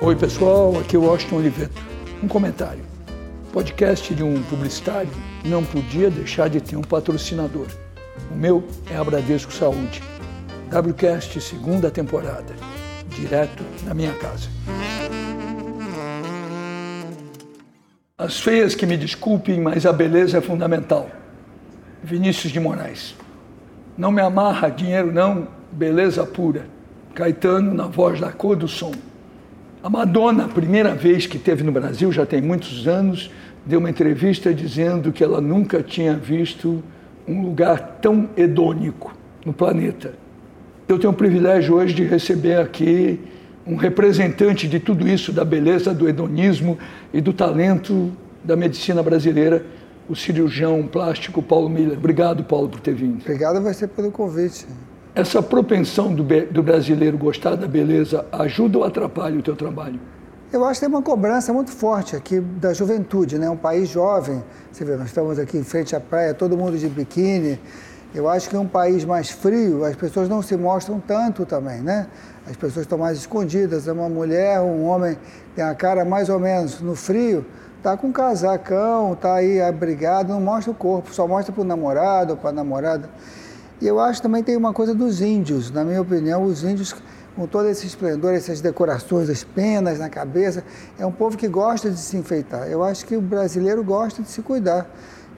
Oi, 0.00 0.14
pessoal, 0.14 0.78
aqui 0.78 0.94
é 0.94 0.98
o 0.98 1.02
Washington 1.02 1.38
Oliveto. 1.38 1.82
Um 2.22 2.28
comentário. 2.28 2.84
O 3.48 3.52
podcast 3.52 4.14
de 4.14 4.22
um 4.22 4.40
publicitário 4.44 5.10
não 5.44 5.64
podia 5.64 6.08
deixar 6.08 6.48
de 6.48 6.60
ter 6.60 6.76
um 6.76 6.82
patrocinador. 6.82 7.66
O 8.30 8.36
meu 8.36 8.62
é 8.88 8.96
a 8.96 9.02
Bradesco 9.02 9.52
Saúde. 9.52 10.00
WCast 10.70 11.40
segunda 11.40 11.90
temporada, 11.90 12.54
direto 13.08 13.64
na 13.84 13.92
minha 13.92 14.12
casa. 14.12 14.48
As 18.16 18.38
feias 18.38 18.76
que 18.76 18.86
me 18.86 18.96
desculpem, 18.96 19.60
mas 19.60 19.84
a 19.84 19.92
beleza 19.92 20.38
é 20.38 20.40
fundamental. 20.40 21.10
Vinícius 22.04 22.52
de 22.52 22.60
Moraes. 22.60 23.16
Não 23.96 24.12
me 24.12 24.22
amarra 24.22 24.68
dinheiro 24.68 25.12
não, 25.12 25.48
beleza 25.72 26.24
pura. 26.24 26.66
Caetano 27.16 27.74
na 27.74 27.88
voz 27.88 28.20
da 28.20 28.30
cor 28.30 28.54
do 28.54 28.68
som. 28.68 28.92
A 29.80 29.88
Madonna, 29.88 30.46
a 30.46 30.48
primeira 30.48 30.92
vez 30.92 31.26
que 31.26 31.38
teve 31.38 31.62
no 31.62 31.70
Brasil, 31.70 32.10
já 32.10 32.26
tem 32.26 32.42
muitos 32.42 32.88
anos, 32.88 33.30
deu 33.64 33.78
uma 33.78 33.88
entrevista 33.88 34.52
dizendo 34.52 35.12
que 35.12 35.22
ela 35.22 35.40
nunca 35.40 35.82
tinha 35.82 36.14
visto 36.14 36.82
um 37.28 37.42
lugar 37.42 37.98
tão 38.02 38.28
hedônico 38.36 39.14
no 39.46 39.52
planeta. 39.52 40.14
Eu 40.88 40.98
tenho 40.98 41.12
o 41.12 41.16
privilégio 41.16 41.76
hoje 41.76 41.94
de 41.94 42.02
receber 42.02 42.58
aqui 42.58 43.20
um 43.64 43.76
representante 43.76 44.66
de 44.66 44.80
tudo 44.80 45.06
isso, 45.06 45.32
da 45.32 45.44
beleza, 45.44 45.94
do 45.94 46.08
hedonismo 46.08 46.76
e 47.12 47.20
do 47.20 47.32
talento 47.32 48.10
da 48.42 48.56
medicina 48.56 49.00
brasileira, 49.00 49.64
o 50.08 50.16
cirurgião 50.16 50.82
plástico 50.90 51.40
Paulo 51.40 51.68
Miller. 51.68 51.98
Obrigado, 51.98 52.42
Paulo, 52.42 52.68
por 52.68 52.80
ter 52.80 52.94
vindo. 52.94 53.20
Obrigado 53.20 53.58
a 53.58 53.60
você 53.60 53.86
pelo 53.86 54.10
convite. 54.10 54.66
Essa 55.18 55.42
propensão 55.42 56.14
do, 56.14 56.22
do 56.22 56.62
brasileiro 56.62 57.18
gostar 57.18 57.56
da 57.56 57.66
beleza 57.66 58.24
ajuda 58.30 58.78
ou 58.78 58.84
atrapalha 58.84 59.36
o 59.36 59.42
teu 59.42 59.56
trabalho? 59.56 59.98
Eu 60.52 60.64
acho 60.64 60.78
que 60.78 60.86
tem 60.86 60.94
uma 60.94 61.02
cobrança 61.02 61.52
muito 61.52 61.72
forte 61.72 62.14
aqui 62.14 62.38
da 62.38 62.72
juventude, 62.72 63.36
né? 63.36 63.50
Um 63.50 63.56
país 63.56 63.88
jovem. 63.88 64.44
Você 64.70 64.84
vê, 64.84 64.94
nós 64.94 65.08
estamos 65.08 65.36
aqui 65.36 65.58
em 65.58 65.64
frente 65.64 65.96
à 65.96 65.98
praia, 65.98 66.32
todo 66.32 66.56
mundo 66.56 66.78
de 66.78 66.88
biquíni. 66.88 67.58
Eu 68.14 68.28
acho 68.28 68.48
que 68.48 68.54
em 68.54 68.60
um 68.60 68.68
país 68.68 69.04
mais 69.04 69.28
frio, 69.28 69.84
as 69.84 69.96
pessoas 69.96 70.28
não 70.28 70.40
se 70.40 70.56
mostram 70.56 71.00
tanto 71.04 71.44
também, 71.44 71.80
né? 71.80 72.06
As 72.48 72.54
pessoas 72.54 72.84
estão 72.84 72.96
mais 72.96 73.18
escondidas. 73.18 73.88
É 73.88 73.92
uma 73.92 74.08
mulher, 74.08 74.60
um 74.60 74.84
homem 74.84 75.18
tem 75.56 75.64
a 75.64 75.74
cara 75.74 76.04
mais 76.04 76.28
ou 76.28 76.38
menos 76.38 76.80
no 76.80 76.94
frio, 76.94 77.44
tá 77.82 77.96
com 77.96 78.06
um 78.06 78.12
casacão, 78.12 79.16
tá 79.16 79.34
aí 79.34 79.60
abrigado, 79.60 80.28
não 80.28 80.40
mostra 80.40 80.70
o 80.70 80.74
corpo, 80.76 81.12
só 81.12 81.26
mostra 81.26 81.52
para 81.52 81.62
o 81.62 81.66
namorado 81.66 82.34
ou 82.34 82.36
para 82.36 82.50
a 82.50 82.52
namorada. 82.52 83.10
E 83.80 83.86
eu 83.86 84.00
acho 84.00 84.20
também 84.20 84.42
tem 84.42 84.56
uma 84.56 84.72
coisa 84.72 84.94
dos 84.94 85.20
índios, 85.20 85.70
na 85.70 85.84
minha 85.84 86.02
opinião, 86.02 86.42
os 86.42 86.64
índios 86.64 86.94
com 87.36 87.46
todo 87.46 87.68
esse 87.68 87.86
esplendor, 87.86 88.34
essas 88.34 88.60
decorações, 88.60 89.30
as 89.30 89.44
penas 89.44 90.00
na 90.00 90.08
cabeça, 90.08 90.64
é 90.98 91.06
um 91.06 91.12
povo 91.12 91.36
que 91.36 91.46
gosta 91.46 91.88
de 91.88 91.98
se 91.98 92.16
enfeitar. 92.16 92.68
Eu 92.68 92.82
acho 92.82 93.06
que 93.06 93.16
o 93.16 93.20
brasileiro 93.20 93.84
gosta 93.84 94.20
de 94.20 94.28
se 94.28 94.42
cuidar. 94.42 94.90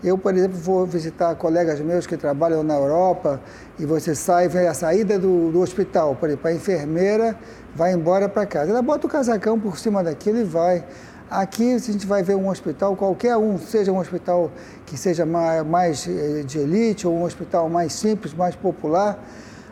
Eu, 0.03 0.17
por 0.17 0.35
exemplo, 0.35 0.57
vou 0.57 0.87
visitar 0.87 1.35
colegas 1.35 1.79
meus 1.81 2.07
que 2.07 2.17
trabalham 2.17 2.63
na 2.63 2.75
Europa 2.75 3.39
e 3.79 3.85
você 3.85 4.15
sai, 4.15 4.49
vem 4.49 4.67
a 4.67 4.73
saída 4.73 5.19
do, 5.19 5.53
do 5.53 5.61
hospital, 5.61 6.17
por 6.17 6.31
exemplo, 6.31 6.49
a 6.49 6.55
enfermeira 6.55 7.37
vai 7.75 7.93
embora 7.93 8.27
para 8.27 8.47
casa. 8.47 8.71
Ela 8.71 8.81
bota 8.81 9.07
o 9.07 9.11
casacão 9.11 9.61
por 9.61 9.79
cima 9.79 10.03
daquilo 10.03 10.39
e 10.39 10.45
vai. 10.45 10.83
Aqui, 11.31 11.75
a 11.75 11.79
gente 11.79 12.09
vai 12.09 12.25
ver 12.25 12.35
um 12.35 12.49
hospital, 12.49 12.97
qualquer 12.97 13.37
um, 13.37 13.57
seja 13.57 13.93
um 13.93 13.99
hospital 14.01 14.51
que 14.85 14.97
seja 14.97 15.25
mais, 15.25 16.05
eh, 16.09 16.43
de 16.45 16.59
elite 16.59 17.07
ou 17.07 17.15
um 17.15 17.23
hospital 17.23 17.69
mais 17.69 17.93
simples, 17.93 18.35
mais 18.35 18.57
popular, 18.57 19.17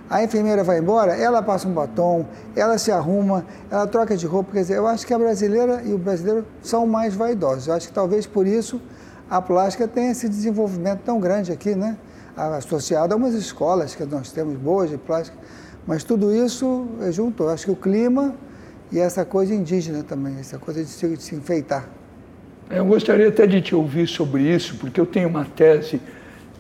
a 0.08 0.22
enfermeira 0.22 0.62
vai 0.62 0.78
embora, 0.78 1.16
ela 1.16 1.42
passa 1.42 1.66
um 1.66 1.72
batom, 1.72 2.24
ela 2.54 2.78
se 2.78 2.92
arruma, 2.92 3.44
ela 3.68 3.88
troca 3.88 4.16
de 4.16 4.24
roupa. 4.24 4.52
Quer 4.52 4.60
dizer, 4.60 4.76
eu 4.76 4.86
acho 4.86 5.04
que 5.04 5.12
a 5.12 5.18
brasileira 5.18 5.82
e 5.84 5.92
o 5.92 5.98
brasileiro 5.98 6.47
são 6.62 6.86
mais 6.86 7.14
vaidosos. 7.14 7.66
Eu 7.66 7.74
acho 7.74 7.88
que 7.88 7.92
talvez 7.92 8.24
por 8.24 8.47
isso 8.47 8.80
a 9.28 9.42
plástica 9.42 9.88
tenha 9.88 10.12
esse 10.12 10.28
desenvolvimento 10.28 11.00
tão 11.00 11.18
grande 11.18 11.50
aqui, 11.50 11.74
né? 11.74 11.98
Associado 12.36 13.12
a 13.12 13.16
umas 13.16 13.34
escolas 13.34 13.97
que 13.97 14.04
nós 14.04 14.30
temos 14.30 14.56
boas 14.56 14.91
de 14.91 14.97
plástica. 14.97 15.36
Mas 15.84 16.04
tudo 16.04 16.32
isso 16.32 16.86
é 17.00 17.10
junto. 17.10 17.42
Eu 17.42 17.50
acho 17.50 17.64
que 17.64 17.72
o 17.72 17.76
clima 17.76 18.34
e 18.91 18.99
essa 18.99 19.25
coisa 19.25 19.54
indígena 19.54 20.03
também, 20.03 20.38
essa 20.38 20.59
coisa 20.59 20.82
de 20.82 20.88
se, 20.88 21.09
de 21.09 21.22
se 21.22 21.34
enfeitar. 21.34 21.88
Eu 22.71 22.84
gostaria 22.84 23.28
até 23.28 23.47
de 23.47 23.60
te 23.60 23.75
ouvir 23.75 24.06
sobre 24.06 24.43
isso, 24.43 24.76
porque 24.76 25.00
eu 25.00 25.06
tenho 25.06 25.28
uma 25.28 25.44
tese. 25.44 26.00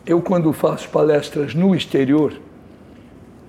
Eu, 0.06 0.22
quando 0.22 0.52
faço 0.52 0.88
palestras 0.88 1.54
no 1.54 1.74
exterior, 1.74 2.32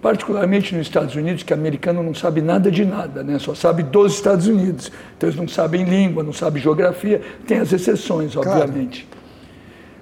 particularmente 0.01 0.75
nos 0.75 0.87
Estados 0.87 1.15
Unidos, 1.15 1.43
que 1.43 1.53
americano 1.53 2.03
não 2.03 2.13
sabe 2.13 2.41
nada 2.41 2.69
de 2.69 2.83
nada, 2.83 3.23
né? 3.23 3.39
só 3.39 3.55
sabe 3.55 3.83
dos 3.83 4.13
Estados 4.13 4.47
Unidos. 4.47 4.91
Então 5.17 5.29
eles 5.29 5.39
não 5.39 5.47
sabem 5.47 5.83
língua, 5.83 6.21
não 6.21 6.33
sabem 6.33 6.61
geografia, 6.61 7.21
tem 7.47 7.59
as 7.59 7.71
exceções, 7.71 8.35
obviamente. 8.35 9.07
Claro. 9.09 9.19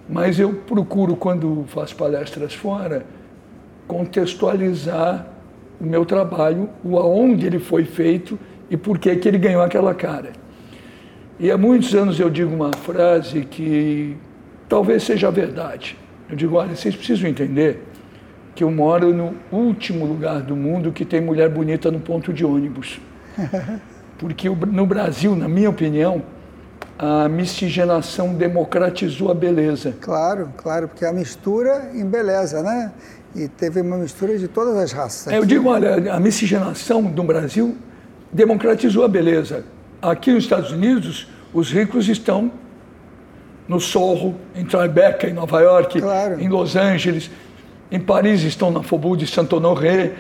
Mas 0.10 0.40
eu 0.40 0.54
procuro, 0.54 1.16
quando 1.16 1.66
faço 1.68 1.96
palestras 1.96 2.54
fora, 2.54 3.06
contextualizar 3.88 5.28
o 5.80 5.86
meu 5.86 6.06
trabalho, 6.06 6.70
o 6.84 6.98
aonde 6.98 7.46
ele 7.46 7.60
foi 7.60 7.86
feito 7.86 8.40
e 8.70 8.78
por 8.78 8.98
que, 8.98 9.16
que 9.16 9.28
ele 9.28 9.38
ganhou 9.38 9.62
aquela 9.62 9.94
cara. 9.94 10.32
E 11.40 11.52
há 11.52 11.58
muitos 11.58 11.94
anos 11.94 12.20
eu 12.20 12.30
digo 12.30 12.54
uma 12.54 12.72
frase 12.74 13.42
que 13.42 14.18
talvez 14.68 15.04
seja 15.04 15.30
verdade. 15.30 15.98
Eu 16.30 16.36
digo, 16.36 16.56
olha, 16.56 16.76
vocês 16.76 16.96
precisam 16.96 17.30
entender 17.30 17.84
que 18.56 18.64
eu 18.64 18.72
moro 18.72 19.14
no 19.14 19.36
último 19.52 20.06
lugar 20.06 20.42
do 20.42 20.56
mundo 20.56 20.92
que 20.92 21.06
tem 21.06 21.22
mulher 21.22 21.50
bonita 21.50 21.92
no 21.92 22.00
ponto 22.00 22.34
de 22.34 22.44
ônibus. 22.44 23.00
Porque 24.18 24.50
no 24.50 24.86
Brasil, 24.86 25.36
na 25.36 25.48
minha 25.48 25.70
opinião, 25.70 26.24
a 26.98 27.30
miscigenação 27.30 28.34
democratizou 28.34 29.30
a 29.30 29.34
beleza. 29.36 29.94
Claro, 30.02 30.52
claro, 30.58 30.88
porque 30.88 31.06
a 31.06 31.14
mistura 31.14 31.92
embeleza, 31.94 32.64
né? 32.64 32.92
E 33.36 33.48
teve 33.48 33.82
uma 33.82 33.98
mistura 33.98 34.36
de 34.36 34.48
todas 34.48 34.76
as 34.76 34.92
raças. 34.92 35.32
É, 35.32 35.38
eu 35.38 35.46
digo, 35.46 35.70
olha, 35.70 36.12
a 36.12 36.20
miscigenação 36.20 37.04
do 37.04 37.22
Brasil 37.22 37.78
democratizou 38.32 39.04
a 39.04 39.08
beleza. 39.08 39.66
Aqui 40.02 40.32
nos 40.32 40.44
Estados 40.44 40.72
Unidos, 40.72 41.28
os 41.54 41.72
ricos 41.72 42.08
estão 42.08 42.52
no 43.68 43.80
Sorro, 43.80 44.36
em 44.56 44.66
Tribeca, 44.66 45.28
em 45.28 45.34
Nova 45.34 45.60
York, 45.62 46.00
claro. 46.00 46.40
em 46.40 46.48
Los 46.48 46.76
Angeles, 46.76 47.30
em 47.92 48.00
Paris 48.00 48.44
estão 48.44 48.72
na 48.72 48.84
Faubourg 48.84 49.18
de 49.18 49.30
Saint-Honoré. 49.30 50.14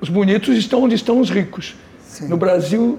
Os 0.00 0.08
bonitos 0.08 0.56
estão 0.56 0.82
onde 0.82 0.94
estão 0.94 1.20
os 1.20 1.30
ricos. 1.30 1.76
Sim. 2.06 2.28
No 2.28 2.36
Brasil, 2.36 2.98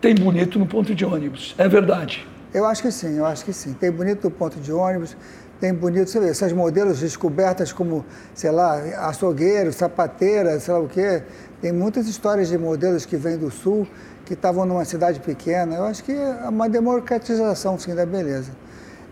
tem 0.00 0.14
bonito 0.14 0.58
no 0.58 0.66
ponto 0.66 0.94
de 0.94 1.04
ônibus. 1.04 1.54
É 1.56 1.68
verdade. 1.68 2.26
Eu 2.52 2.66
acho 2.66 2.82
que 2.82 2.92
sim, 2.92 3.16
eu 3.16 3.24
acho 3.24 3.44
que 3.44 3.52
sim. 3.52 3.72
Tem 3.72 3.90
bonito 3.90 4.24
no 4.24 4.30
ponto 4.30 4.60
de 4.60 4.72
ônibus, 4.72 5.16
tem 5.58 5.72
bonito, 5.72 6.10
você 6.10 6.20
vê, 6.20 6.28
essas 6.28 6.52
modelos 6.52 7.00
descobertas 7.00 7.72
como, 7.72 8.04
sei 8.34 8.50
lá, 8.50 8.74
açougueiro, 9.08 9.72
sapateira, 9.72 10.58
sei 10.60 10.74
lá 10.74 10.80
o 10.80 10.88
quê. 10.88 11.22
Tem 11.62 11.70
muitas 11.70 12.08
histórias 12.08 12.48
de 12.48 12.58
modelos 12.58 13.06
que 13.06 13.16
vêm 13.16 13.38
do 13.38 13.48
sul, 13.48 13.86
que 14.24 14.34
estavam 14.34 14.66
numa 14.66 14.84
cidade 14.84 15.20
pequena. 15.20 15.76
Eu 15.76 15.84
acho 15.84 16.02
que 16.02 16.10
é 16.10 16.48
uma 16.48 16.68
democratização, 16.68 17.78
sim, 17.78 17.94
da 17.94 18.04
beleza. 18.04 18.50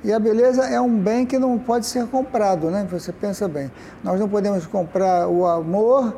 E 0.03 0.13
a 0.13 0.19
beleza 0.19 0.65
é 0.65 0.81
um 0.81 0.99
bem 0.99 1.25
que 1.25 1.39
não 1.39 1.57
pode 1.61 1.87
ser 1.87 2.09
comprado, 2.09 2.69
né? 2.69 2.85
Você 2.91 3.13
pensa 3.13 3.47
bem. 3.47 3.71
Nós 4.03 4.19
não 4.19 4.29
podemos 4.29 4.67
comprar 4.67 5.29
o 5.29 5.47
amor, 5.47 6.17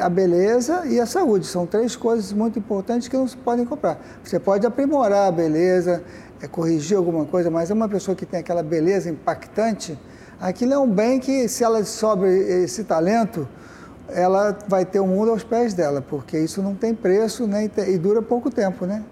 a 0.00 0.08
beleza 0.08 0.86
e 0.86 0.98
a 0.98 1.04
saúde. 1.04 1.46
São 1.46 1.66
três 1.66 1.94
coisas 1.94 2.32
muito 2.32 2.58
importantes 2.58 3.06
que 3.06 3.16
não 3.18 3.28
se 3.28 3.36
podem 3.36 3.66
comprar. 3.66 3.98
Você 4.24 4.40
pode 4.40 4.66
aprimorar 4.66 5.28
a 5.28 5.30
beleza, 5.30 6.02
é, 6.40 6.48
corrigir 6.48 6.96
alguma 6.96 7.26
coisa, 7.26 7.50
mas 7.50 7.70
é 7.70 7.74
uma 7.74 7.90
pessoa 7.90 8.14
que 8.14 8.24
tem 8.24 8.40
aquela 8.40 8.62
beleza 8.62 9.10
impactante, 9.10 9.98
aquilo 10.40 10.72
é 10.72 10.78
um 10.78 10.88
bem 10.88 11.20
que, 11.20 11.46
se 11.46 11.62
ela 11.62 11.84
sobe 11.84 12.26
esse 12.26 12.84
talento, 12.84 13.46
ela 14.08 14.56
vai 14.68 14.84
ter 14.84 15.00
o 15.00 15.06
mundo 15.06 15.30
aos 15.30 15.42
pés 15.42 15.74
dela, 15.74 16.00
porque 16.00 16.38
isso 16.38 16.62
não 16.62 16.74
tem 16.74 16.94
preço 16.94 17.46
né, 17.46 17.70
e 17.88 17.98
dura 17.98 18.20
pouco 18.22 18.50
tempo, 18.50 18.86
né? 18.86 19.02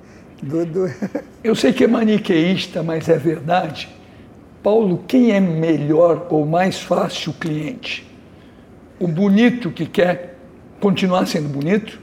Do, 0.42 0.66
do... 0.66 0.90
Eu 1.42 1.54
sei 1.54 1.72
que 1.72 1.84
é 1.84 1.86
maniqueísta, 1.86 2.82
mas 2.82 3.08
é 3.08 3.16
verdade. 3.16 3.88
Paulo, 4.62 5.02
quem 5.06 5.32
é 5.32 5.40
melhor 5.40 6.26
ou 6.30 6.46
mais 6.46 6.80
fácil 6.80 7.32
cliente? 7.32 8.08
O 9.00 9.08
bonito 9.08 9.70
que 9.70 9.86
quer 9.86 10.36
continuar 10.80 11.26
sendo 11.26 11.48
bonito 11.48 12.00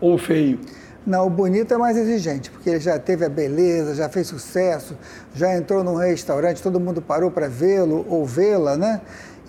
ou 0.00 0.14
o 0.14 0.18
feio? 0.18 0.58
Não, 1.04 1.26
o 1.26 1.30
bonito 1.30 1.74
é 1.74 1.76
mais 1.76 1.96
exigente, 1.96 2.50
porque 2.50 2.70
ele 2.70 2.80
já 2.80 2.96
teve 2.98 3.24
a 3.24 3.28
beleza, 3.28 3.94
já 3.94 4.08
fez 4.08 4.28
sucesso, 4.28 4.96
já 5.34 5.54
entrou 5.56 5.82
num 5.82 5.96
restaurante, 5.96 6.62
todo 6.62 6.78
mundo 6.78 7.02
parou 7.02 7.30
para 7.30 7.48
vê-lo 7.48 8.06
ou 8.08 8.24
vê-la, 8.24 8.76
né? 8.76 9.00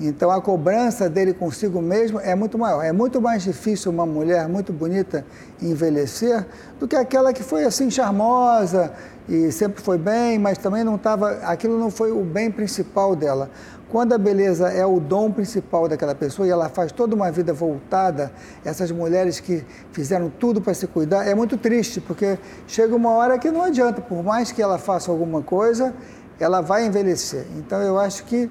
Então 0.02 0.32
a 0.32 0.42
cobrança 0.42 1.10
dele 1.10 1.34
consigo 1.34 1.82
mesmo 1.82 2.20
é 2.20 2.34
muito 2.34 2.58
maior. 2.58 2.84
É 2.84 2.92
muito 2.92 3.22
mais 3.22 3.44
difícil 3.44 3.92
uma 3.92 4.06
mulher 4.06 4.48
muito 4.48 4.74
bonita 4.74 5.26
envelhecer 5.62 6.46
do 6.80 6.88
que 6.88 6.96
aquela 6.96 7.32
que 7.32 7.44
foi 7.44 7.64
assim 7.64 7.90
charmosa 7.92 8.92
e 9.30 9.52
sempre 9.52 9.82
foi 9.82 9.98
bem, 9.98 10.40
mas 10.40 10.58
também 10.58 10.84
não 10.84 10.96
estava. 10.96 11.32
Aquilo 11.44 11.78
não 11.78 11.92
foi 11.92 12.12
o 12.12 12.24
bem 12.24 12.50
principal 12.50 13.16
dela. 13.16 13.50
Quando 13.90 14.14
a 14.14 14.18
beleza 14.18 14.70
é 14.70 14.84
o 14.84 15.00
dom 15.00 15.32
principal 15.32 15.88
daquela 15.88 16.16
pessoa 16.16 16.48
e 16.48 16.50
ela 16.50 16.68
faz 16.68 16.92
toda 16.92 17.16
uma 17.16 17.32
vida 17.32 17.54
voltada, 17.54 18.32
essas 18.66 18.90
mulheres 18.90 19.40
que 19.40 19.64
fizeram 19.92 20.32
tudo 20.40 20.60
para 20.60 20.74
se 20.74 20.88
cuidar, 20.88 21.28
é 21.28 21.36
muito 21.36 21.58
triste, 21.58 22.02
porque 22.02 22.40
chega 22.66 22.96
uma 22.96 23.12
hora 23.12 23.38
que 23.38 23.52
não 23.52 23.62
adianta, 23.62 24.02
por 24.02 24.24
mais 24.24 24.52
que 24.52 24.64
ela 24.64 24.80
faça 24.80 25.12
alguma 25.12 25.44
coisa, 25.44 25.94
ela 26.40 26.60
vai 26.60 26.88
envelhecer. 26.88 27.46
Então 27.56 27.80
eu 27.84 28.00
acho 28.00 28.24
que 28.24 28.50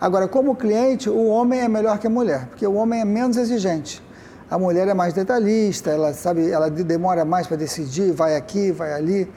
Agora, 0.00 0.26
como 0.26 0.56
cliente, 0.56 1.10
o 1.10 1.26
homem 1.26 1.60
é 1.60 1.68
melhor 1.68 1.98
que 1.98 2.06
a 2.06 2.10
mulher, 2.10 2.46
porque 2.46 2.66
o 2.66 2.72
homem 2.74 3.02
é 3.02 3.04
menos 3.04 3.36
exigente. 3.36 4.02
A 4.50 4.58
mulher 4.58 4.88
é 4.88 4.94
mais 4.94 5.12
detalhista, 5.12 5.90
ela 5.90 6.14
sabe, 6.14 6.50
ela 6.50 6.70
demora 6.70 7.22
mais 7.24 7.46
para 7.46 7.58
decidir, 7.58 8.10
vai 8.10 8.34
aqui, 8.34 8.72
vai 8.72 8.94
ali. 8.94 9.28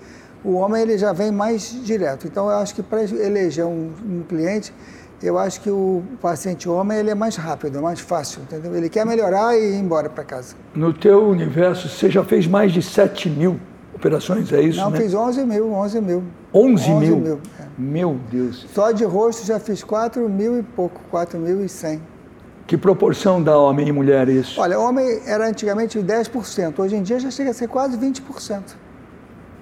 O 0.42 0.54
homem 0.54 0.82
ele 0.82 0.98
já 0.98 1.12
vem 1.12 1.32
mais 1.32 1.70
direto. 1.84 2.28
Então, 2.28 2.50
eu 2.50 2.58
acho 2.58 2.74
que 2.74 2.82
para 2.82 3.04
eleger 3.04 3.66
um, 3.66 3.92
um, 4.06 4.24
cliente, 4.28 4.74
eu 5.22 5.38
acho 5.38 5.60
que 5.60 5.70
o 5.70 6.02
paciente 6.22 6.68
homem 6.70 6.98
ele 6.98 7.10
é 7.10 7.16
mais 7.16 7.36
rápido, 7.36 7.78
é 7.78 7.82
mais 7.82 8.00
fácil, 8.00 8.42
entendeu? 8.44 8.74
Ele 8.74 8.88
quer 8.88 9.06
melhorar 9.06 9.58
e 9.58 9.74
ir 9.74 9.76
embora 9.76 10.10
para 10.10 10.24
casa. 10.24 10.56
No 10.74 10.94
teu 10.94 11.28
universo, 11.28 11.90
você 11.90 12.10
já 12.10 12.24
fez 12.24 12.48
mais 12.48 12.72
de 12.72 12.82
7 12.82 13.30
mil 13.30 13.60
operações, 14.04 14.52
é 14.52 14.62
isso? 14.62 14.80
Não, 14.80 14.90
né? 14.90 15.00
fiz 15.00 15.14
11 15.14 15.46
mil, 15.46 15.72
11 15.72 16.02
mil. 16.02 16.24
11, 16.54 16.92
11 16.92 17.06
mil? 17.06 17.18
mil 17.18 17.42
é. 17.60 17.64
Meu 17.78 18.20
Deus. 18.30 18.66
Só 18.74 18.92
de 18.92 19.06
rosto 19.06 19.46
já 19.46 19.60
fiz 19.60 19.84
4 19.84 20.28
mil 20.30 20.60
e 20.60 20.64
pouco, 20.64 21.00
4 21.10 21.40
mil 21.40 21.64
e 21.64 21.70
100. 21.70 22.02
Que 22.68 22.78
proporção 22.78 23.42
dá 23.42 23.58
homem 23.58 23.88
e 23.88 23.92
mulher 23.92 24.28
isso? 24.30 24.60
Olha, 24.60 24.80
homem 24.80 25.22
era 25.26 25.48
antigamente 25.48 26.00
10%, 26.00 26.80
hoje 26.80 26.96
em 26.96 27.04
dia 27.04 27.20
já 27.20 27.32
chega 27.32 27.52
a 27.52 27.54
ser 27.54 27.68
quase 27.68 27.98
20%. 27.98 28.62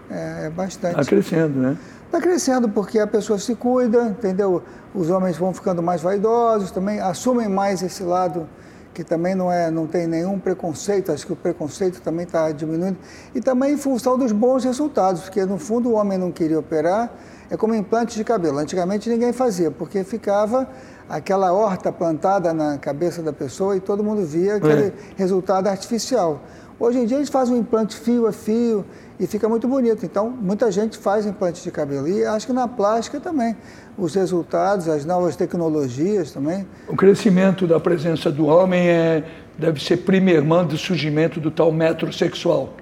É, 0.10 0.46
é 0.46 0.50
bastante. 0.50 1.00
Está 1.00 1.06
crescendo, 1.06 1.60
né? 1.60 1.78
Está 2.06 2.20
crescendo 2.20 2.68
porque 2.68 3.00
a 3.00 3.08
pessoa 3.08 3.40
se 3.40 3.56
cuida, 3.56 4.08
entendeu? 4.08 4.62
Os 4.94 5.10
homens 5.10 5.38
vão 5.38 5.54
ficando 5.54 5.82
mais 5.82 6.02
vaidosos 6.02 6.70
também, 6.70 7.00
assumem 7.00 7.48
mais 7.48 7.82
esse 7.82 8.04
lado 8.04 8.48
que 8.94 9.04
também 9.04 9.36
não, 9.36 9.52
é, 9.52 9.72
não 9.72 9.88
tem 9.88 10.08
nenhum 10.08 10.40
preconceito, 10.40 11.12
acho 11.12 11.26
que 11.26 11.34
o 11.34 11.36
preconceito 11.36 12.02
também 12.02 12.26
está 12.26 12.52
diminuindo, 12.52 12.98
e 13.34 13.42
também 13.42 13.74
em 13.74 13.78
função 13.78 14.18
dos 14.18 14.32
bons 14.32 14.64
resultados, 14.64 15.22
porque 15.22 15.46
no 15.46 15.58
fundo 15.58 15.90
o 15.90 15.94
homem 15.94 16.18
não 16.18 16.32
queria 16.32 16.60
operar, 16.60 17.12
é 17.50 17.58
como 17.58 17.76
implante 17.76 18.16
de 18.16 18.24
cabelo. 18.24 18.58
Antigamente 18.60 19.10
ninguém 19.10 19.34
fazia, 19.34 19.70
porque 19.70 20.04
ficava 20.04 20.68
aquela 21.10 21.52
horta 21.52 21.92
plantada 21.92 22.54
na 22.54 22.78
cabeça 22.78 23.22
da 23.22 23.34
pessoa 23.34 23.76
e 23.76 23.82
todo 23.82 24.02
mundo 24.02 24.26
via 24.26 24.56
aquele 24.56 24.88
é. 24.88 24.94
resultado 25.18 25.68
artificial. 25.68 26.42
Hoje 26.82 26.98
em 26.98 27.06
dia 27.06 27.18
eles 27.18 27.30
fazem 27.30 27.54
um 27.54 27.60
implante 27.60 27.96
fio 27.96 28.26
a 28.26 28.32
fio 28.32 28.84
e 29.20 29.28
fica 29.28 29.48
muito 29.48 29.68
bonito. 29.68 30.04
Então, 30.04 30.32
muita 30.32 30.72
gente 30.72 30.98
faz 30.98 31.28
implante 31.28 31.62
de 31.62 31.70
cabelo. 31.70 32.08
E 32.08 32.26
acho 32.26 32.48
que 32.48 32.54
na 32.54 32.68
plástica 32.68 33.20
também. 33.20 33.56
Os 33.96 34.16
resultados, 34.16 34.90
as 34.90 35.06
novas 35.06 35.36
tecnologias 35.36 36.32
também. 36.32 36.68
O 36.88 36.96
crescimento 36.96 37.68
da 37.68 37.80
presença 37.80 38.32
do 38.32 38.48
homem 38.48 38.90
é, 38.90 39.24
deve 39.60 39.80
ser 39.80 39.98
primeiramente 39.98 40.74
o 40.74 40.78
surgimento 40.78 41.40
do 41.40 41.52
tal 41.52 41.72
metrosexual. 41.72 42.74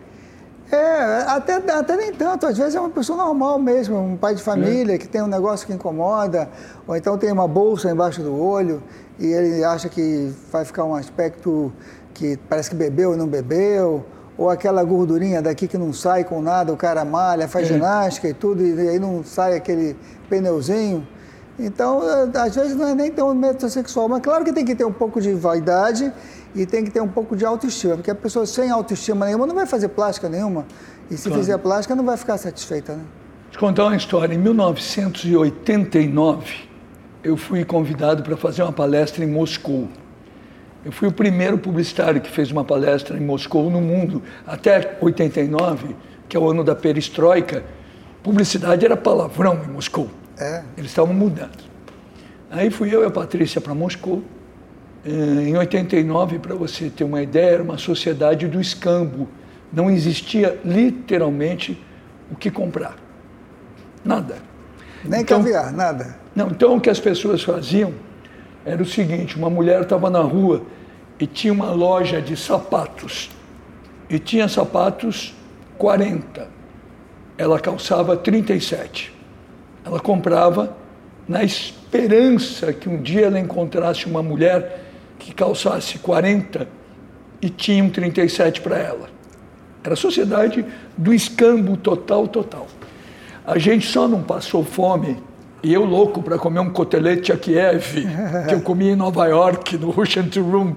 É, 0.71 1.23
até, 1.27 1.55
até 1.55 1.97
nem 1.97 2.13
tanto. 2.13 2.45
Às 2.45 2.57
vezes 2.57 2.75
é 2.75 2.79
uma 2.79 2.91
pessoa 2.91 3.17
normal 3.17 3.59
mesmo, 3.59 3.99
um 3.99 4.15
pai 4.15 4.33
de 4.33 4.41
família 4.41 4.95
é. 4.95 4.97
que 4.97 5.09
tem 5.09 5.21
um 5.21 5.27
negócio 5.27 5.67
que 5.67 5.73
incomoda, 5.73 6.47
ou 6.87 6.95
então 6.95 7.17
tem 7.17 7.31
uma 7.33 7.49
bolsa 7.49 7.91
embaixo 7.91 8.21
do 8.21 8.33
olho 8.33 8.81
e 9.19 9.25
ele 9.25 9.63
acha 9.63 9.89
que 9.89 10.31
vai 10.51 10.63
ficar 10.63 10.85
um 10.85 10.95
aspecto 10.95 11.73
que 12.13 12.37
parece 12.49 12.69
que 12.69 12.75
bebeu 12.75 13.13
e 13.13 13.17
não 13.17 13.27
bebeu, 13.27 14.05
ou 14.37 14.49
aquela 14.49 14.83
gordurinha 14.83 15.41
daqui 15.41 15.67
que 15.67 15.77
não 15.77 15.91
sai 15.91 16.23
com 16.23 16.41
nada, 16.41 16.71
o 16.71 16.77
cara 16.77 17.03
malha, 17.03 17.47
faz 17.47 17.69
é. 17.69 17.73
ginástica 17.73 18.29
e 18.29 18.33
tudo, 18.33 18.65
e 18.65 18.87
aí 18.87 18.99
não 18.99 19.23
sai 19.23 19.55
aquele 19.55 19.97
pneuzinho. 20.29 21.05
Então, 21.59 22.01
às 22.35 22.55
vezes 22.55 22.75
não 22.75 22.87
é 22.87 22.95
nem 22.95 23.11
tão 23.11 23.35
metrosexual, 23.35 24.07
mas 24.07 24.21
claro 24.21 24.45
que 24.45 24.53
tem 24.53 24.63
que 24.63 24.73
ter 24.73 24.85
um 24.85 24.93
pouco 24.93 25.19
de 25.19 25.33
vaidade 25.33 26.09
e 26.55 26.65
tem 26.65 26.85
que 26.85 26.89
ter 26.89 27.01
um 27.01 27.07
pouco 27.07 27.35
de 27.35 27.45
autoestima, 27.45 27.95
porque 27.95 28.09
a 28.09 28.15
pessoa 28.15 28.45
sem 28.45 28.69
autoestima 28.69 29.25
nenhuma 29.25 29.45
não 29.45 29.53
vai 29.53 29.65
fazer 29.65 29.89
plástica 29.89 30.29
nenhuma. 30.29 30.65
E 31.11 31.17
se 31.17 31.27
claro. 31.27 31.41
fizer 31.41 31.57
plástica, 31.57 31.93
não 31.95 32.05
vai 32.05 32.15
ficar 32.15 32.37
satisfeita. 32.37 32.93
Né? 32.93 33.03
Vou 33.43 33.51
te 33.51 33.57
contar 33.57 33.83
uma 33.85 33.97
história. 33.97 34.33
Em 34.33 34.37
1989, 34.37 36.69
eu 37.23 37.35
fui 37.35 37.65
convidado 37.65 38.23
para 38.23 38.37
fazer 38.37 38.63
uma 38.63 38.71
palestra 38.71 39.25
em 39.25 39.27
Moscou. 39.27 39.89
Eu 40.89 40.93
fui 40.93 41.07
o 41.07 41.11
primeiro 41.11 41.55
publicitário 41.55 42.19
que 42.19 42.31
fez 42.31 42.49
uma 42.49 42.65
palestra 42.65 43.15
em 43.15 43.21
Moscou 43.21 43.69
no 43.69 43.79
mundo. 43.79 44.23
Até 44.47 44.97
89, 44.99 45.95
que 46.27 46.35
é 46.35 46.39
o 46.39 46.49
ano 46.49 46.63
da 46.63 46.75
perestroika, 46.75 47.63
publicidade 48.23 48.83
era 48.83 48.97
palavrão 48.97 49.61
em 49.63 49.71
Moscou. 49.71 50.09
É. 50.35 50.63
Eles 50.75 50.89
estavam 50.89 51.13
mudando. 51.13 51.63
Aí 52.49 52.71
fui 52.71 52.91
eu 52.91 53.03
e 53.03 53.05
a 53.05 53.11
Patrícia 53.11 53.61
para 53.61 53.75
Moscou. 53.75 54.23
Eh, 55.05 55.49
em 55.49 55.55
89, 55.55 56.39
para 56.39 56.55
você 56.55 56.89
ter 56.89 57.03
uma 57.03 57.21
ideia, 57.21 57.51
era 57.51 57.61
uma 57.61 57.77
sociedade 57.77 58.47
do 58.47 58.59
escambo. 58.59 59.27
Não 59.71 59.91
existia 59.91 60.59
literalmente 60.65 61.79
o 62.31 62.35
que 62.35 62.49
comprar. 62.49 62.95
Nada. 64.03 64.37
Nem 65.05 65.21
então, 65.21 65.37
caviar, 65.37 65.71
nada. 65.71 66.15
Não, 66.35 66.47
então 66.47 66.77
o 66.77 66.81
que 66.81 66.89
as 66.89 66.99
pessoas 66.99 67.43
faziam 67.43 67.93
era 68.65 68.81
o 68.81 68.85
seguinte: 68.87 69.37
uma 69.37 69.51
mulher 69.51 69.83
estava 69.83 70.09
na 70.09 70.21
rua 70.21 70.63
e 71.19 71.27
tinha 71.27 71.51
uma 71.51 71.71
loja 71.71 72.21
de 72.21 72.37
sapatos. 72.37 73.29
E 74.09 74.17
tinha 74.17 74.47
sapatos 74.47 75.35
40. 75.77 76.47
Ela 77.37 77.59
calçava 77.59 78.15
37. 78.15 79.13
Ela 79.85 79.99
comprava 79.99 80.75
na 81.27 81.43
esperança 81.43 82.73
que 82.73 82.89
um 82.89 83.01
dia 83.01 83.27
ela 83.27 83.39
encontrasse 83.39 84.05
uma 84.05 84.23
mulher 84.23 84.85
que 85.19 85.33
calçasse 85.33 85.99
40 85.99 86.67
e 87.41 87.49
tinha 87.49 87.83
um 87.83 87.89
37 87.89 88.61
para 88.61 88.77
ela. 88.77 89.09
Era 89.83 89.93
a 89.93 89.97
sociedade 89.97 90.65
do 90.97 91.13
escambo 91.13 91.77
total, 91.77 92.27
total. 92.27 92.67
A 93.45 93.57
gente 93.57 93.87
só 93.87 94.07
não 94.07 94.23
passou 94.23 94.63
fome 94.63 95.17
e 95.63 95.73
eu 95.73 95.83
louco 95.83 96.21
para 96.21 96.37
comer 96.37 96.59
um 96.59 96.69
cotelete 96.69 97.31
a 97.31 97.37
Kiev, 97.37 98.07
que 98.47 98.53
eu 98.53 98.61
comia 98.61 98.91
em 98.91 98.95
Nova 98.95 99.25
York, 99.27 99.77
no 99.77 99.89
Russian 99.89 100.27
Room, 100.35 100.75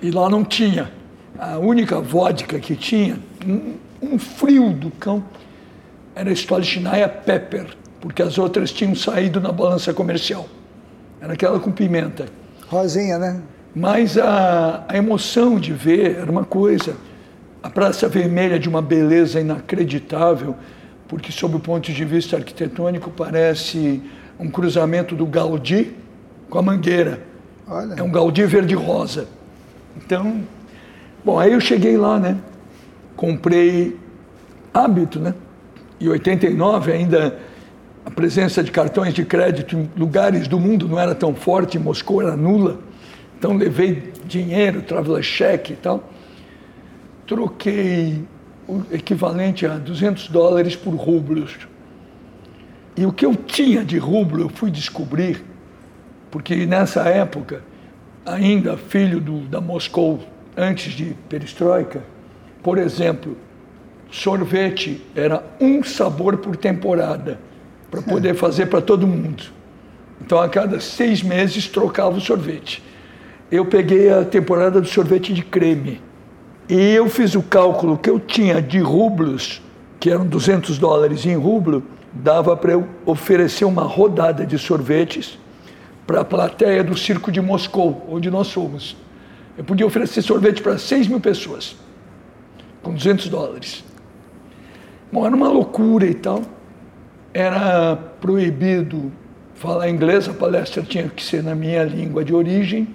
e 0.00 0.10
lá 0.10 0.28
não 0.28 0.44
tinha. 0.44 0.90
A 1.38 1.58
única 1.58 2.00
vodka 2.00 2.58
que 2.58 2.74
tinha, 2.74 3.18
um, 3.46 3.74
um 4.02 4.18
frio 4.18 4.72
do 4.72 4.90
cão, 4.90 5.22
era 6.14 6.32
Stolichnaya 6.32 7.08
Pepper, 7.08 7.66
porque 8.00 8.22
as 8.22 8.38
outras 8.38 8.72
tinham 8.72 8.94
saído 8.94 9.40
na 9.40 9.52
balança 9.52 9.92
comercial. 9.92 10.46
Era 11.20 11.34
aquela 11.34 11.60
com 11.60 11.70
pimenta. 11.70 12.26
Rosinha, 12.68 13.18
né? 13.18 13.42
Mas 13.74 14.16
a, 14.16 14.84
a 14.88 14.96
emoção 14.96 15.60
de 15.60 15.72
ver 15.72 16.16
era 16.16 16.30
uma 16.30 16.44
coisa. 16.44 16.96
A 17.62 17.68
Praça 17.68 18.08
Vermelha 18.08 18.58
de 18.58 18.68
uma 18.68 18.80
beleza 18.80 19.40
inacreditável, 19.40 20.56
porque, 21.06 21.30
sob 21.30 21.56
o 21.56 21.60
ponto 21.60 21.92
de 21.92 22.04
vista 22.04 22.36
arquitetônico, 22.36 23.10
parece 23.10 24.02
um 24.40 24.48
cruzamento 24.50 25.14
do 25.14 25.26
Gaudí 25.26 25.94
com 26.48 26.58
a 26.58 26.62
Mangueira. 26.62 27.20
Olha. 27.68 27.94
É 27.94 28.02
um 28.02 28.10
Gaudí 28.10 28.44
verde-rosa. 28.46 29.28
Então, 29.96 30.42
bom, 31.24 31.38
aí 31.38 31.52
eu 31.52 31.60
cheguei 31.60 31.96
lá, 31.96 32.18
né? 32.18 32.36
Comprei 33.16 33.98
hábito, 34.72 35.18
né? 35.18 35.34
E 35.98 36.08
89 36.08 36.92
ainda 36.92 37.38
a 38.04 38.10
presença 38.10 38.62
de 38.62 38.70
cartões 38.70 39.12
de 39.12 39.24
crédito 39.24 39.76
em 39.76 39.90
lugares 39.96 40.46
do 40.46 40.60
mundo 40.60 40.86
não 40.86 40.98
era 40.98 41.14
tão 41.14 41.34
forte, 41.34 41.78
Moscou 41.78 42.22
era 42.22 42.36
nula. 42.36 42.78
Então 43.36 43.56
levei 43.56 44.12
dinheiro, 44.24 44.82
traveler 44.82 45.22
cheque 45.22 45.72
e 45.72 45.76
tal. 45.76 46.08
Troquei 47.26 48.22
o 48.68 48.82
equivalente 48.92 49.66
a 49.66 49.76
200 49.76 50.28
dólares 50.28 50.76
por 50.76 50.94
rublos. 50.94 51.58
E 52.96 53.04
o 53.04 53.12
que 53.12 53.26
eu 53.26 53.34
tinha 53.34 53.84
de 53.84 53.98
rublo 53.98 54.42
eu 54.42 54.48
fui 54.48 54.70
descobrir, 54.70 55.44
porque 56.30 56.64
nessa 56.64 57.02
época, 57.02 57.62
ainda 58.26 58.76
filho 58.76 59.20
do, 59.20 59.40
da 59.42 59.60
Moscou, 59.60 60.20
antes 60.56 60.92
de 60.92 61.16
perestroika, 61.28 62.02
por 62.62 62.78
exemplo, 62.78 63.36
sorvete 64.10 65.00
era 65.14 65.44
um 65.60 65.82
sabor 65.84 66.38
por 66.38 66.56
temporada, 66.56 67.38
para 67.90 68.02
poder 68.02 68.34
fazer 68.34 68.66
para 68.66 68.80
todo 68.80 69.06
mundo. 69.06 69.44
Então, 70.20 70.40
a 70.40 70.48
cada 70.48 70.80
seis 70.80 71.22
meses, 71.22 71.68
trocava 71.68 72.16
o 72.16 72.20
sorvete. 72.20 72.82
Eu 73.50 73.64
peguei 73.64 74.12
a 74.12 74.24
temporada 74.24 74.80
do 74.80 74.88
sorvete 74.88 75.32
de 75.32 75.42
creme 75.42 76.00
e 76.68 76.74
eu 76.74 77.08
fiz 77.08 77.36
o 77.36 77.42
cálculo 77.42 77.96
que 77.96 78.10
eu 78.10 78.18
tinha 78.18 78.60
de 78.60 78.80
rublos, 78.80 79.62
que 80.00 80.10
eram 80.10 80.26
200 80.26 80.78
dólares 80.78 81.24
em 81.24 81.36
rublo, 81.36 81.82
dava 82.12 82.56
para 82.56 82.72
eu 82.72 82.88
oferecer 83.04 83.64
uma 83.64 83.84
rodada 83.84 84.44
de 84.44 84.58
sorvetes 84.58 85.38
para 86.06 86.20
a 86.20 86.24
plateia 86.24 86.84
do 86.84 86.96
Circo 86.96 87.32
de 87.32 87.40
Moscou, 87.40 88.06
onde 88.08 88.30
nós 88.30 88.52
fomos. 88.52 88.96
Eu 89.58 89.64
podia 89.64 89.86
oferecer 89.86 90.22
sorvete 90.22 90.62
para 90.62 90.78
6 90.78 91.08
mil 91.08 91.18
pessoas, 91.18 91.76
com 92.82 92.94
200 92.94 93.28
dólares. 93.28 93.84
Bom, 95.10 95.26
era 95.26 95.34
uma 95.34 95.48
loucura 95.48 96.06
e 96.06 96.14
tal. 96.14 96.42
Era 97.34 97.96
proibido 97.96 99.10
falar 99.54 99.88
inglês, 99.88 100.28
a 100.28 100.32
palestra 100.32 100.82
tinha 100.82 101.08
que 101.08 101.22
ser 101.22 101.42
na 101.42 101.54
minha 101.54 101.82
língua 101.82 102.24
de 102.24 102.34
origem, 102.34 102.88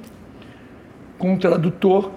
com 1.17 1.33
um 1.33 1.37
tradutor. 1.37 2.11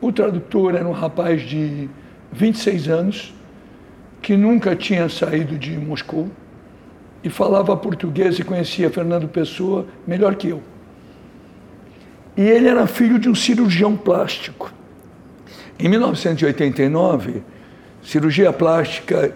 O 0.00 0.10
tradutor 0.10 0.74
era 0.74 0.88
um 0.88 0.92
rapaz 0.92 1.42
de 1.42 1.88
26 2.32 2.88
anos, 2.88 3.34
que 4.20 4.36
nunca 4.36 4.74
tinha 4.74 5.08
saído 5.08 5.56
de 5.58 5.76
Moscou 5.76 6.28
e 7.22 7.28
falava 7.28 7.76
português 7.76 8.38
e 8.38 8.44
conhecia 8.44 8.90
Fernando 8.90 9.28
Pessoa 9.28 9.86
melhor 10.06 10.34
que 10.34 10.48
eu. 10.48 10.62
E 12.36 12.42
ele 12.42 12.68
era 12.68 12.86
filho 12.86 13.18
de 13.18 13.28
um 13.28 13.34
cirurgião 13.34 13.96
plástico. 13.96 14.72
Em 15.78 15.88
1989, 15.88 17.42
cirurgia 18.02 18.52
plástica 18.52 19.34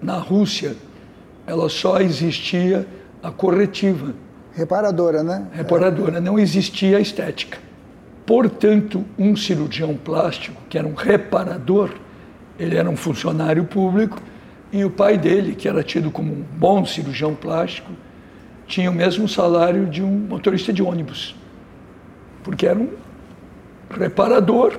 na 0.00 0.16
Rússia, 0.16 0.76
ela 1.46 1.68
só 1.68 2.00
existia 2.00 2.86
a 3.22 3.30
corretiva. 3.30 4.14
Reparadora, 4.52 5.22
né? 5.22 5.46
Reparadora, 5.52 6.20
não 6.20 6.38
existia 6.38 6.98
a 6.98 7.00
estética. 7.00 7.58
Portanto, 8.26 9.04
um 9.18 9.34
cirurgião 9.34 9.96
plástico, 9.96 10.60
que 10.68 10.78
era 10.78 10.86
um 10.86 10.94
reparador, 10.94 11.90
ele 12.58 12.76
era 12.76 12.88
um 12.88 12.96
funcionário 12.96 13.64
público, 13.64 14.20
e 14.72 14.84
o 14.84 14.90
pai 14.90 15.18
dele, 15.18 15.54
que 15.54 15.68
era 15.68 15.82
tido 15.82 16.10
como 16.10 16.32
um 16.32 16.44
bom 16.56 16.84
cirurgião 16.84 17.34
plástico, 17.34 17.90
tinha 18.66 18.90
o 18.90 18.94
mesmo 18.94 19.28
salário 19.28 19.86
de 19.86 20.02
um 20.02 20.10
motorista 20.10 20.72
de 20.72 20.82
ônibus, 20.82 21.34
porque 22.44 22.66
era 22.66 22.78
um 22.78 22.88
reparador, 23.90 24.78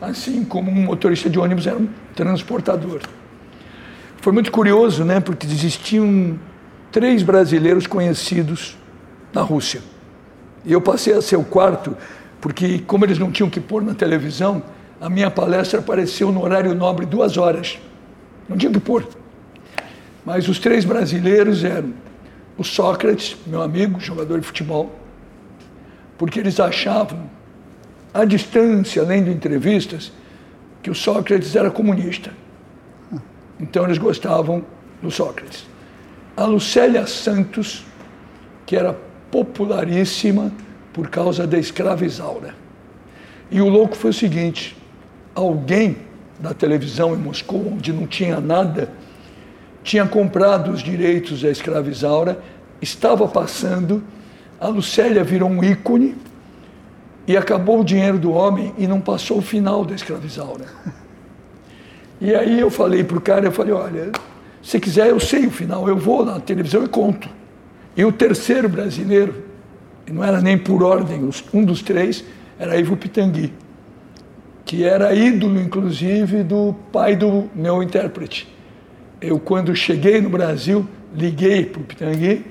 assim 0.00 0.44
como 0.44 0.70
um 0.70 0.84
motorista 0.84 1.28
de 1.28 1.38
ônibus 1.38 1.66
era 1.66 1.76
um 1.76 1.88
transportador. 2.14 3.00
Foi 4.18 4.32
muito 4.32 4.52
curioso, 4.52 5.04
né, 5.04 5.18
porque 5.18 5.46
existiam 5.46 6.38
três 6.92 7.22
brasileiros 7.22 7.86
conhecidos 7.86 8.76
na 9.32 9.42
Rússia. 9.42 9.80
E 10.64 10.72
eu 10.72 10.80
passei 10.80 11.14
a 11.14 11.22
ser 11.22 11.36
o 11.36 11.44
quarto, 11.44 11.96
porque 12.40 12.78
como 12.80 13.04
eles 13.04 13.18
não 13.18 13.32
tinham 13.32 13.50
que 13.50 13.60
pôr 13.60 13.82
na 13.82 13.94
televisão, 13.94 14.62
a 15.00 15.08
minha 15.08 15.30
palestra 15.30 15.80
apareceu 15.80 16.30
no 16.30 16.42
horário 16.42 16.74
nobre 16.74 17.06
duas 17.06 17.36
horas. 17.36 17.78
Não 18.50 18.56
que 18.56 18.80
pôr. 18.80 19.06
Mas 20.26 20.48
os 20.48 20.58
três 20.58 20.84
brasileiros 20.84 21.62
eram 21.62 21.94
o 22.58 22.64
Sócrates, 22.64 23.36
meu 23.46 23.62
amigo, 23.62 24.00
jogador 24.00 24.40
de 24.40 24.46
futebol, 24.46 24.92
porque 26.18 26.40
eles 26.40 26.58
achavam, 26.58 27.30
à 28.12 28.24
distância, 28.24 29.04
lendo 29.04 29.30
entrevistas, 29.30 30.12
que 30.82 30.90
o 30.90 30.94
Sócrates 30.94 31.54
era 31.54 31.70
comunista. 31.70 32.32
Então 33.58 33.84
eles 33.84 33.98
gostavam 33.98 34.64
do 35.00 35.12
Sócrates. 35.12 35.64
A 36.36 36.44
Lucélia 36.44 37.06
Santos, 37.06 37.84
que 38.66 38.74
era 38.74 38.98
popularíssima 39.30 40.52
por 40.92 41.08
causa 41.08 41.46
da 41.46 41.56
escravizaura. 41.56 42.54
E 43.48 43.60
o 43.60 43.68
louco 43.68 43.96
foi 43.96 44.10
o 44.10 44.14
seguinte: 44.14 44.76
alguém 45.34 46.09
da 46.40 46.54
televisão 46.54 47.14
em 47.14 47.18
Moscou, 47.18 47.74
onde 47.74 47.92
não 47.92 48.06
tinha 48.06 48.40
nada, 48.40 48.90
tinha 49.82 50.06
comprado 50.06 50.70
os 50.70 50.82
direitos 50.82 51.42
da 51.42 51.50
escravizaura, 51.50 52.40
estava 52.80 53.28
passando, 53.28 54.02
a 54.58 54.68
Lucélia 54.68 55.22
virou 55.22 55.48
um 55.48 55.62
ícone 55.62 56.16
e 57.26 57.36
acabou 57.36 57.80
o 57.80 57.84
dinheiro 57.84 58.18
do 58.18 58.32
homem 58.32 58.74
e 58.78 58.86
não 58.86 59.00
passou 59.00 59.38
o 59.38 59.42
final 59.42 59.84
da 59.84 59.94
escravizaura. 59.94 60.64
E 62.22 62.34
aí 62.34 62.60
eu 62.60 62.70
falei 62.70 63.02
para 63.02 63.16
o 63.16 63.20
cara, 63.20 63.46
eu 63.46 63.52
falei, 63.52 63.72
olha, 63.72 64.12
se 64.62 64.78
quiser 64.78 65.08
eu 65.08 65.18
sei 65.18 65.46
o 65.46 65.50
final, 65.50 65.88
eu 65.88 65.96
vou 65.96 66.22
na 66.22 66.38
televisão 66.38 66.84
e 66.84 66.88
conto. 66.88 67.28
E 67.96 68.04
o 68.04 68.12
terceiro 68.12 68.68
brasileiro, 68.68 69.42
não 70.06 70.22
era 70.22 70.38
nem 70.40 70.58
por 70.58 70.82
ordem, 70.82 71.30
um 71.54 71.64
dos 71.64 71.80
três, 71.80 72.22
era 72.58 72.76
Ivo 72.76 72.94
Pitangui 72.94 73.50
que 74.70 74.84
era 74.84 75.12
ídolo, 75.12 75.60
inclusive, 75.60 76.44
do 76.44 76.72
pai 76.92 77.16
do 77.16 77.50
meu 77.52 77.82
intérprete. 77.82 78.56
Eu, 79.20 79.40
quando 79.40 79.74
cheguei 79.74 80.20
no 80.20 80.30
Brasil, 80.30 80.86
liguei 81.12 81.66
para 81.66 81.80
o 81.80 81.84
Pitangui, 81.84 82.46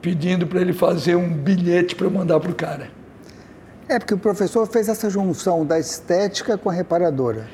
pedindo 0.00 0.44
para 0.44 0.60
ele 0.60 0.72
fazer 0.72 1.14
um 1.14 1.32
bilhete 1.32 1.94
para 1.94 2.10
mandar 2.10 2.40
para 2.40 2.50
o 2.50 2.54
cara. 2.56 2.90
É, 3.88 3.96
porque 3.96 4.12
o 4.12 4.18
professor 4.18 4.66
fez 4.66 4.88
essa 4.88 5.08
junção 5.08 5.64
da 5.64 5.78
estética 5.78 6.58
com 6.58 6.68
a 6.68 6.72
reparadora. 6.72 7.46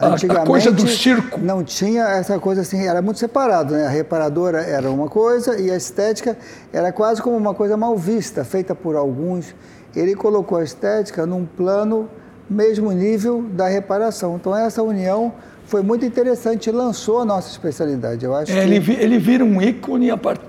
Antigamente, 0.00 0.44
a 0.44 0.46
coisa 0.46 0.70
do 0.70 0.86
circo. 0.86 1.40
Não 1.40 1.64
tinha 1.64 2.04
essa 2.04 2.38
coisa 2.38 2.60
assim, 2.60 2.86
era 2.86 3.02
muito 3.02 3.18
separado, 3.18 3.74
né? 3.74 3.86
A 3.86 3.90
reparadora 3.90 4.60
era 4.60 4.88
uma 4.88 5.08
coisa 5.08 5.60
e 5.60 5.68
a 5.68 5.76
estética 5.76 6.38
era 6.72 6.92
quase 6.92 7.20
como 7.20 7.36
uma 7.36 7.54
coisa 7.54 7.76
mal 7.76 7.96
vista, 7.96 8.44
feita 8.44 8.72
por 8.72 8.94
alguns. 8.94 9.52
Ele 9.96 10.14
colocou 10.14 10.58
a 10.58 10.62
estética 10.62 11.26
num 11.26 11.44
plano 11.44 12.08
mesmo 12.48 12.90
nível 12.92 13.42
da 13.52 13.68
reparação. 13.68 14.36
Então, 14.36 14.56
essa 14.56 14.82
união 14.82 15.32
foi 15.66 15.82
muito 15.82 16.04
interessante 16.04 16.70
lançou 16.70 17.20
a 17.20 17.24
nossa 17.24 17.50
especialidade. 17.50 18.24
Eu 18.24 18.34
acho 18.34 18.50
é, 18.52 18.54
que... 18.54 18.60
ele, 18.60 18.96
ele 18.98 19.18
vira 19.18 19.44
um 19.44 19.60
ícone 19.60 20.16
part... 20.16 20.40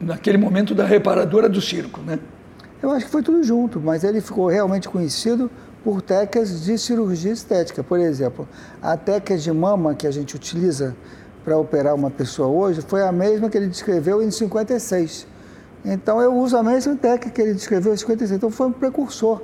naquele 0.00 0.36
momento 0.36 0.74
da 0.74 0.84
reparadora 0.84 1.48
do 1.48 1.60
circo, 1.60 2.00
né? 2.00 2.18
Eu 2.82 2.90
acho 2.90 3.06
que 3.06 3.10
foi 3.10 3.22
tudo 3.22 3.42
junto, 3.42 3.80
mas 3.80 4.04
ele 4.04 4.20
ficou 4.20 4.48
realmente 4.48 4.88
conhecido 4.88 5.50
por 5.82 6.02
técnicas 6.02 6.64
de 6.64 6.76
cirurgia 6.76 7.32
estética. 7.32 7.82
Por 7.82 7.98
exemplo, 7.98 8.46
a 8.82 8.96
técnica 8.96 9.38
de 9.38 9.50
mama 9.50 9.94
que 9.94 10.06
a 10.06 10.10
gente 10.10 10.36
utiliza 10.36 10.94
para 11.42 11.56
operar 11.56 11.94
uma 11.94 12.10
pessoa 12.10 12.48
hoje 12.48 12.82
foi 12.82 13.02
a 13.02 13.12
mesma 13.12 13.48
que 13.48 13.56
ele 13.56 13.68
descreveu 13.68 14.22
em 14.22 14.30
56. 14.30 15.26
Então 15.84 16.20
eu 16.20 16.34
uso 16.34 16.56
a 16.56 16.62
mesma 16.62 16.96
técnica 16.96 17.30
que 17.30 17.40
ele 17.40 17.54
descreveu 17.54 17.94
em 17.94 17.96
56. 17.96 18.32
Então 18.32 18.50
foi 18.50 18.66
um 18.66 18.72
precursor 18.72 19.40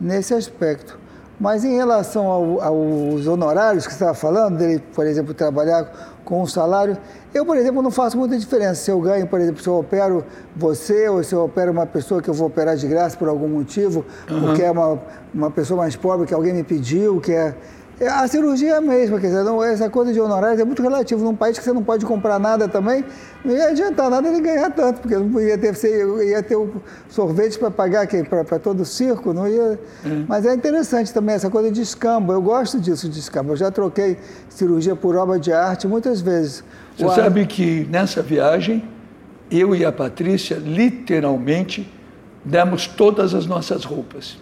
nesse 0.00 0.32
aspecto. 0.32 1.01
Mas 1.42 1.64
em 1.64 1.74
relação 1.74 2.28
ao, 2.28 2.60
aos 2.60 3.26
honorários 3.26 3.84
que 3.84 3.92
você 3.92 3.96
estava 3.96 4.14
falando, 4.14 4.58
dele, 4.58 4.80
por 4.94 5.04
exemplo, 5.04 5.34
trabalhar 5.34 5.90
com 6.24 6.40
um 6.40 6.46
salário, 6.46 6.96
eu, 7.34 7.44
por 7.44 7.56
exemplo, 7.56 7.82
não 7.82 7.90
faço 7.90 8.16
muita 8.16 8.38
diferença. 8.38 8.76
Se 8.76 8.92
eu 8.92 9.00
ganho, 9.00 9.26
por 9.26 9.40
exemplo, 9.40 9.60
se 9.60 9.68
eu 9.68 9.76
opero 9.76 10.24
você 10.54 11.08
ou 11.08 11.20
se 11.24 11.34
eu 11.34 11.42
opero 11.42 11.72
uma 11.72 11.84
pessoa 11.84 12.22
que 12.22 12.30
eu 12.30 12.34
vou 12.34 12.46
operar 12.46 12.76
de 12.76 12.86
graça 12.86 13.16
por 13.16 13.28
algum 13.28 13.48
motivo, 13.48 14.04
uhum. 14.30 14.40
porque 14.40 14.62
é 14.62 14.70
uma, 14.70 15.00
uma 15.34 15.50
pessoa 15.50 15.78
mais 15.78 15.96
pobre 15.96 16.28
que 16.28 16.32
alguém 16.32 16.54
me 16.54 16.62
pediu, 16.62 17.20
que 17.20 17.32
é, 17.32 17.52
a 18.00 18.26
cirurgia 18.26 18.72
é 18.72 18.76
a 18.76 18.80
mesma, 18.80 19.20
quer 19.20 19.28
dizer, 19.28 19.44
não, 19.44 19.62
essa 19.62 19.88
coisa 19.88 20.12
de 20.12 20.20
honorários 20.20 20.60
é 20.60 20.64
muito 20.64 20.82
relativo. 20.82 21.22
Num 21.22 21.36
país 21.36 21.58
que 21.58 21.64
você 21.64 21.72
não 21.72 21.82
pode 21.82 22.04
comprar 22.04 22.38
nada 22.38 22.66
também, 22.66 23.04
não 23.44 23.54
ia 23.54 23.68
adiantar 23.68 24.10
nada 24.10 24.28
ele 24.28 24.40
ganhar 24.40 24.70
tanto, 24.70 25.00
porque 25.00 25.16
não 25.16 25.40
ia 25.40 25.56
ter, 25.56 25.74
você 25.74 26.04
ia 26.28 26.42
ter 26.42 26.56
o 26.56 26.82
sorvete 27.08 27.58
para 27.58 27.70
pagar 27.70 28.06
para 28.06 28.58
todo 28.58 28.80
o 28.80 28.84
circo, 28.84 29.32
não 29.32 29.46
ia. 29.46 29.78
É. 30.04 30.24
Mas 30.26 30.44
é 30.46 30.54
interessante 30.54 31.12
também 31.12 31.34
essa 31.34 31.50
coisa 31.50 31.70
de 31.70 31.80
escambo. 31.80 32.32
Eu 32.32 32.42
gosto 32.42 32.80
disso 32.80 33.08
de 33.08 33.18
escambo. 33.18 33.52
Eu 33.52 33.56
já 33.56 33.70
troquei 33.70 34.16
cirurgia 34.48 34.96
por 34.96 35.14
obra 35.14 35.38
de 35.38 35.52
arte 35.52 35.86
muitas 35.86 36.20
vezes. 36.20 36.64
Você 36.96 37.08
sabe 37.14 37.46
que 37.46 37.86
nessa 37.90 38.22
viagem, 38.22 38.88
eu 39.50 39.76
e 39.76 39.84
a 39.84 39.92
Patrícia, 39.92 40.56
literalmente, 40.56 41.92
demos 42.44 42.86
todas 42.86 43.34
as 43.34 43.46
nossas 43.46 43.84
roupas. 43.84 44.38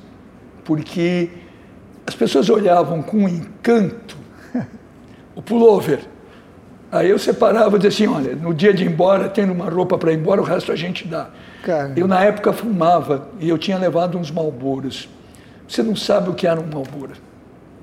Porque 0.64 1.30
as 2.10 2.14
pessoas 2.16 2.50
olhavam 2.50 3.02
com 3.02 3.28
encanto 3.28 4.16
o 5.32 5.40
pullover. 5.40 6.00
Aí 6.90 7.08
eu 7.08 7.20
separava 7.20 7.76
e 7.76 7.78
dizia 7.78 8.06
assim, 8.08 8.12
olha, 8.12 8.34
no 8.34 8.52
dia 8.52 8.74
de 8.74 8.82
ir 8.82 8.88
embora, 8.88 9.28
tendo 9.28 9.52
uma 9.52 9.70
roupa 9.70 9.96
para 9.96 10.12
ir 10.12 10.18
embora, 10.18 10.40
o 10.40 10.44
resto 10.44 10.72
a 10.72 10.76
gente 10.76 11.06
dá. 11.06 11.30
Caramba. 11.62 12.00
Eu, 12.00 12.08
na 12.08 12.24
época, 12.24 12.52
fumava 12.52 13.28
e 13.38 13.48
eu 13.48 13.56
tinha 13.56 13.78
levado 13.78 14.18
uns 14.18 14.28
malboros. 14.28 15.08
Você 15.68 15.84
não 15.84 15.94
sabe 15.94 16.30
o 16.30 16.34
que 16.34 16.48
era 16.48 16.60
um 16.60 16.66
malboro. 16.66 17.12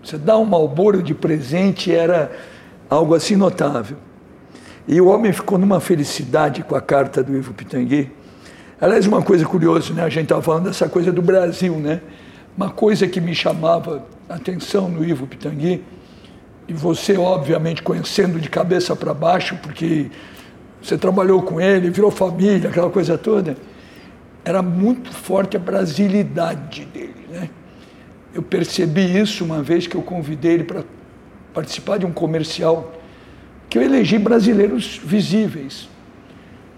Você 0.03 0.17
dá 0.17 0.37
um 0.37 0.43
malboro 0.43 1.01
de 1.01 1.13
presente 1.13 1.95
era 1.95 2.29
algo 2.89 3.15
assim 3.15 3.37
notável. 3.37 3.95
E 4.85 4.99
o 4.99 5.07
homem 5.07 5.31
ficou 5.31 5.57
numa 5.57 5.79
felicidade 5.79 6.63
com 6.63 6.75
a 6.75 6.81
carta 6.81 7.23
do 7.23 7.33
Ivo 7.33 7.53
Pitangui. 7.53 8.11
Aliás, 8.81 9.07
uma 9.07 9.21
coisa 9.21 9.45
curiosa, 9.45 9.93
né? 9.93 10.03
A 10.03 10.09
gente 10.09 10.23
estava 10.23 10.41
falando 10.41 10.65
dessa 10.65 10.89
coisa 10.89 11.13
do 11.13 11.21
Brasil, 11.21 11.75
né? 11.75 12.01
Uma 12.57 12.71
coisa 12.71 13.07
que 13.07 13.21
me 13.21 13.35
chamava 13.35 14.03
atenção 14.27 14.89
no 14.89 15.05
Ivo 15.05 15.27
Pitangui, 15.27 15.83
e 16.67 16.73
você, 16.73 17.15
obviamente, 17.15 17.83
conhecendo 17.83 18.39
de 18.39 18.49
cabeça 18.49 18.95
para 18.95 19.13
baixo, 19.13 19.55
porque 19.61 20.09
você 20.81 20.97
trabalhou 20.97 21.41
com 21.43 21.61
ele, 21.61 21.89
virou 21.89 22.11
família, 22.11 22.69
aquela 22.69 22.89
coisa 22.89 23.17
toda, 23.17 23.55
era 24.43 24.61
muito 24.61 25.13
forte 25.13 25.55
a 25.55 25.59
brasilidade 25.59 26.85
dele. 26.85 27.27
Né? 27.29 27.49
Eu 28.33 28.41
percebi 28.41 29.17
isso 29.17 29.45
uma 29.45 29.61
vez 29.61 29.87
que 29.87 29.95
eu 29.95 30.01
convidei 30.01 30.53
ele 30.53 30.63
para 30.63 30.83
participar 31.53 31.99
de 31.99 32.05
um 32.05 32.11
comercial 32.11 32.93
que 33.69 33.77
eu 33.77 33.81
elegi 33.81 34.17
brasileiros 34.17 34.99
visíveis. 35.03 35.87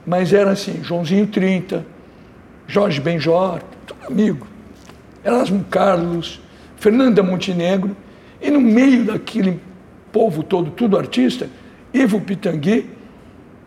Mas 0.06 0.34
era 0.34 0.52
assim, 0.52 0.84
Joãozinho 0.84 1.28
30, 1.28 1.86
Jorge 2.68 3.00
Benjor, 3.00 3.62
tudo 3.86 4.06
amigo. 4.08 4.49
Erasmo 5.24 5.66
Carlos, 5.70 6.42
Fernanda 6.78 7.22
Montenegro, 7.22 7.96
e 8.42 8.50
no 8.50 8.62
meio 8.62 9.06
daquele 9.06 9.62
povo 10.12 10.44
todo, 10.44 10.72
tudo 10.72 10.98
artista, 10.98 11.50
Ivo 11.94 12.22
Pitangui, 12.22 12.90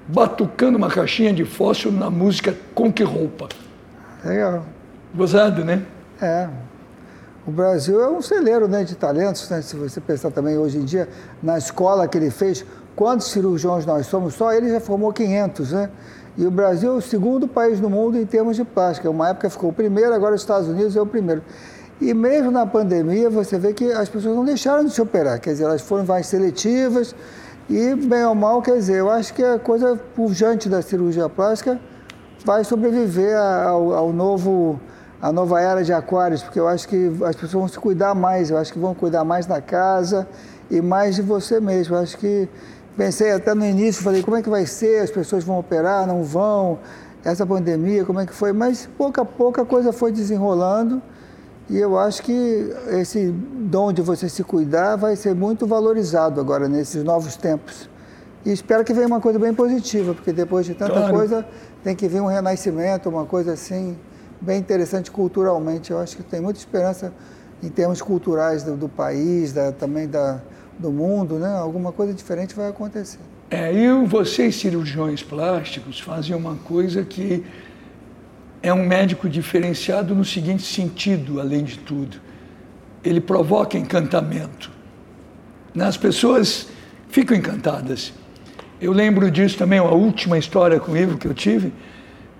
batucando 0.09 0.78
uma 0.78 0.88
caixinha 0.88 1.32
de 1.32 1.44
fósforo 1.44 1.94
na 1.94 2.11
música 2.11 2.54
Com 2.75 2.92
Que 2.92 3.02
Roupa. 3.02 3.49
Legal. 4.25 4.64
Gozado, 5.14 5.64
né? 5.64 5.82
É. 6.21 6.49
O 7.47 7.50
Brasil 7.50 8.00
é 8.00 8.09
um 8.09 8.23
celeiro 8.23 8.68
né, 8.68 8.85
de 8.85 8.94
talentos, 8.94 9.50
né? 9.50 9.61
se 9.62 9.75
você 9.75 10.00
pensar 10.00 10.30
também 10.30 10.56
hoje 10.56 10.78
em 10.78 10.85
dia, 10.85 11.09
na 11.42 11.59
escola 11.59 12.06
que 12.06 12.16
ele 12.16 12.30
fez, 12.30 12.64
quantos 12.94 13.32
cirurgiões 13.32 13.85
nós 13.85 14.06
somos? 14.06 14.35
Só 14.35 14.52
ele 14.52 14.71
já 14.71 14.80
formou 14.80 15.12
500, 15.12 15.73
né? 15.73 15.90
E 16.36 16.46
o 16.46 16.50
Brasil 16.50 16.92
é 16.92 16.94
o 16.94 17.00
segundo 17.00 17.46
país 17.46 17.80
no 17.80 17.90
mundo 17.90 18.18
em 18.18 18.24
termos 18.24 18.56
de 18.56 18.64
plástica. 18.64 19.10
Uma 19.10 19.28
época 19.30 19.50
ficou 19.50 19.70
o 19.70 19.72
primeiro, 19.72 20.14
agora 20.14 20.34
os 20.34 20.40
Estados 20.40 20.68
Unidos 20.68 20.96
é 20.96 21.00
o 21.00 21.06
primeiro. 21.06 21.42
E 22.00 22.14
mesmo 22.14 22.50
na 22.50 22.66
pandemia, 22.66 23.28
você 23.28 23.58
vê 23.58 23.72
que 23.72 23.92
as 23.92 24.08
pessoas 24.08 24.34
não 24.34 24.44
deixaram 24.44 24.84
de 24.84 24.90
se 24.90 25.00
operar, 25.00 25.40
quer 25.40 25.50
dizer, 25.50 25.64
elas 25.64 25.82
foram 25.82 26.04
mais 26.04 26.26
seletivas 26.26 27.14
e, 27.68 27.94
bem 27.94 28.24
ou 28.24 28.34
mal, 28.34 28.60
quer 28.60 28.74
dizer, 28.74 28.96
eu 28.96 29.10
acho 29.10 29.32
que 29.34 29.44
a 29.44 29.58
coisa 29.58 29.96
pujante 30.14 30.68
da 30.68 30.82
cirurgia 30.82 31.28
plástica 31.28 31.80
vai 32.44 32.64
sobreviver 32.64 33.36
ao, 33.36 33.92
ao 33.92 34.12
novo 34.12 34.80
a 35.22 35.30
nova 35.30 35.60
era 35.60 35.84
de 35.84 35.92
aquários, 35.92 36.42
porque 36.42 36.58
eu 36.58 36.66
acho 36.66 36.88
que 36.88 37.12
as 37.24 37.36
pessoas 37.36 37.52
vão 37.52 37.68
se 37.68 37.78
cuidar 37.78 38.12
mais, 38.12 38.50
eu 38.50 38.58
acho 38.58 38.72
que 38.72 38.78
vão 38.80 38.92
cuidar 38.92 39.22
mais 39.22 39.46
da 39.46 39.60
casa 39.60 40.26
e 40.68 40.80
mais 40.80 41.14
de 41.14 41.22
você 41.22 41.60
mesmo. 41.60 41.94
Eu 41.94 42.00
acho 42.00 42.18
que 42.18 42.48
pensei 42.96 43.32
até 43.32 43.54
no 43.54 43.64
início, 43.64 44.02
falei, 44.02 44.22
como 44.22 44.37
é 44.37 44.42
que 44.42 44.50
vai 44.50 44.66
ser? 44.66 45.02
As 45.02 45.11
pessoas 45.11 45.44
vão 45.44 45.58
operar, 45.58 46.06
não 46.06 46.22
vão? 46.22 46.78
Essa 47.25 47.46
pandemia, 47.46 48.04
como 48.04 48.20
é 48.20 48.26
que 48.26 48.32
foi? 48.32 48.52
Mas 48.52 48.88
pouco 48.99 49.20
a 49.20 49.25
pouco 49.25 49.61
a 49.61 49.66
coisa 49.66 49.92
foi 49.92 50.11
desenrolando 50.11 51.00
e 51.70 51.78
eu 51.78 51.99
acho 51.99 52.22
que 52.22 52.75
esse 52.88 53.28
dom 53.30 53.92
de 53.92 54.02
você 54.02 54.28
se 54.28 54.42
cuidar 54.42 54.96
vai 54.96 55.16
ser 55.16 55.34
muito 55.34 55.66
valorizado 55.66 56.40
agora 56.40 56.68
nesses 56.68 57.02
novos 57.04 57.37
tempos. 57.37 57.88
E 58.44 58.52
espero 58.52 58.84
que 58.84 58.92
venha 58.92 59.06
uma 59.06 59.20
coisa 59.20 59.38
bem 59.38 59.54
positiva, 59.54 60.12
porque 60.14 60.32
depois 60.32 60.66
de 60.66 60.75
tanta 60.75 60.94
claro. 60.94 61.14
coisa 61.14 61.46
tem 61.84 61.94
que 61.94 62.08
vir 62.08 62.20
um 62.20 62.26
renascimento, 62.26 63.08
uma 63.08 63.25
coisa 63.25 63.52
assim 63.52 63.96
bem 64.40 64.58
interessante 64.58 65.11
culturalmente. 65.11 65.92
Eu 65.92 65.99
acho 65.99 66.16
que 66.16 66.25
tem 66.25 66.40
muita 66.40 66.58
esperança 66.58 67.12
em 67.62 67.68
termos 67.68 68.02
culturais 68.02 68.64
do, 68.64 68.76
do 68.76 68.88
país, 68.88 69.52
da, 69.52 69.70
também 69.70 70.08
da, 70.08 70.42
do 70.79 70.91
mundo, 70.91 71.38
né? 71.38 71.49
Alguma 71.57 71.93
coisa 71.93 72.12
diferente 72.12 72.55
vai 72.55 72.69
acontecer. 72.69 73.19
É, 73.50 73.73
e 73.73 74.07
vocês 74.07 74.57
cirurgiões 74.57 75.23
plásticos 75.23 76.00
fazem 76.00 76.35
uma 76.35 76.57
coisa 76.57 77.05
que 77.05 77.45
é 78.62 78.73
um 78.73 78.87
médico 78.87 79.29
diferenciado 79.29 80.14
no 80.14 80.25
seguinte 80.25 80.62
sentido, 80.62 81.41
além 81.41 81.64
de 81.64 81.79
tudo. 81.79 82.17
Ele 83.05 83.21
provoca 83.21 83.76
encantamento. 83.76 84.71
As 85.79 85.97
pessoas 85.97 86.69
ficam 87.09 87.37
encantadas. 87.37 88.12
Eu 88.81 88.93
lembro 88.93 89.31
disso 89.31 89.59
também, 89.59 89.79
a 89.79 89.85
última 89.85 90.38
história 90.38 90.79
com 90.81 90.93
o 90.93 90.97
Ivo 90.97 91.19
que 91.19 91.26
eu 91.26 91.35
tive, 91.35 91.73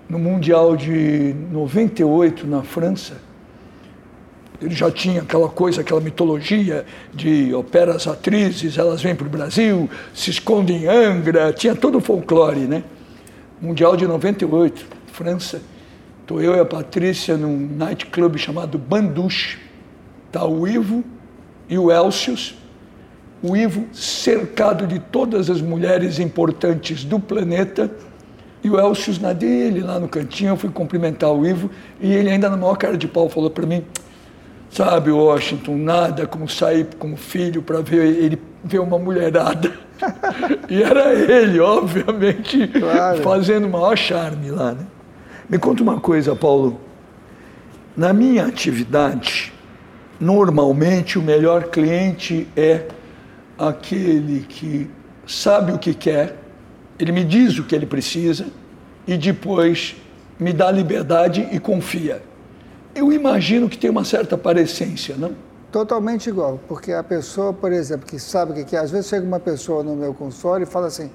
no 0.09 0.19
Mundial 0.19 0.77
de 0.77 1.35
98 1.51 2.47
na 2.47 2.63
França, 2.63 3.15
ele 4.63 4.75
já 4.75 4.91
tinha 4.91 5.23
aquela 5.23 5.49
coisa, 5.49 5.81
aquela 5.81 6.01
mitologia 6.01 6.87
de 7.13 7.53
operas 7.55 8.07
atrizes, 8.07 8.79
elas 8.79 9.03
vêm 9.03 9.15
para 9.15 9.27
o 9.27 9.31
Brasil, 9.31 9.91
se 10.15 10.31
escondem 10.31 10.85
em 10.85 10.87
Angra, 10.87 11.53
tinha 11.53 11.75
todo 11.75 11.99
o 11.99 12.01
folclore, 12.01 12.61
né? 12.61 12.85
Mundial 13.61 13.97
de 13.97 14.07
98, 14.07 14.87
França. 15.13 15.61
Estou 16.21 16.41
eu 16.41 16.55
e 16.55 16.61
a 16.61 16.65
Patrícia 16.65 17.37
num 17.37 17.57
nightclub 17.77 18.39
chamado 18.39 18.79
Banduche. 18.79 19.59
Está 20.29 20.47
o 20.47 20.67
Ivo 20.67 21.05
e 21.69 21.77
o 21.77 21.91
Elcius. 21.91 22.55
O 23.43 23.57
Ivo 23.57 23.87
cercado 23.93 24.87
de 24.87 25.01
todas 25.01 25.51
as 25.51 25.61
mulheres 25.61 26.21
importantes 26.21 27.05
do 27.05 27.19
planeta 27.19 27.91
e 28.63 28.71
o 28.71 28.79
Elcius 28.79 29.19
na 29.19 29.33
dele, 29.33 29.81
lá 29.81 29.99
no 29.99 30.07
cantinho, 30.07 30.51
eu 30.51 30.57
fui 30.57 30.71
cumprimentar 30.71 31.33
o 31.33 31.45
Ivo 31.45 31.69
e 32.01 32.13
ele 32.13 32.31
ainda 32.31 32.49
na 32.49 32.57
maior 32.57 32.77
cara 32.77 32.97
de 32.97 33.09
pau 33.09 33.29
falou 33.29 33.51
para 33.51 33.67
mim, 33.67 33.85
sabe, 34.73 35.11
Washington, 35.11 35.77
nada 35.77 36.27
como 36.27 36.49
sair 36.49 36.87
como 36.99 37.17
filho 37.17 37.63
para 37.63 37.81
ver 37.81 38.07
ele 38.07 38.41
ver 38.65 38.81
uma 38.81 38.99
mulherada. 38.99 39.71
e 40.69 40.83
era 40.83 41.13
ele, 41.13 41.61
obviamente, 41.61 42.67
claro. 42.69 43.23
fazendo 43.23 43.67
o 43.67 43.71
maior 43.71 43.97
charme 43.97 44.51
lá, 44.51 44.73
né? 44.73 44.87
Me 45.49 45.59
conta 45.59 45.83
uma 45.83 46.01
coisa, 46.01 46.35
Paulo. 46.35 46.81
Na 47.97 48.13
minha 48.13 48.47
atividade, 48.47 49.53
normalmente 50.19 51.19
o 51.19 51.23
melhor 51.23 51.65
cliente 51.65 52.49
é 52.57 52.87
aquele 53.59 54.41
que 54.41 54.91
sabe 55.27 55.73
o 55.73 55.79
que 55.79 55.93
quer, 55.93 56.37
ele 56.99 57.13
me 57.13 57.23
diz 57.23 57.59
o 57.59 57.65
que 57.65 57.75
ele 57.75 57.87
precisa 57.87 58.47
e 59.07 59.17
depois 59.17 59.95
me 60.39 60.53
dá 60.53 60.71
liberdade 60.71 61.47
e 61.53 61.61
confia. 61.61 62.23
Eu 62.95 63.11
imagino 63.11 63.69
que 63.71 63.79
tem 63.79 63.89
uma 63.89 64.05
certa 64.05 64.37
parecência, 64.37 65.17
não? 65.17 65.35
Totalmente 65.71 66.29
igual, 66.29 66.61
porque 66.69 66.93
a 66.93 67.03
pessoa, 67.03 67.51
por 67.51 67.73
exemplo, 67.73 68.07
que 68.07 68.19
sabe 68.19 68.53
o 68.53 68.65
que 68.65 68.77
é, 68.77 68.79
às 68.79 68.91
vezes 68.91 69.07
chega 69.07 69.27
uma 69.27 69.41
pessoa 69.41 69.83
no 69.83 69.97
meu 69.97 70.13
consultório 70.13 70.65
e 70.65 70.67
fala 70.67 70.89
assim: 70.89 71.11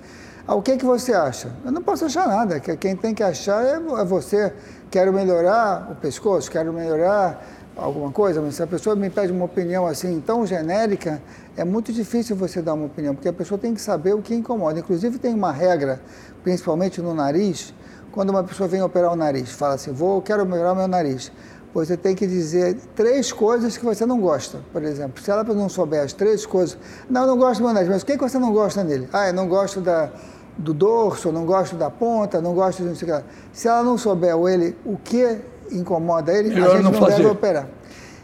ah, 0.47 0.55
o 0.55 0.61
que, 0.63 0.71
é 0.71 0.77
que 0.77 0.85
você 0.85 1.13
acha? 1.13 1.51
Eu 1.63 1.71
não 1.71 1.83
posso 1.83 2.05
achar 2.05 2.27
nada, 2.27 2.59
que 2.59 2.75
quem 2.77 2.95
tem 2.95 3.13
que 3.13 3.21
achar 3.21 3.63
é, 3.63 3.75
é 3.75 4.05
você. 4.05 4.51
Quero 4.89 5.13
melhorar 5.13 5.91
o 5.91 5.95
pescoço, 5.95 6.49
quero 6.49 6.73
melhorar 6.73 7.45
alguma 7.75 8.11
coisa, 8.11 8.41
mas 8.41 8.55
se 8.55 8.63
a 8.63 8.67
pessoa 8.67 8.95
me 8.95 9.11
pede 9.11 9.31
uma 9.31 9.45
opinião 9.45 9.85
assim 9.85 10.19
tão 10.19 10.47
genérica, 10.47 11.21
é 11.55 11.63
muito 11.63 11.93
difícil 11.93 12.35
você 12.35 12.59
dar 12.59 12.73
uma 12.73 12.87
opinião, 12.87 13.13
porque 13.13 13.29
a 13.29 13.33
pessoa 13.33 13.59
tem 13.59 13.75
que 13.75 13.81
saber 13.81 14.15
o 14.15 14.21
que 14.23 14.33
incomoda. 14.33 14.79
Inclusive 14.79 15.19
tem 15.19 15.35
uma 15.35 15.51
regra, 15.51 16.01
principalmente 16.43 16.99
no 16.99 17.13
nariz, 17.13 17.71
quando 18.11 18.31
uma 18.31 18.43
pessoa 18.43 18.67
vem 18.67 18.81
operar 18.81 19.13
o 19.13 19.15
nariz, 19.15 19.51
fala 19.51 19.75
assim, 19.75 19.91
vou, 19.91 20.21
quero 20.23 20.43
melhorar 20.43 20.73
meu 20.73 20.87
nariz. 20.87 21.31
Você 21.73 21.95
tem 21.95 22.15
que 22.15 22.25
dizer 22.25 22.75
três 22.95 23.31
coisas 23.31 23.77
que 23.77 23.85
você 23.85 24.05
não 24.05 24.19
gosta, 24.19 24.59
por 24.73 24.83
exemplo. 24.83 25.21
Se 25.21 25.29
ela 25.29 25.43
não 25.43 25.69
souber 25.69 26.03
as 26.03 26.13
três 26.13 26.45
coisas, 26.45 26.77
não, 27.09 27.21
eu 27.21 27.27
não 27.27 27.37
gosto 27.37 27.61
do 27.61 27.71
nariz, 27.71 27.89
mas 27.89 28.01
o 28.01 28.05
que, 28.05 28.17
que 28.17 28.23
você 28.23 28.39
não 28.39 28.51
gosta 28.51 28.83
nele? 28.83 29.07
Ah, 29.13 29.27
eu 29.27 29.33
não 29.33 29.47
gosto 29.47 29.79
da, 29.79 30.09
do 30.57 30.73
dorso, 30.73 31.31
não 31.31 31.45
gosto 31.45 31.75
da 31.75 31.89
ponta, 31.89 32.41
não 32.41 32.53
gosto 32.53 32.81
de 32.81 32.89
não 32.89 32.95
sei 32.95 33.11
o 33.11 33.17
que. 33.17 33.23
Se 33.53 33.67
ela 33.67 33.83
não 33.83 33.97
souber 33.97 34.35
ou 34.35 34.49
ele 34.49 34.75
o 34.85 34.97
que 34.97 35.39
incomoda 35.71 36.33
ele, 36.33 36.49
Melhor 36.49 36.69
a 36.69 36.81
gente 36.81 36.83
não, 36.83 36.91
não 36.91 37.07
deve 37.07 37.25
operar. 37.25 37.67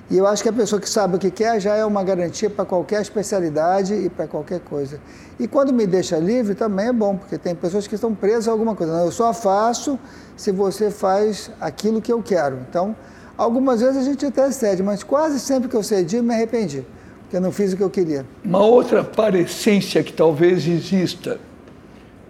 E 0.10 0.18
eu 0.18 0.28
acho 0.28 0.44
que 0.44 0.50
a 0.50 0.54
pessoa 0.54 0.80
que 0.80 0.90
sabe 0.90 1.16
o 1.16 1.20
que 1.20 1.32
quer 1.32 1.60
já 1.60 1.76
é 1.76 1.86
uma 1.86 2.04
garantia 2.04 2.50
para 2.50 2.66
qualquer 2.66 3.02
especialidade 3.02 3.94
e 3.94 4.10
para 4.10 4.28
qualquer 4.28 4.60
coisa. 4.60 5.00
E 5.40 5.48
quando 5.48 5.74
me 5.74 5.88
deixa 5.88 6.18
livre 6.18 6.54
também 6.56 6.88
é 6.88 6.94
bom, 6.94 7.18
porque 7.18 7.38
tem 7.38 7.56
pessoas 7.56 7.88
que 7.88 7.96
estão 7.96 8.14
presas 8.14 8.48
a 8.48 8.52
alguma 8.52 8.76
coisa. 8.76 8.94
Não, 8.94 9.06
eu 9.06 9.12
só 9.12 9.34
faço 9.34 9.98
se 10.36 10.52
você 10.52 10.92
faz 10.92 11.50
aquilo 11.60 12.02
que 12.02 12.12
eu 12.12 12.22
quero. 12.22 12.60
Então, 12.70 12.96
algumas 13.38 13.82
vezes 13.82 13.98
a 13.98 14.04
gente 14.04 14.26
até 14.26 14.50
cede, 14.52 14.84
mas 14.84 15.04
quase 15.04 15.40
sempre 15.40 15.70
que 15.70 15.76
eu 15.76 15.84
cedi, 15.84 16.22
me 16.22 16.34
arrependi, 16.34 16.84
porque 17.22 17.38
eu 17.38 17.42
não 17.42 17.52
fiz 17.52 17.74
o 17.74 17.78
que 17.78 17.84
eu 17.84 17.90
queria. 17.90 18.26
Uma 18.44 18.60
outra 18.60 19.04
parecência 19.04 20.04
que 20.04 20.14
talvez 20.14 20.68
exista 20.68 21.40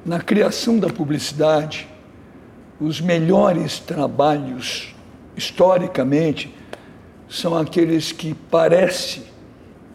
na 0.06 0.20
criação 0.20 0.78
da 0.78 0.90
publicidade, 0.90 1.88
os 2.80 3.00
melhores 3.00 3.80
trabalhos, 3.80 4.94
historicamente, 5.36 6.54
são 7.30 7.58
aqueles 7.58 8.12
que 8.12 8.34
parece 8.52 9.24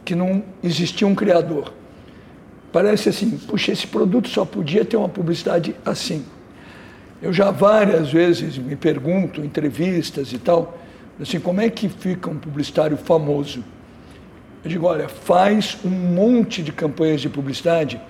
que 0.04 0.14
não 0.14 0.42
existia 0.62 1.06
um 1.06 1.14
criador. 1.14 1.72
Parece 2.72 3.10
assim, 3.10 3.30
puxa, 3.30 3.72
esse 3.72 3.86
produto 3.86 4.28
só 4.28 4.44
podia 4.44 4.84
ter 4.84 4.96
uma 4.96 5.08
publicidade 5.08 5.76
assim. 5.84 6.24
Eu 7.20 7.32
já 7.32 7.50
várias 7.50 8.10
vezes 8.10 8.56
me 8.56 8.76
pergunto, 8.76 9.44
entrevistas 9.44 10.32
e 10.32 10.38
tal, 10.38 10.78
assim, 11.20 11.40
como 11.40 11.60
é 11.60 11.68
que 11.68 11.88
fica 11.88 12.30
um 12.30 12.36
publicitário 12.36 12.96
famoso? 12.96 13.64
Eu 14.64 14.70
digo, 14.70 14.86
olha, 14.86 15.08
faz 15.08 15.78
um 15.84 15.90
monte 15.90 16.62
de 16.62 16.72
campanhas 16.72 17.20
de 17.20 17.28
publicidade 17.28 18.00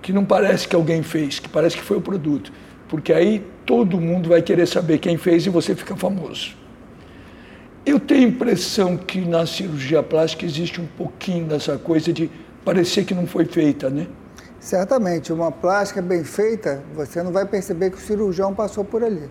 que 0.00 0.12
não 0.12 0.24
parece 0.24 0.66
que 0.66 0.74
alguém 0.74 1.02
fez, 1.02 1.38
que 1.38 1.48
parece 1.48 1.76
que 1.76 1.82
foi 1.82 1.96
o 1.96 2.00
produto. 2.00 2.52
Porque 2.88 3.12
aí 3.12 3.44
todo 3.66 4.00
mundo 4.00 4.28
vai 4.28 4.40
querer 4.40 4.66
saber 4.66 4.98
quem 4.98 5.16
fez 5.16 5.44
e 5.44 5.50
você 5.50 5.74
fica 5.74 5.94
famoso. 5.96 6.56
Eu 7.84 8.00
tenho 8.00 8.26
a 8.26 8.30
impressão 8.30 8.96
que 8.96 9.20
na 9.20 9.46
cirurgia 9.46 10.02
plástica 10.02 10.44
existe 10.44 10.80
um 10.80 10.86
pouquinho 10.86 11.46
dessa 11.46 11.78
coisa 11.78 12.12
de 12.12 12.30
parecer 12.64 13.04
que 13.04 13.14
não 13.14 13.26
foi 13.26 13.44
feita, 13.44 13.88
né? 13.88 14.06
Certamente, 14.60 15.32
uma 15.32 15.52
plástica 15.52 16.02
bem 16.02 16.24
feita, 16.24 16.82
você 16.94 17.22
não 17.22 17.32
vai 17.32 17.46
perceber 17.46 17.90
que 17.90 17.96
o 17.96 18.00
cirurgião 18.00 18.54
passou 18.54 18.84
por 18.84 19.04
ali. 19.04 19.30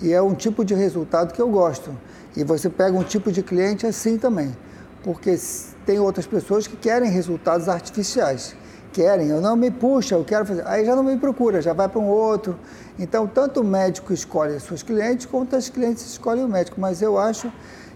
E 0.00 0.12
é 0.12 0.20
um 0.20 0.34
tipo 0.34 0.64
de 0.64 0.74
resultado 0.74 1.32
que 1.32 1.40
eu 1.40 1.48
gosto. 1.48 1.90
E 2.36 2.44
você 2.44 2.68
pega 2.68 2.96
um 2.96 3.02
tipo 3.02 3.32
de 3.32 3.42
cliente 3.42 3.86
assim 3.86 4.18
também, 4.18 4.54
porque 5.02 5.38
tem 5.86 5.98
outras 5.98 6.26
pessoas 6.26 6.66
que 6.66 6.76
querem 6.76 7.10
resultados 7.10 7.68
artificiais, 7.68 8.54
querem, 8.92 9.28
eu 9.28 9.40
não 9.40 9.56
me 9.56 9.70
puxa, 9.70 10.14
eu 10.14 10.24
quero 10.24 10.44
fazer. 10.44 10.66
Aí 10.66 10.84
já 10.84 10.94
não 10.94 11.02
me 11.02 11.16
procura, 11.16 11.62
já 11.62 11.72
vai 11.72 11.88
para 11.88 12.00
um 12.00 12.06
outro. 12.06 12.58
Então, 12.98 13.26
tanto 13.26 13.60
o 13.60 13.64
médico 13.64 14.12
escolhe 14.12 14.54
as 14.54 14.62
suas 14.62 14.82
clientes, 14.82 15.26
quanto 15.26 15.54
as 15.54 15.68
clientes 15.68 16.04
escolhem 16.04 16.44
o 16.44 16.48
médico. 16.48 16.80
Mas 16.80 17.02
eu 17.02 17.18
acho 17.18 17.50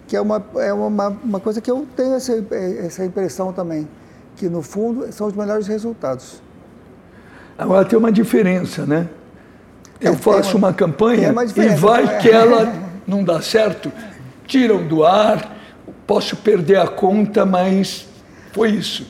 que 0.07 0.17
é 0.17 0.21
uma, 0.21 0.45
é 0.57 0.73
uma, 0.73 1.09
uma 1.09 1.41
coisa 1.41 1.61
que 1.61 1.71
eu 1.71 1.87
tenho 1.97 2.15
essa, 2.15 2.33
essa 2.85 3.05
impressão 3.05 3.53
também, 3.53 3.89
que 4.37 4.49
no 4.49 4.63
fundo 4.63 5.11
são 5.13 5.27
os 5.27 5.35
melhores 5.35 5.67
resultados. 5.67 6.43
Agora 7.57 7.85
tem 7.85 7.99
uma 7.99 8.11
diferença, 8.11 8.87
né? 8.87 9.09
Eu 10.01 10.15
é, 10.15 10.17
faço 10.17 10.57
uma, 10.57 10.69
uma, 10.69 10.75
campanha 10.75 11.31
uma 11.31 11.45
e 11.45 11.69
vai 11.77 12.05
é. 12.05 12.19
que 12.19 12.31
ela 12.31 12.73
não 13.07 13.23
dá 13.23 13.41
certo, 13.43 13.93
tiram 14.51 14.85
do 14.85 15.05
ar, 15.05 15.57
posso 16.07 16.37
perder 16.37 16.81
a 16.81 16.89
conta, 16.89 17.47
mas 17.47 18.07
foi 18.53 18.71
isso. 18.71 19.07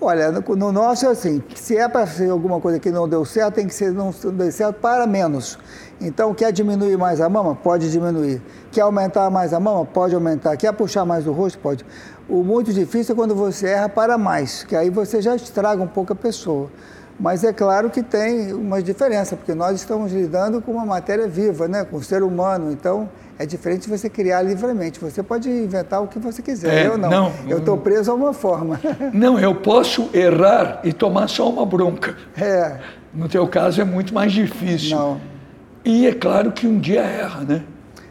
Olha, 0.00 0.32
no, 0.32 0.40
no 0.56 0.72
nosso 0.72 1.04
é 1.04 1.10
assim, 1.10 1.42
se 1.54 1.76
é 1.76 1.86
para 1.86 2.06
ser 2.06 2.30
alguma 2.30 2.58
coisa 2.58 2.78
que 2.78 2.90
não 2.90 3.06
deu 3.06 3.22
certo, 3.26 3.56
tem 3.56 3.66
que 3.66 3.74
ser 3.74 3.92
não 3.92 4.10
deu 4.10 4.50
certo 4.50 4.76
para 4.76 5.06
menos. 5.06 5.58
Então, 6.00 6.32
quer 6.32 6.50
diminuir 6.50 6.96
mais 6.96 7.20
a 7.20 7.28
mama? 7.28 7.54
Pode 7.54 7.90
diminuir. 7.90 8.40
Quer 8.72 8.80
aumentar 8.80 9.28
mais 9.28 9.52
a 9.52 9.60
mama? 9.60 9.84
Pode 9.84 10.14
aumentar. 10.14 10.56
Quer 10.56 10.72
puxar 10.72 11.04
mais 11.04 11.26
o 11.26 11.32
rosto? 11.32 11.58
Pode. 11.58 11.84
O 12.26 12.42
muito 12.42 12.72
difícil 12.72 13.12
é 13.12 13.16
quando 13.16 13.34
você 13.34 13.66
erra 13.66 13.90
para 13.90 14.16
mais, 14.16 14.64
que 14.64 14.74
aí 14.74 14.88
você 14.88 15.20
já 15.20 15.36
estraga 15.36 15.82
um 15.82 15.86
pouco 15.86 16.14
a 16.14 16.16
pessoa. 16.16 16.70
Mas 17.20 17.44
é 17.44 17.52
claro 17.52 17.90
que 17.90 18.02
tem 18.02 18.50
uma 18.54 18.82
diferença, 18.82 19.36
porque 19.36 19.54
nós 19.54 19.76
estamos 19.76 20.10
lidando 20.10 20.62
com 20.62 20.72
uma 20.72 20.86
matéria 20.86 21.28
viva, 21.28 21.68
né? 21.68 21.84
com 21.84 21.98
o 21.98 22.02
ser 22.02 22.22
humano. 22.22 22.72
Então, 22.72 23.10
é 23.38 23.44
diferente 23.44 23.90
você 23.90 24.08
criar 24.08 24.40
livremente. 24.40 24.98
Você 24.98 25.22
pode 25.22 25.50
inventar 25.50 26.02
o 26.02 26.06
que 26.06 26.18
você 26.18 26.40
quiser. 26.40 26.86
É, 26.86 26.86
eu 26.86 26.96
não. 26.96 27.10
não 27.10 27.32
eu 27.46 27.58
estou 27.58 27.76
preso 27.76 28.10
a 28.10 28.14
uma 28.14 28.32
forma. 28.32 28.80
Não, 29.12 29.38
eu 29.38 29.54
posso 29.54 30.08
errar 30.14 30.80
e 30.82 30.92
tomar 30.92 31.28
só 31.28 31.50
uma 31.50 31.66
bronca. 31.66 32.16
É. 32.36 32.78
No 33.12 33.28
teu 33.28 33.46
caso 33.46 33.80
é 33.80 33.84
muito 33.84 34.14
mais 34.14 34.32
difícil. 34.32 34.96
Não. 34.96 35.20
E 35.84 36.06
é 36.06 36.14
claro 36.14 36.52
que 36.52 36.66
um 36.66 36.78
dia 36.78 37.02
erra, 37.02 37.40
né? 37.42 37.62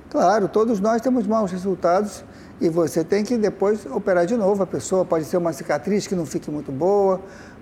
Claro, 0.09 0.47
todos 0.47 0.79
nós 0.79 1.01
temos 1.01 1.25
maus 1.25 1.51
resultados 1.51 2.23
e 2.59 2.67
você 2.67 3.03
tem 3.03 3.23
que 3.23 3.37
depois 3.37 3.85
operar 3.85 4.25
de 4.25 4.35
novo 4.35 4.61
a 4.61 4.67
pessoa. 4.67 5.05
Pode 5.05 5.25
ser 5.25 5.37
uma 5.37 5.53
cicatriz 5.53 6.05
que 6.05 6.15
não 6.15 6.25
fique 6.25 6.49
muito 6.51 6.71
boa, 6.71 7.21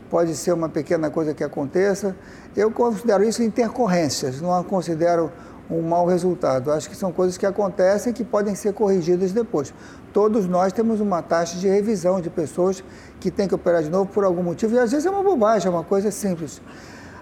pode 0.09 0.35
ser 0.35 0.53
uma 0.53 0.69
pequena 0.69 1.09
coisa 1.09 1.33
que 1.33 1.43
aconteça. 1.43 2.15
Eu 2.55 2.71
considero 2.71 3.23
isso 3.23 3.43
intercorrências, 3.43 4.41
não 4.41 4.63
considero 4.63 5.31
um 5.69 5.81
mau 5.81 6.05
resultado. 6.05 6.71
Acho 6.71 6.89
que 6.89 6.95
são 6.95 7.11
coisas 7.11 7.37
que 7.37 7.45
acontecem 7.45 8.13
que 8.13 8.23
podem 8.23 8.55
ser 8.55 8.73
corrigidas 8.73 9.31
depois. 9.31 9.73
Todos 10.13 10.47
nós 10.47 10.71
temos 10.73 10.99
uma 10.99 11.21
taxa 11.21 11.57
de 11.57 11.67
revisão 11.67 12.21
de 12.21 12.29
pessoas 12.29 12.83
que 13.19 13.29
têm 13.29 13.47
que 13.47 13.55
operar 13.55 13.83
de 13.83 13.89
novo 13.89 14.09
por 14.11 14.23
algum 14.23 14.41
motivo, 14.43 14.75
e 14.75 14.79
às 14.79 14.91
vezes 14.91 15.05
é 15.05 15.09
uma 15.09 15.23
bobagem, 15.23 15.67
é 15.67 15.69
uma 15.69 15.83
coisa 15.83 16.09
simples. 16.11 16.61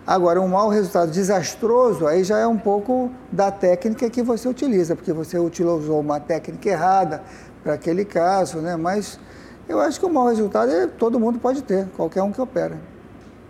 Agora, 0.08 0.40
um 0.40 0.48
mau 0.48 0.70
resultado 0.70 1.10
desastroso, 1.10 2.06
aí 2.06 2.24
já 2.24 2.38
é 2.38 2.46
um 2.46 2.60
pouco 2.60 3.10
da 3.32 3.50
técnica 3.50 4.08
que 4.08 4.22
você 4.22 4.48
utiliza, 4.48 4.96
porque 4.96 5.12
você 5.12 5.40
utilizou 5.40 6.00
uma 6.00 6.20
técnica 6.20 6.70
errada 6.70 7.24
para 7.64 7.74
aquele 7.74 8.06
caso, 8.06 8.60
né? 8.60 8.76
Mas 8.76 9.20
eu 9.68 9.80
acho 9.80 10.00
que 10.00 10.06
o 10.06 10.10
mau 10.10 10.28
resultado 10.28 10.72
é, 10.72 10.88
todo 10.88 11.20
mundo 11.20 11.40
pode 11.40 11.62
ter, 11.64 11.88
qualquer 11.96 12.22
um 12.22 12.32
que 12.32 12.40
opera. 12.40 12.80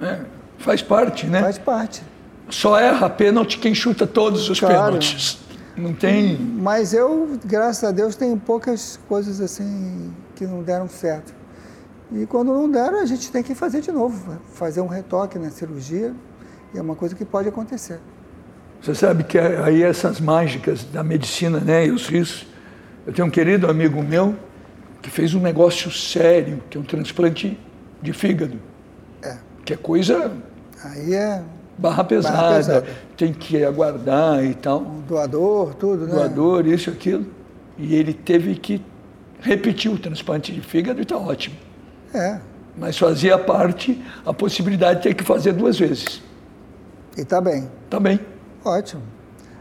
É, 0.02 0.20
faz 0.58 0.82
parte, 0.82 1.26
né? 1.28 1.42
Faz 1.42 1.58
parte. 1.58 2.04
Só 2.50 2.78
erra 2.80 3.10
pênalti 3.10 3.58
quem 3.60 3.74
chuta 3.74 4.06
todos 4.06 4.50
os 4.50 4.60
claro. 4.60 4.76
pênaltis. 4.76 5.40
Não 5.76 5.94
tem. 5.94 6.38
Mas 6.38 6.94
eu, 6.94 7.38
graças 7.44 7.84
a 7.84 7.92
Deus, 7.92 8.16
tenho 8.16 8.38
poucas 8.38 9.00
coisas 9.10 9.42
assim 9.42 10.14
que 10.36 10.46
não 10.46 10.64
deram 10.64 10.88
certo. 10.88 11.34
E 12.12 12.26
quando 12.26 12.54
não 12.54 12.70
deram, 12.70 13.02
a 13.02 13.06
gente 13.06 13.32
tem 13.32 13.44
que 13.44 13.56
fazer 13.56 13.82
de 13.82 13.92
novo, 13.92 14.38
fazer 14.54 14.80
um 14.80 14.88
retoque 14.88 15.38
na 15.38 15.50
cirurgia. 15.50 16.14
E 16.74 16.78
é 16.78 16.82
uma 16.82 16.96
coisa 16.96 17.16
que 17.16 17.26
pode 17.26 17.50
acontecer. 17.50 18.00
Você 18.82 18.94
sabe 18.94 19.24
que 19.24 19.38
aí 19.38 19.82
essas 19.82 20.20
mágicas 20.20 20.84
da 20.84 21.04
medicina, 21.04 21.60
né, 21.60 21.88
e 21.88 21.92
os 21.92 22.08
riscos. 22.08 22.48
Eu 23.06 23.14
tenho 23.14 23.28
um 23.28 23.32
querido 23.32 23.70
amigo 23.70 24.02
meu 24.02 24.36
que 25.06 25.12
fez 25.12 25.36
um 25.36 25.40
negócio 25.40 25.92
sério, 25.92 26.64
que 26.68 26.80
é 26.80 26.82
um 26.82 26.84
transplante 26.84 27.60
de 28.02 28.12
fígado. 28.12 28.60
É. 29.22 29.38
Que 29.64 29.74
é 29.74 29.78
coisa. 29.78 30.32
Aí 30.84 31.14
é. 31.14 31.44
Barra 31.78 32.04
pesada, 32.04 32.36
barra 32.36 32.56
pesada. 32.56 32.88
tem 33.16 33.32
que 33.32 33.64
aguardar 33.64 34.44
e 34.44 34.56
tal. 34.56 34.82
Um 34.82 35.02
doador, 35.02 35.76
tudo, 35.76 36.08
né? 36.08 36.12
Doador, 36.16 36.66
isso, 36.66 36.90
aquilo. 36.90 37.24
E 37.78 37.94
ele 37.94 38.16
teve 38.16 38.56
que 38.56 38.84
repetir 39.42 39.92
o 39.92 40.00
transplante 40.00 40.52
de 40.52 40.62
fígado 40.62 41.00
e 41.00 41.04
está 41.04 41.18
ótimo. 41.18 41.56
É. 42.12 42.40
Mas 42.76 42.98
fazia 42.98 43.38
parte 43.38 44.04
a 44.26 44.34
possibilidade 44.34 45.02
de 45.02 45.04
ter 45.10 45.14
que 45.14 45.24
fazer 45.24 45.54
duas 45.54 45.78
vezes. 45.78 46.20
E 47.16 47.22
está 47.22 47.40
bem. 47.40 47.70
Está 47.84 48.00
bem. 48.00 48.20
Ótimo. 48.64 49.04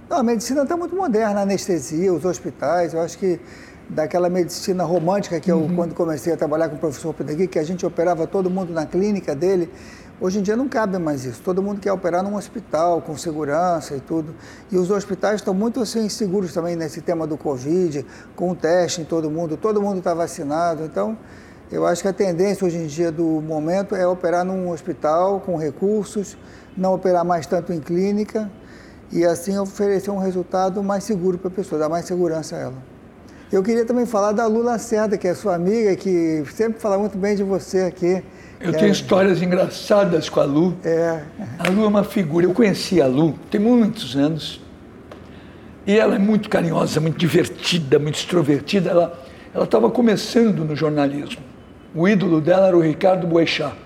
Não, 0.08 0.20
a 0.20 0.22
medicina 0.22 0.62
está 0.62 0.74
muito 0.74 0.96
moderna, 0.96 1.40
a 1.40 1.42
anestesia, 1.42 2.14
os 2.14 2.24
hospitais, 2.24 2.94
eu 2.94 3.02
acho 3.02 3.18
que 3.18 3.38
daquela 3.88 4.28
medicina 4.28 4.84
romântica 4.84 5.38
que 5.38 5.50
eu, 5.50 5.58
uhum. 5.58 5.76
quando 5.76 5.94
comecei 5.94 6.32
a 6.32 6.36
trabalhar 6.36 6.68
com 6.68 6.76
o 6.76 6.78
professor 6.78 7.12
Pedegui, 7.12 7.46
que 7.46 7.58
a 7.58 7.64
gente 7.64 7.84
operava 7.84 8.26
todo 8.26 8.48
mundo 8.48 8.72
na 8.72 8.86
clínica 8.86 9.34
dele, 9.34 9.70
hoje 10.20 10.38
em 10.38 10.42
dia 10.42 10.56
não 10.56 10.68
cabe 10.68 10.98
mais 10.98 11.24
isso. 11.24 11.42
Todo 11.42 11.62
mundo 11.62 11.80
quer 11.80 11.92
operar 11.92 12.22
num 12.22 12.36
hospital, 12.36 13.02
com 13.02 13.16
segurança 13.16 13.94
e 13.94 14.00
tudo. 14.00 14.34
E 14.70 14.76
os 14.76 14.90
hospitais 14.90 15.36
estão 15.36 15.52
muito 15.52 15.80
assim, 15.80 16.08
seguros 16.08 16.52
também 16.52 16.76
nesse 16.76 17.00
tema 17.00 17.26
do 17.26 17.36
Covid, 17.36 18.04
com 18.34 18.50
o 18.50 18.54
teste 18.54 19.02
em 19.02 19.04
todo 19.04 19.30
mundo, 19.30 19.56
todo 19.56 19.80
mundo 19.80 19.98
está 19.98 20.14
vacinado, 20.14 20.84
então... 20.84 21.16
Eu 21.72 21.86
acho 21.86 22.02
que 22.02 22.08
a 22.08 22.12
tendência 22.12 22.64
hoje 22.64 22.76
em 22.76 22.86
dia 22.86 23.10
do 23.10 23.24
momento 23.24 23.96
é 23.96 24.06
operar 24.06 24.44
num 24.44 24.70
hospital 24.70 25.40
com 25.40 25.56
recursos, 25.56 26.36
não 26.76 26.94
operar 26.94 27.24
mais 27.24 27.46
tanto 27.46 27.72
em 27.72 27.80
clínica 27.80 28.50
e 29.10 29.24
assim 29.24 29.58
oferecer 29.58 30.10
um 30.10 30.18
resultado 30.18 30.82
mais 30.82 31.04
seguro 31.04 31.38
para 31.38 31.48
a 31.48 31.50
pessoa, 31.50 31.78
dar 31.78 31.88
mais 31.88 32.04
segurança 32.04 32.54
a 32.54 32.58
ela. 32.58 32.93
Eu 33.52 33.62
queria 33.62 33.84
também 33.84 34.06
falar 34.06 34.32
da 34.32 34.46
Lu 34.46 34.62
Lacerda, 34.62 35.16
que 35.16 35.28
é 35.28 35.34
sua 35.34 35.54
amiga, 35.54 35.94
que 35.96 36.44
sempre 36.52 36.80
fala 36.80 36.98
muito 36.98 37.16
bem 37.16 37.36
de 37.36 37.42
você 37.42 37.82
aqui. 37.82 38.22
Eu 38.60 38.72
tenho 38.72 38.88
é... 38.88 38.90
histórias 38.90 39.42
engraçadas 39.42 40.28
com 40.28 40.40
a 40.40 40.44
Lu. 40.44 40.76
É. 40.84 41.22
A 41.58 41.70
Lu 41.70 41.84
é 41.84 41.86
uma 41.86 42.04
figura. 42.04 42.46
Eu 42.46 42.52
conheci 42.52 43.00
a 43.00 43.06
Lu 43.06 43.38
tem 43.50 43.60
muitos 43.60 44.16
anos. 44.16 44.60
E 45.86 45.96
ela 45.96 46.16
é 46.16 46.18
muito 46.18 46.48
carinhosa, 46.48 47.00
muito 47.00 47.18
divertida, 47.18 47.98
muito 47.98 48.16
extrovertida. 48.16 48.90
Ela 49.52 49.64
estava 49.64 49.90
começando 49.90 50.64
no 50.64 50.74
jornalismo. 50.74 51.42
O 51.94 52.08
ídolo 52.08 52.40
dela 52.40 52.68
era 52.68 52.76
o 52.76 52.80
Ricardo 52.80 53.26
Boechat 53.26 53.84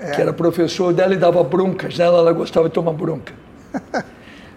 é. 0.00 0.10
que 0.12 0.20
era 0.20 0.32
professor 0.32 0.92
dela 0.92 1.14
e 1.14 1.16
dava 1.16 1.42
broncas 1.44 1.98
nela, 1.98 2.18
ela 2.18 2.32
gostava 2.32 2.68
de 2.68 2.74
tomar 2.74 2.92
bronca. 2.92 3.34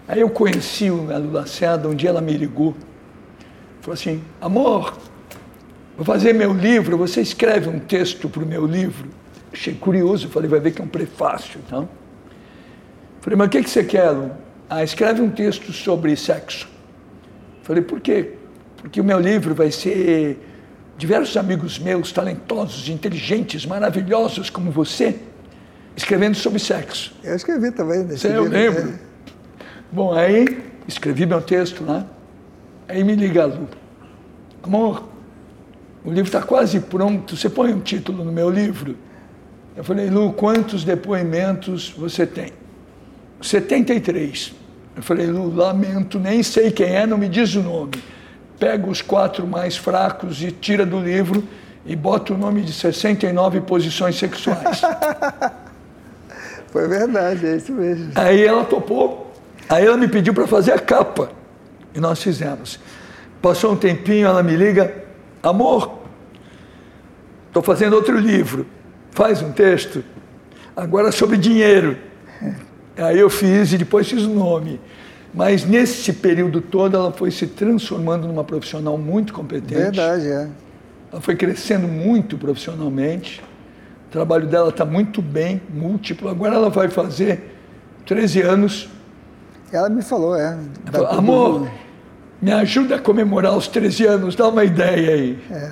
Aí 0.08 0.20
eu 0.20 0.28
conheci 0.28 0.88
a 0.88 1.18
Lula 1.18 1.40
Lacerda, 1.40 1.88
um 1.88 1.94
dia 1.94 2.10
ela 2.10 2.20
me 2.20 2.32
ligou, 2.32 2.74
falou 3.84 3.92
assim, 3.92 4.24
amor, 4.40 4.96
vou 5.94 6.06
fazer 6.06 6.32
meu 6.32 6.54
livro, 6.54 6.96
você 6.96 7.20
escreve 7.20 7.68
um 7.68 7.78
texto 7.78 8.30
para 8.30 8.42
o 8.42 8.46
meu 8.46 8.64
livro? 8.66 9.10
Achei 9.52 9.74
curioso, 9.74 10.28
falei, 10.30 10.48
vai 10.48 10.58
ver 10.58 10.72
que 10.72 10.80
é 10.80 10.84
um 10.84 10.88
prefácio, 10.88 11.60
então. 11.64 11.86
Falei, 13.20 13.36
mas 13.36 13.46
o 13.46 13.50
que, 13.50 13.62
que 13.62 13.68
você 13.68 13.84
quer, 13.84 14.08
Lu? 14.10 14.30
Ah, 14.70 14.82
escreve 14.82 15.20
um 15.20 15.30
texto 15.30 15.70
sobre 15.70 16.16
sexo. 16.16 16.66
Falei, 17.62 17.82
por 17.82 18.00
quê? 18.00 18.32
Porque 18.78 18.98
o 19.02 19.04
meu 19.04 19.20
livro 19.20 19.54
vai 19.54 19.70
ser 19.70 20.38
diversos 20.96 21.36
amigos 21.36 21.78
meus, 21.78 22.10
talentosos, 22.10 22.88
inteligentes, 22.88 23.66
maravilhosos 23.66 24.48
como 24.48 24.70
você, 24.70 25.14
escrevendo 25.94 26.36
sobre 26.36 26.58
sexo. 26.58 27.14
Eu 27.22 27.36
escrevi 27.36 27.70
também. 27.70 28.02
Nesse 28.02 28.28
eu 28.28 28.44
lembro. 28.44 28.86
Né? 28.86 28.98
Bom, 29.92 30.14
aí 30.14 30.72
escrevi 30.88 31.26
meu 31.26 31.42
texto 31.42 31.84
lá, 31.84 32.06
aí 32.88 33.02
me 33.04 33.14
liga 33.14 33.42
a 33.42 33.46
Lu. 33.46 33.68
Amor, 34.62 35.04
o 36.04 36.08
livro 36.08 36.24
está 36.24 36.42
quase 36.42 36.80
pronto, 36.80 37.36
você 37.36 37.48
põe 37.48 37.72
um 37.72 37.80
título 37.80 38.24
no 38.24 38.32
meu 38.32 38.50
livro? 38.50 38.96
Eu 39.76 39.82
falei, 39.82 40.08
Lu, 40.08 40.32
quantos 40.32 40.84
depoimentos 40.84 41.90
você 41.90 42.26
tem? 42.26 42.52
73. 43.40 44.54
Eu 44.96 45.02
falei, 45.02 45.26
Lu, 45.26 45.54
lamento, 45.54 46.18
nem 46.18 46.42
sei 46.42 46.70
quem 46.70 46.94
é, 46.94 47.06
não 47.06 47.18
me 47.18 47.28
diz 47.28 47.54
o 47.54 47.62
nome. 47.62 47.92
Pega 48.58 48.88
os 48.88 49.02
quatro 49.02 49.46
mais 49.46 49.76
fracos 49.76 50.42
e 50.42 50.52
tira 50.52 50.86
do 50.86 51.00
livro 51.00 51.42
e 51.84 51.96
bota 51.96 52.32
o 52.32 52.38
nome 52.38 52.62
de 52.62 52.72
69 52.72 53.62
posições 53.62 54.16
sexuais. 54.16 54.80
Foi 56.70 56.88
verdade, 56.88 57.46
é 57.46 57.56
isso 57.56 57.72
mesmo. 57.72 58.12
Aí 58.14 58.44
ela 58.44 58.64
topou. 58.64 59.32
Aí 59.68 59.84
ela 59.84 59.96
me 59.96 60.08
pediu 60.08 60.34
para 60.34 60.46
fazer 60.46 60.72
a 60.72 60.78
capa. 60.78 61.30
E 61.94 62.00
nós 62.00 62.22
fizemos. 62.22 62.78
Passou 63.40 63.72
um 63.72 63.76
tempinho, 63.76 64.26
ela 64.26 64.42
me 64.42 64.56
liga: 64.56 64.94
Amor, 65.42 66.02
estou 67.48 67.62
fazendo 67.62 67.94
outro 67.94 68.18
livro. 68.18 68.66
Faz 69.10 69.42
um 69.42 69.52
texto. 69.52 70.04
Agora 70.76 71.12
sobre 71.12 71.36
dinheiro. 71.36 71.96
Aí 72.96 73.18
eu 73.18 73.30
fiz 73.30 73.72
e 73.72 73.78
depois 73.78 74.08
fiz 74.08 74.22
o 74.22 74.30
nome. 74.30 74.80
Mas 75.32 75.64
nesse 75.64 76.12
período 76.12 76.60
todo 76.60 76.96
ela 76.96 77.12
foi 77.12 77.30
se 77.30 77.46
transformando 77.46 78.26
numa 78.26 78.44
profissional 78.44 78.96
muito 78.96 79.32
competente. 79.32 79.74
Verdade, 79.74 80.28
é. 80.28 80.48
Ela 81.10 81.20
foi 81.20 81.34
crescendo 81.34 81.88
muito 81.88 82.38
profissionalmente 82.38 83.42
trabalho 84.14 84.46
dela 84.46 84.68
está 84.68 84.84
muito 84.84 85.20
bem, 85.20 85.60
múltiplo. 85.68 86.28
Agora 86.28 86.54
ela 86.54 86.70
vai 86.70 86.88
fazer 86.88 87.52
13 88.06 88.42
anos. 88.42 88.88
Ela 89.72 89.88
me 89.88 90.02
falou, 90.02 90.36
é. 90.36 90.56
Falou, 90.92 91.08
Amor, 91.08 91.70
me 92.44 92.52
ajuda 92.52 92.96
a 92.96 92.98
comemorar 92.98 93.56
os 93.56 93.66
13 93.68 94.06
anos, 94.06 94.36
dá 94.36 94.48
uma 94.48 94.62
ideia 94.64 95.14
aí. 95.14 95.38
É. 95.50 95.70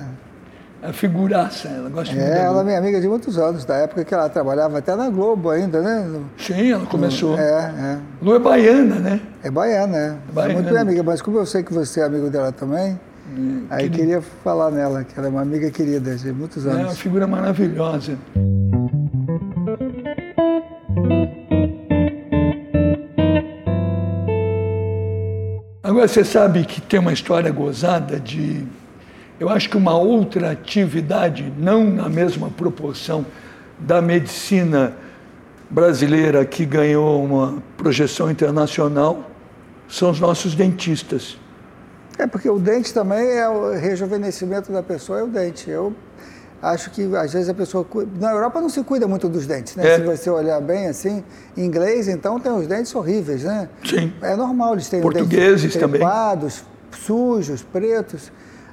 A 0.81 0.91
figuraça, 0.91 1.69
ela 1.69 1.87
gosta 1.87 2.13
é, 2.13 2.43
Ela 2.43 2.61
é 2.61 2.63
minha 2.63 2.77
amiga 2.79 2.99
de 2.99 3.07
muitos 3.07 3.37
anos, 3.37 3.63
da 3.63 3.75
época 3.75 4.03
que 4.03 4.13
ela 4.13 4.27
trabalhava 4.27 4.79
até 4.79 4.95
na 4.95 5.07
Globo 5.09 5.51
ainda, 5.51 5.81
né? 5.81 5.99
No, 5.99 6.25
Sim, 6.35 6.71
ela 6.71 6.85
começou. 6.87 7.37
No, 7.37 7.41
é, 7.41 7.73
é. 7.77 7.97
Lu 8.21 8.35
é 8.35 8.39
baiana, 8.39 8.95
né? 8.95 9.21
É 9.43 9.51
baiana, 9.51 9.97
é. 9.97 10.33
baiana. 10.33 10.51
É 10.51 10.55
muito 10.55 10.69
minha 10.71 10.81
amiga, 10.81 11.03
mas 11.03 11.21
como 11.21 11.37
eu 11.37 11.45
sei 11.45 11.61
que 11.61 11.71
você 11.71 12.01
é 12.01 12.05
amigo 12.05 12.29
dela 12.29 12.51
também, 12.51 12.99
é, 13.69 13.75
aí 13.75 13.89
queria 13.89 14.21
falar 14.43 14.71
nela, 14.71 15.03
que 15.03 15.17
ela 15.17 15.27
é 15.27 15.29
uma 15.29 15.41
amiga 15.41 15.69
querida 15.69 16.15
de 16.15 16.33
muitos 16.33 16.65
anos. 16.65 16.79
É 16.79 16.83
uma 16.83 16.95
figura 16.95 17.27
maravilhosa. 17.27 18.17
Agora 25.93 26.07
você 26.07 26.25
sabe 26.25 26.65
que 26.65 26.81
tem 26.81 26.99
uma 26.99 27.13
história 27.13 27.51
gozada 27.51 28.19
de 28.19 28.65
eu 29.39 29.47
acho 29.47 29.69
que 29.69 29.77
uma 29.77 29.95
outra 29.95 30.49
atividade, 30.49 31.53
não 31.55 31.87
na 31.87 32.09
mesma 32.09 32.49
proporção 32.49 33.23
da 33.77 34.01
medicina 34.01 34.97
brasileira 35.69 36.43
que 36.45 36.65
ganhou 36.65 37.23
uma 37.23 37.61
projeção 37.77 38.31
internacional, 38.31 39.29
são 39.87 40.09
os 40.09 40.19
nossos 40.19 40.55
dentistas. 40.55 41.37
É 42.17 42.25
porque 42.25 42.49
o 42.49 42.57
dente 42.57 42.91
também 42.91 43.37
é 43.37 43.47
o 43.47 43.73
rejuvenescimento 43.73 44.71
da 44.71 44.81
pessoa, 44.81 45.19
é 45.19 45.23
o 45.23 45.27
dente. 45.27 45.69
Eu 45.69 45.93
acho 46.63 46.89
que 46.91 47.03
às 47.15 47.33
vezes 47.33 47.49
a 47.49 47.53
pessoa. 47.53 47.85
Na 48.19 48.31
Europa 48.31 48.61
não 48.61 48.69
se 48.69 48.81
cuida 48.83 49.07
muito 49.07 49.27
dos 49.27 49.45
dentes, 49.45 49.75
né? 49.75 49.85
É. 49.85 49.95
Se 49.97 50.03
você 50.03 50.29
olhar 50.29 50.61
bem 50.61 50.87
assim, 50.87 51.23
em 51.57 51.65
inglês, 51.65 52.07
então 52.07 52.39
tem 52.39 52.51
os 52.51 52.65
dentes 52.65 52.95
horríveis, 52.95 53.43
né? 53.43 53.67
Sim. 53.83 54.13
É 54.21 54.35
normal, 54.35 54.73
eles 54.73 54.87
têm 54.87 55.01
Portugueses 55.01 55.61
dentes 55.61 55.79
também. 55.79 56.01
sujos, 56.91 57.61
pretos. 57.61 58.31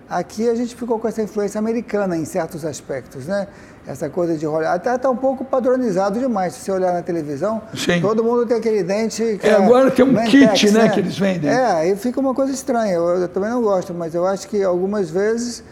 Aqui 0.09 0.48
a 0.48 0.55
gente 0.57 0.74
ficou 0.74 0.98
com 0.98 1.07
essa 1.07 1.22
influência 1.22 1.59
americana 1.59 2.16
em 2.16 2.24
certos 2.24 2.64
aspectos, 2.64 3.26
né? 3.26 3.46
Essa 3.87 4.09
coisa 4.09 4.37
de 4.37 4.44
rolar. 4.44 4.74
Até 4.74 4.94
está 4.94 5.09
um 5.09 5.16
pouco 5.16 5.44
padronizado 5.44 6.18
demais. 6.18 6.55
Se 6.55 6.61
você 6.61 6.72
olhar 6.72 6.92
na 6.92 7.03
televisão, 7.03 7.62
Sim. 7.74 8.00
todo 8.00 8.22
mundo 8.22 8.44
tem 8.44 8.57
aquele 8.57 8.83
dente. 8.83 9.38
é, 9.42 9.53
agora 9.53 9.90
tem 9.90 10.05
um 10.05 10.12
Mentex, 10.12 10.61
kit, 10.61 10.70
né, 10.72 10.88
que 10.88 11.00
eles 11.00 11.16
vendem. 11.16 11.48
É, 11.48 11.64
aí 11.64 11.96
fica 11.96 12.18
uma 12.18 12.35
coisa 12.35 12.53
estranha. 12.53 12.92
Eu, 12.92 13.20
eu 13.20 13.29
também 13.29 13.50
não 13.50 13.62
gosto, 13.62 13.94
mas 13.94 14.14
eu 14.14 14.26
acho 14.26 14.48
que 14.48 14.62
algumas 14.62 15.11
vezes 15.11 15.62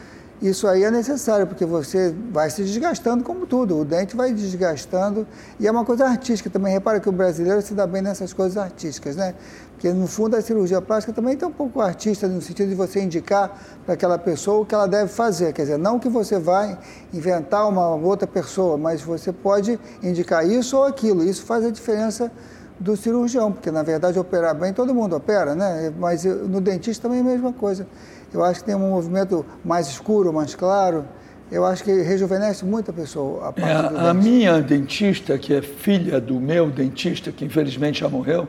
isso 0.40 0.68
aí 0.68 0.84
é 0.84 0.90
necessário, 0.90 1.46
porque 1.46 1.64
você 1.64 2.14
vai 2.30 2.48
se 2.48 2.62
desgastando 2.62 3.24
como 3.24 3.44
tudo, 3.44 3.78
o 3.78 3.84
dente 3.84 4.14
vai 4.14 4.32
desgastando 4.32 5.26
e 5.58 5.66
é 5.66 5.70
uma 5.70 5.84
coisa 5.84 6.06
artística 6.06 6.48
também. 6.48 6.72
Repara 6.72 7.00
que 7.00 7.08
o 7.08 7.12
brasileiro 7.12 7.60
se 7.60 7.74
dá 7.74 7.86
bem 7.86 8.02
nessas 8.02 8.32
coisas 8.32 8.56
artísticas, 8.56 9.16
né? 9.16 9.34
Porque 9.72 9.92
no 9.92 10.06
fundo 10.06 10.36
a 10.36 10.42
cirurgia 10.42 10.80
plástica 10.80 11.12
também 11.12 11.36
tem 11.36 11.46
um 11.46 11.52
pouco 11.52 11.80
artista 11.80 12.28
no 12.28 12.40
sentido 12.40 12.68
de 12.68 12.74
você 12.74 13.00
indicar 13.00 13.56
para 13.84 13.94
aquela 13.94 14.18
pessoa 14.18 14.60
o 14.60 14.66
que 14.66 14.74
ela 14.74 14.86
deve 14.86 15.08
fazer. 15.08 15.52
Quer 15.52 15.62
dizer, 15.62 15.78
não 15.78 15.98
que 15.98 16.08
você 16.08 16.38
vai 16.38 16.78
inventar 17.12 17.68
uma 17.68 17.94
outra 17.94 18.26
pessoa, 18.26 18.76
mas 18.76 19.02
você 19.02 19.32
pode 19.32 19.78
indicar 20.02 20.46
isso 20.46 20.76
ou 20.76 20.84
aquilo. 20.84 21.24
Isso 21.24 21.44
faz 21.44 21.64
a 21.64 21.70
diferença 21.70 22.30
do 22.78 22.96
cirurgião, 22.96 23.50
porque 23.50 23.70
na 23.70 23.82
verdade 23.82 24.18
operar 24.18 24.54
bem 24.54 24.72
todo 24.72 24.94
mundo 24.94 25.16
opera, 25.16 25.54
né? 25.54 25.92
Mas 25.98 26.24
no 26.24 26.60
dentista 26.60 27.08
também 27.08 27.18
é 27.18 27.22
a 27.22 27.24
mesma 27.24 27.52
coisa. 27.52 27.86
Eu 28.32 28.44
acho 28.44 28.60
que 28.60 28.66
tem 28.66 28.74
um 28.74 28.90
movimento 28.90 29.44
mais 29.64 29.88
escuro, 29.88 30.32
mais 30.32 30.54
claro. 30.54 31.04
Eu 31.50 31.64
acho 31.64 31.82
que 31.82 31.90
rejuvenesce 32.02 32.64
muito 32.64 32.90
a 32.90 32.94
pessoa. 32.94 33.54
A, 33.56 33.60
é, 33.60 34.10
a 34.10 34.14
minha 34.14 34.60
dentista, 34.60 35.38
que 35.38 35.54
é 35.54 35.62
filha 35.62 36.20
do 36.20 36.38
meu 36.38 36.70
dentista, 36.70 37.32
que 37.32 37.44
infelizmente 37.44 38.00
já 38.00 38.08
morreu, 38.08 38.46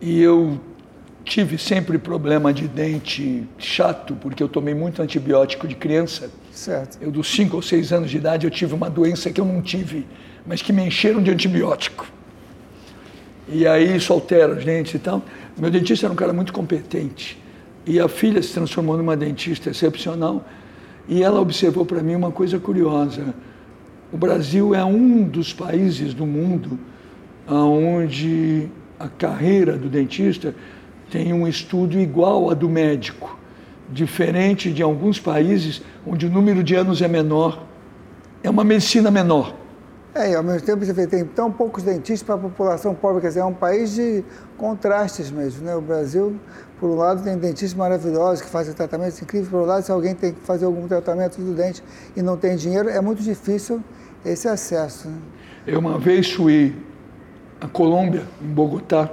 e 0.00 0.22
eu 0.22 0.58
tive 1.24 1.58
sempre 1.58 1.98
problema 1.98 2.54
de 2.54 2.68
dente 2.68 3.46
chato, 3.58 4.14
porque 4.14 4.42
eu 4.42 4.48
tomei 4.48 4.74
muito 4.74 5.02
antibiótico 5.02 5.66
de 5.66 5.74
criança. 5.74 6.30
Certo. 6.52 6.98
Eu, 7.00 7.10
dos 7.10 7.28
5 7.28 7.56
ou 7.56 7.60
6 7.60 7.92
anos 7.92 8.10
de 8.10 8.16
idade, 8.16 8.46
eu 8.46 8.50
tive 8.50 8.72
uma 8.72 8.88
doença 8.88 9.30
que 9.30 9.40
eu 9.40 9.44
não 9.44 9.60
tive, 9.60 10.06
mas 10.46 10.62
que 10.62 10.72
me 10.72 10.82
encheram 10.86 11.22
de 11.22 11.30
antibiótico. 11.30 12.06
E 13.48 13.66
aí 13.66 13.96
isso 13.96 14.12
altera 14.12 14.54
os 14.54 14.64
dentes 14.64 14.94
e 14.94 14.98
tal. 14.98 15.22
Meu 15.56 15.70
dentista 15.70 16.06
era 16.06 16.12
um 16.12 16.16
cara 16.16 16.32
muito 16.32 16.52
competente. 16.52 17.42
E 17.86 18.00
a 18.00 18.08
filha 18.08 18.42
se 18.42 18.52
transformou 18.52 18.96
numa 18.96 19.16
dentista 19.16 19.70
excepcional. 19.70 20.44
E 21.08 21.22
ela 21.22 21.40
observou 21.40 21.86
para 21.86 22.02
mim 22.02 22.16
uma 22.16 22.32
coisa 22.32 22.58
curiosa. 22.58 23.32
O 24.12 24.16
Brasil 24.16 24.74
é 24.74 24.84
um 24.84 25.22
dos 25.22 25.52
países 25.52 26.12
do 26.12 26.26
mundo 26.26 26.78
onde 27.48 28.68
a 28.98 29.08
carreira 29.08 29.76
do 29.76 29.88
dentista 29.88 30.54
tem 31.10 31.32
um 31.32 31.46
estudo 31.46 31.98
igual 31.98 32.50
a 32.50 32.54
do 32.54 32.68
médico, 32.68 33.38
diferente 33.92 34.72
de 34.72 34.82
alguns 34.82 35.20
países 35.20 35.80
onde 36.04 36.26
o 36.26 36.30
número 36.30 36.64
de 36.64 36.74
anos 36.74 37.00
é 37.00 37.06
menor. 37.06 37.64
É 38.42 38.50
uma 38.50 38.64
medicina 38.64 39.10
menor. 39.10 39.54
É, 40.16 40.30
e 40.30 40.34
ao 40.34 40.42
mesmo 40.42 40.62
tempo 40.62 40.82
você 40.82 41.06
tem 41.06 41.26
tão 41.26 41.52
poucos 41.52 41.82
dentistas 41.82 42.22
para 42.22 42.36
a 42.36 42.38
população 42.38 42.94
pobre, 42.94 43.20
quer 43.20 43.28
dizer, 43.28 43.40
é 43.40 43.44
um 43.44 43.52
país 43.52 43.94
de 43.94 44.24
contrastes 44.56 45.30
mesmo, 45.30 45.62
né? 45.62 45.76
O 45.76 45.80
Brasil, 45.82 46.40
por 46.80 46.88
um 46.88 46.96
lado, 46.96 47.22
tem 47.22 47.36
dentistas 47.36 47.74
maravilhosos 47.74 48.40
que 48.40 48.48
fazem 48.48 48.72
tratamentos 48.72 49.20
incríveis, 49.20 49.50
por 49.50 49.58
outro 49.58 49.72
lado, 49.72 49.84
se 49.84 49.92
alguém 49.92 50.14
tem 50.14 50.32
que 50.32 50.40
fazer 50.40 50.64
algum 50.64 50.88
tratamento 50.88 51.36
do 51.36 51.52
dente 51.52 51.84
e 52.16 52.22
não 52.22 52.34
tem 52.34 52.56
dinheiro, 52.56 52.88
é 52.88 52.98
muito 52.98 53.22
difícil 53.22 53.82
esse 54.24 54.48
acesso. 54.48 55.06
Né? 55.06 55.18
Eu 55.66 55.80
uma 55.80 55.98
vez 55.98 56.32
fui 56.32 56.74
a 57.60 57.68
Colômbia, 57.68 58.22
em 58.40 58.48
Bogotá. 58.48 59.10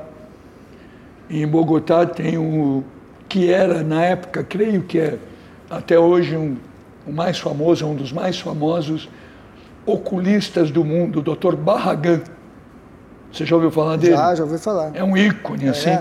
E 1.29 1.43
em 1.43 1.47
Bogotá 1.47 2.05
tem 2.05 2.37
o 2.37 2.81
que 3.27 3.51
era, 3.51 3.83
na 3.83 4.05
época, 4.05 4.41
creio 4.41 4.83
que 4.83 4.99
é 4.99 5.19
até 5.69 5.99
hoje 5.99 6.37
um, 6.37 6.55
o 7.05 7.11
mais 7.11 7.39
famoso, 7.39 7.85
um 7.85 7.93
dos 7.93 8.13
mais 8.13 8.39
famosos 8.39 9.09
oculistas 9.85 10.71
do 10.71 10.83
mundo, 10.83 11.19
o 11.19 11.35
Dr. 11.35 11.55
Barragan. 11.55 12.21
Você 13.31 13.45
já 13.45 13.55
ouviu 13.55 13.71
falar 13.71 13.97
dele? 13.97 14.15
Já, 14.15 14.35
já 14.35 14.43
ouvi 14.43 14.57
falar. 14.57 14.91
É 14.93 15.03
um 15.03 15.17
ícone, 15.17 15.65
é. 15.65 15.69
assim. 15.69 15.97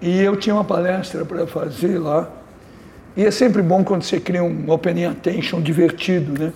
E 0.00 0.20
eu 0.20 0.36
tinha 0.36 0.54
uma 0.54 0.64
palestra 0.64 1.24
para 1.24 1.46
fazer 1.46 1.98
lá. 1.98 2.28
E 3.16 3.24
é 3.24 3.30
sempre 3.30 3.62
bom 3.62 3.84
quando 3.84 4.02
você 4.02 4.18
cria 4.18 4.42
um 4.42 4.70
opening 4.70 5.04
attention 5.04 5.60
divertido, 5.60 6.32
né? 6.32 6.52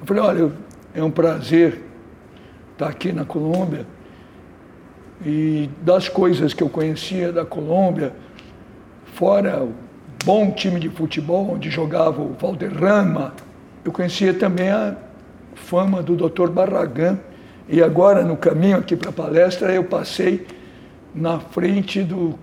Eu 0.00 0.06
falei, 0.06 0.22
olha, 0.22 0.52
é 0.94 1.02
um 1.02 1.10
prazer 1.10 1.80
está 2.82 2.88
aqui 2.88 3.12
na 3.12 3.24
Colômbia. 3.24 3.86
E 5.24 5.70
das 5.80 6.08
coisas 6.08 6.52
que 6.52 6.62
eu 6.62 6.68
conhecia 6.68 7.32
da 7.32 7.44
Colômbia, 7.44 8.12
fora 9.14 9.62
o 9.62 9.72
bom 10.24 10.50
time 10.50 10.80
de 10.80 10.88
futebol 10.88 11.52
onde 11.52 11.70
jogava 11.70 12.20
o 12.20 12.32
Valderrama, 12.32 13.34
eu 13.84 13.92
conhecia 13.92 14.32
também 14.34 14.70
a 14.70 14.96
fama 15.54 16.02
do 16.02 16.16
Dr. 16.16 16.48
Barragan. 16.48 17.18
E 17.68 17.82
agora, 17.82 18.22
no 18.24 18.36
caminho 18.36 18.76
aqui 18.76 18.96
para 18.96 19.10
a 19.10 19.12
palestra, 19.12 19.72
eu 19.72 19.84
passei 19.84 20.46
na 21.14 21.38
frente 21.38 22.02
do 22.02 22.38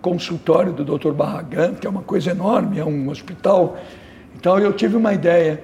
consultório 0.00 0.72
do 0.72 0.84
Dr. 0.84 1.12
Barragan, 1.12 1.74
que 1.74 1.86
é 1.86 1.90
uma 1.90 2.02
coisa 2.02 2.30
enorme, 2.30 2.78
é 2.78 2.84
um 2.84 3.08
hospital. 3.08 3.76
Então 4.36 4.58
eu 4.58 4.72
tive 4.72 4.96
uma 4.96 5.12
ideia 5.12 5.62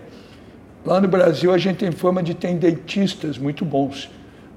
Lá 0.89 1.01
no 1.01 1.09
Brasil 1.09 1.53
a 1.53 1.59
gente 1.59 1.79
tem 1.79 1.93
fama 1.93 2.23
de 2.23 2.35
ter 2.35 2.55
dentistas 2.55 3.37
muito 3.37 3.65
bons. 3.65 4.11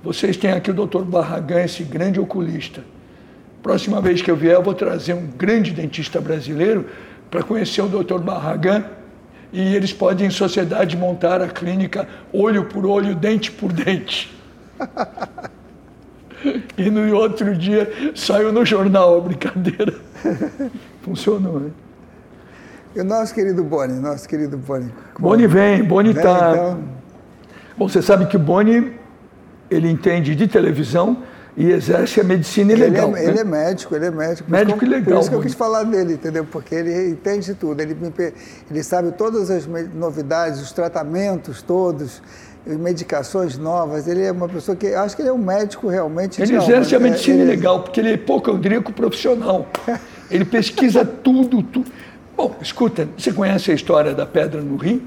Vocês 0.04 0.38
têm 0.38 0.52
aqui 0.52 0.72
o 0.72 0.74
Dr. 0.74 1.02
Barragan, 1.02 1.64
esse 1.64 1.84
grande 1.84 2.20
oculista. 2.20 2.84
Próxima 3.62 4.02
vez 4.02 4.22
que 4.22 4.32
eu 4.32 4.36
vier, 4.36 4.54
eu 4.54 4.64
vou 4.64 4.74
trazer 4.74 5.14
um 5.14 5.28
grande 5.28 5.72
dentista 5.72 6.22
brasileiro 6.22 6.86
para 7.30 7.44
conhecer 7.44 7.82
o 7.82 7.88
Dr. 7.88 8.20
Barragan 8.20 8.86
e 9.54 9.76
eles 9.76 9.92
podem, 9.92 10.28
em 10.28 10.30
sociedade, 10.30 10.96
montar 10.96 11.42
a 11.42 11.48
clínica 11.48 12.08
olho 12.32 12.66
por 12.66 12.86
olho, 12.86 13.16
dente 13.16 13.52
por 13.52 13.72
dente. 13.72 14.34
e 16.78 16.90
no 16.90 17.16
outro 17.16 17.56
dia 17.56 17.92
saiu 18.16 18.52
no 18.52 18.66
jornal 18.66 19.18
a 19.18 19.22
brincadeira. 19.22 19.94
Funcionou, 21.04 21.60
né? 21.60 21.72
E 22.96 23.00
o 23.00 23.04
nosso 23.04 23.34
querido 23.34 23.64
Boni, 23.64 24.00
nosso 24.00 24.28
querido 24.28 24.58
Boni. 24.58 24.92
Boni 25.18 25.48
vem, 25.48 25.84
Boni 25.84 26.12
está. 26.12 26.52
Então... 26.54 26.84
Bom, 27.78 27.88
você 27.88 28.02
sabe 28.02 28.26
que 28.26 28.36
o 28.36 28.40
Boni 28.40 28.94
ele 29.70 29.90
entende 29.90 30.36
de 30.36 30.48
televisão 30.48 31.24
e 31.56 31.70
exerce 31.72 32.22
a 32.22 32.24
medicina 32.24 32.72
ilegal. 32.74 33.10
Ele 33.10 33.20
é, 33.20 33.24
né? 33.24 33.30
ele 33.30 33.40
é 33.40 33.44
médico, 33.44 33.96
ele 33.96 34.06
é 34.06 34.12
médico. 34.12 34.50
Médico 34.50 34.80
como, 34.80 34.92
ilegal. 34.92 35.14
Por 35.16 35.20
isso 35.20 35.30
que 35.30 35.36
eu 35.36 35.42
quis 35.42 35.54
falar 35.54 35.84
dele, 35.84 36.14
entendeu? 36.14 36.46
Porque 36.46 36.74
ele 36.76 37.10
entende 37.10 37.54
tudo. 37.54 37.82
Ele, 37.82 37.96
ele 38.70 38.84
sabe 38.84 39.12
todas 39.12 39.50
as 39.52 39.68
novidades, 39.94 40.62
os 40.62 40.72
tratamentos 40.72 41.62
todos, 41.62 42.22
medicações 42.66 43.58
novas. 43.58 44.08
Ele 44.08 44.24
é 44.24 44.32
uma 44.32 44.48
pessoa 44.48 44.76
que. 44.76 44.88
Acho 44.88 45.16
que 45.16 45.22
ele 45.22 45.30
é 45.30 45.34
um 45.34 45.38
médico 45.38 45.88
realmente. 45.88 46.42
Ele 46.42 46.56
exerce 46.56 46.96
a 46.96 47.00
é, 47.00 47.02
medicina 47.02 47.42
ele... 47.42 47.54
ilegal, 47.54 47.84
porque 47.84 48.00
ele 48.00 48.10
é 48.10 48.14
hipocondríaco 48.14 48.94
profissional. 48.94 49.68
ele 50.32 50.46
pesquisa 50.46 51.04
tudo, 51.04 51.62
tudo. 51.64 51.92
Bom, 52.36 52.56
escuta, 52.62 53.08
você 53.18 53.34
conhece 53.34 53.72
a 53.72 53.74
história 53.74 54.16
da 54.16 54.26
pedra 54.26 54.62
no 54.62 54.78
rim? 54.78 55.06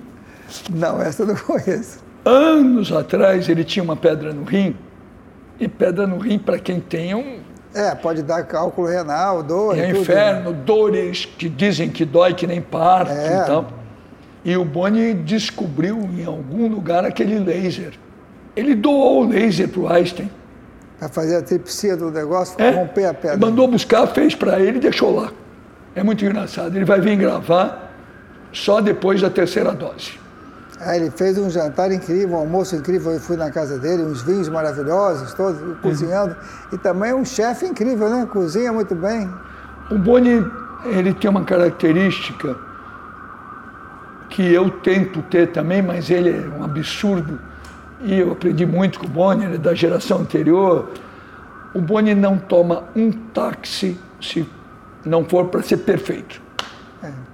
Não, 0.71 1.01
essa 1.01 1.23
eu 1.23 1.27
não 1.29 1.37
conheço. 1.41 2.05
Anos 2.25 2.93
atrás 2.93 3.49
ele 3.49 3.65
tinha 3.65 3.83
uma 3.83 3.97
pedra 3.97 4.33
no 4.33 4.45
rim, 4.45 4.77
e 5.59 5.69
pedra 5.69 6.07
no 6.07 6.19
rim, 6.19 6.39
para 6.39 6.59
quem 6.59 6.81
tem, 6.81 7.15
um. 7.15 7.41
É, 7.75 7.95
pode 7.95 8.23
dar 8.23 8.45
cálculo 8.45 8.87
renal, 8.87 9.43
dor. 9.43 9.77
É 9.77 9.89
tudo, 9.89 10.01
inferno, 10.01 10.51
né? 10.51 10.59
dores 10.65 11.25
que 11.25 11.49
dizem 11.49 11.91
que 11.91 12.05
dói 12.05 12.33
que 12.35 12.47
nem 12.47 12.61
parto 12.61 13.13
É. 13.13 13.43
e 13.43 13.47
tal. 13.47 13.67
E 14.45 14.57
o 14.57 14.65
Boni 14.65 15.15
descobriu 15.15 15.99
em 16.17 16.25
algum 16.25 16.69
lugar 16.69 17.05
aquele 17.05 17.39
laser. 17.39 17.95
Ele 18.55 18.75
doou 18.75 19.25
o 19.25 19.29
laser 19.29 19.69
para 19.69 19.81
o 19.81 19.89
Einstein. 19.93 20.31
Para 20.99 21.09
fazer 21.09 21.37
a 21.37 21.43
tripsia 21.43 21.97
do 21.97 22.11
negócio, 22.11 22.55
É, 22.61 22.71
romper 22.71 23.07
a 23.07 23.15
pedra. 23.15 23.37
Mandou 23.39 23.67
buscar, 23.67 24.07
fez 24.09 24.35
para 24.35 24.61
ele 24.61 24.77
e 24.77 24.81
deixou 24.81 25.15
lá. 25.15 25.33
É 25.95 26.03
muito 26.03 26.25
engraçado. 26.25 26.77
Ele 26.77 26.85
vai 26.85 27.01
vir 27.01 27.17
gravar 27.17 27.93
só 28.53 28.81
depois 28.81 29.21
da 29.21 29.31
terceira 29.31 29.73
dose. 29.73 30.13
Aí 30.85 31.01
ele 31.01 31.11
fez 31.11 31.39
um 31.39 31.49
jantar 31.51 31.91
incrível, 31.91 32.37
um 32.37 32.41
almoço 32.41 32.77
incrível. 32.77 33.13
Eu 33.13 33.21
fui 33.21 33.37
na 33.37 33.51
casa 33.51 33.79
dele, 33.79 34.03
uns 34.03 34.23
vinhos 34.23 34.49
maravilhosos, 34.49 35.33
todos 35.35 35.61
cozinhando. 35.81 36.37
E 36.73 36.79
também 36.79 37.13
um 37.13 37.25
chefe 37.25 37.67
incrível, 37.67 38.09
né? 38.09 38.27
Cozinha 38.31 38.73
muito 38.73 38.95
bem. 38.95 39.29
O 39.91 39.99
Boni, 39.99 40.45
ele 40.85 41.15
tem 41.15 41.31
uma 41.31 41.45
característica 41.45 42.57
que 44.29 44.53
eu 44.53 44.71
tento 44.71 45.23
ter 45.23 45.53
também, 45.53 45.81
mas 45.81 46.11
ele 46.11 46.31
é 46.31 46.59
um 46.59 46.65
absurdo. 46.65 47.39
E 48.01 48.19
eu 48.19 48.33
aprendi 48.33 48.67
muito 48.67 48.99
com 48.99 49.07
o 49.07 49.09
Boni, 49.09 49.45
ele 49.45 49.55
é 49.55 49.59
da 49.59 49.75
geração 49.75 50.19
anterior. 50.19 50.91
O 51.75 51.81
Boni 51.81 52.15
não 52.15 52.39
toma 52.39 52.85
um 52.95 53.11
táxi 53.11 53.99
se 54.21 54.49
não 55.05 55.25
for 55.25 55.47
para 55.47 55.63
ser 55.63 55.79
perfeito. 55.79 56.43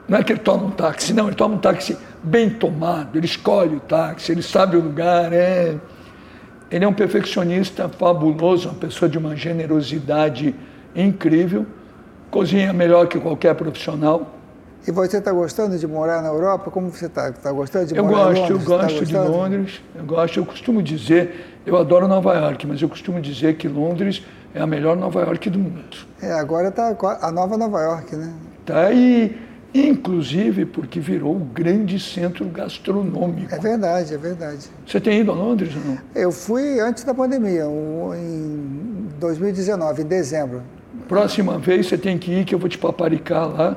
Não 0.09 0.19
é 0.19 0.25
que 0.25 0.33
ele 0.33 0.41
toma 0.41 0.65
um 0.65 0.71
táxi, 0.71 1.13
não, 1.13 1.29
ele 1.29 1.37
toma 1.37 1.55
um 1.55 1.59
táxi 1.59 1.97
bem 2.23 2.51
tomado, 2.51 3.17
ele 3.17 3.27
escolhe 3.27 3.77
o 3.77 3.81
táxi, 3.81 4.33
ele 4.33 4.43
sabe 4.43 4.77
o 4.77 4.81
lugar, 4.81 5.33
é... 5.33 5.77
Ele 6.71 6.85
é 6.85 6.89
um 6.89 6.93
perfeccionista 6.93 7.89
fabuloso, 7.89 8.69
uma 8.69 8.79
pessoa 8.79 9.09
de 9.09 9.19
uma 9.19 9.35
generosidade 9.35 10.55
incrível, 10.95 11.67
cozinha 12.31 12.73
melhor 12.73 13.09
que 13.09 13.19
qualquer 13.19 13.55
profissional. 13.57 14.37
E 14.87 14.93
você 14.93 15.19
está 15.19 15.33
gostando 15.33 15.77
de 15.77 15.87
morar 15.87 16.23
na 16.23 16.29
Europa? 16.29 16.71
Como 16.71 16.91
você 16.91 17.07
está? 17.07 17.29
Está 17.29 17.51
gostando 17.51 17.87
de 17.87 17.97
Eu 17.97 18.05
morar 18.05 18.33
em 18.33 18.35
gosto, 18.37 18.53
eu 18.53 18.57
Londres? 18.57 18.65
Tá 18.65 18.77
gosto 18.77 19.05
de 19.05 19.13
gostando? 19.13 19.37
Londres, 19.37 19.83
eu 19.97 20.05
gosto, 20.05 20.39
eu 20.39 20.47
costumo 20.47 20.83
dizer, 20.83 21.59
eu 21.67 21.77
adoro 21.77 22.07
Nova 22.07 22.35
York, 22.35 22.67
mas 22.67 22.81
eu 22.81 22.89
costumo 22.89 23.21
dizer 23.21 23.57
que 23.57 23.67
Londres 23.67 24.23
é 24.55 24.61
a 24.61 24.67
melhor 24.67 24.97
Nova 24.97 25.21
York 25.21 25.51
do 25.51 25.59
mundo. 25.59 25.97
É, 26.23 26.33
agora 26.33 26.69
está 26.69 26.97
a 27.21 27.31
nova 27.33 27.59
Nova 27.59 27.81
York, 27.81 28.17
né? 28.17 28.33
Tá 28.65 28.87
aí, 28.87 29.39
inclusive 29.73 30.65
porque 30.67 31.01
virou 31.01 31.37
o 31.37 31.39
grande 31.41 31.99
centro 32.01 32.45
gastronômico. 32.47 33.55
É 33.55 33.59
verdade, 33.59 34.15
é 34.15 34.19
verdade. 34.19 34.67
Você 34.87 35.01
tem 35.01 35.21
ido 35.21 35.31
a 35.31 35.35
Londres 35.35 35.73
ou 35.77 35.83
não? 35.93 35.99
Eu 36.15 36.33
fui 36.33 36.81
antes 36.81 37.05
da 37.05 37.15
pandemia, 37.15 37.69
um- 37.69 38.15
em 38.15 39.09
2019, 39.19 40.03
em 40.03 40.07
dezembro. 40.07 40.63
Próxima 41.09 41.59
vez 41.59 41.87
você 41.87 41.97
tem 41.99 42.19
que 42.19 42.31
ir, 42.33 42.45
que 42.45 42.55
eu 42.55 42.59
vou 42.59 42.69
te 42.69 42.79
paparicar 42.79 43.49
lá, 43.49 43.77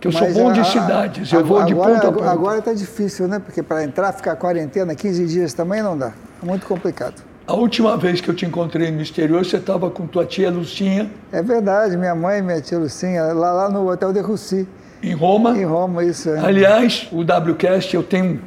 que 0.00 0.08
eu 0.08 0.12
sou 0.12 0.22
Mas 0.22 0.34
bom 0.34 0.52
de 0.52 0.60
a- 0.60 0.64
cidades, 0.64 1.32
eu 1.32 1.40
a- 1.40 1.42
vou 1.42 1.62
de 1.64 1.72
agora, 1.72 1.94
ponta 1.94 2.08
a 2.08 2.12
ponta. 2.12 2.30
Agora 2.30 2.58
está 2.58 2.72
difícil, 2.72 3.28
né? 3.28 3.38
Porque 3.38 3.62
para 3.62 3.84
entrar, 3.84 4.12
ficar 4.12 4.36
quarentena 4.36 4.94
15 4.94 5.26
dias 5.26 5.52
também 5.54 5.82
não 5.82 5.96
dá. 5.96 6.12
É 6.42 6.46
muito 6.46 6.66
complicado. 6.66 7.22
A 7.46 7.54
última 7.54 7.96
vez 7.96 8.20
que 8.20 8.28
eu 8.28 8.34
te 8.34 8.44
encontrei 8.44 8.90
no 8.90 9.00
exterior, 9.00 9.44
você 9.44 9.56
estava 9.56 9.88
com 9.88 10.06
tua 10.06 10.26
tia 10.26 10.50
Lucinha, 10.50 11.08
É 11.32 11.40
verdade, 11.40 11.96
minha 11.96 12.14
mãe 12.14 12.40
e 12.40 12.42
minha 12.42 12.60
tia 12.60 12.76
Lucinha, 12.78 13.22
lá, 13.32 13.52
lá 13.52 13.70
no 13.70 13.88
Hotel 13.88 14.12
de 14.12 14.18
Russi, 14.20 14.66
em 15.02 15.14
Roma. 15.14 15.56
em 15.56 15.64
Roma, 15.64 16.04
isso 16.04 16.30
é. 16.30 16.38
Aliás, 16.38 17.08
o 17.12 17.20
WCast 17.22 17.94
eu 17.94 18.02
tenho 18.02 18.40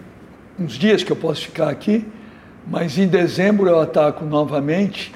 uns 0.59 0.73
dias 0.73 1.03
que 1.03 1.11
eu 1.11 1.15
posso 1.15 1.41
ficar 1.41 1.69
aqui, 1.69 2.07
mas 2.67 2.97
em 2.97 3.07
dezembro 3.07 3.67
eu 3.67 3.79
ataco 3.79 4.25
novamente 4.25 5.13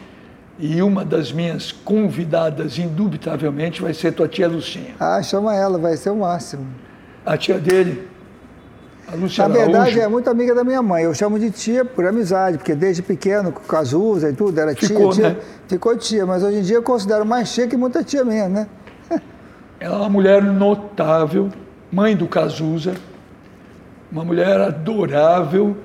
e 0.60 0.82
uma 0.82 1.04
das 1.04 1.32
minhas 1.32 1.72
convidadas, 1.72 2.78
indubitavelmente, 2.78 3.82
vai 3.82 3.94
ser 3.94 4.14
tua 4.14 4.28
tia 4.28 4.48
Lucinha. 4.48 4.96
Ah, 5.00 5.22
chama 5.22 5.56
ela, 5.56 5.78
vai 5.78 5.98
ser 5.98 6.12
o 6.12 6.16
máximo. 6.16 6.66
A 7.26 7.38
tia 7.38 7.58
dele, 7.58 8.08
a 9.12 9.16
Lúcia 9.16 9.48
Na 9.48 9.54
verdade, 9.54 9.78
Araújo, 9.78 10.00
é 10.00 10.08
muito 10.08 10.30
amiga 10.30 10.56
da 10.56 10.64
minha 10.64 10.82
mãe. 10.82 11.04
Eu 11.04 11.14
chamo 11.14 11.38
de 11.38 11.52
tia 11.52 11.84
por 11.84 12.06
amizade, 12.06 12.58
porque 12.58 12.74
desde 12.74 13.02
pequeno, 13.02 13.52
com 13.52 13.62
Cazuza 13.62 14.30
e 14.30 14.34
tudo, 14.34 14.60
era 14.60 14.74
tia, 14.74 14.88
Ficou, 14.88 15.12
tia. 15.12 15.30
né? 15.30 15.38
Ficou 15.68 15.98
tia, 15.98 16.26
mas 16.26 16.44
hoje 16.44 16.58
em 16.58 16.62
dia 16.62 16.78
eu 16.78 16.84
considero 16.84 17.26
mais 17.26 17.54
tia 17.54 17.68
que 17.68 17.76
muita 17.76 18.04
tia 18.04 18.24
minha, 18.24 18.48
né? 18.48 18.68
Ela 19.84 19.96
é 19.96 20.00
uma 20.00 20.10
mulher 20.10 20.42
notável, 20.42 21.50
mãe 21.92 22.16
do 22.16 22.26
Cazuza, 22.26 22.94
uma 24.10 24.24
mulher 24.24 24.62
adorável. 24.62 25.76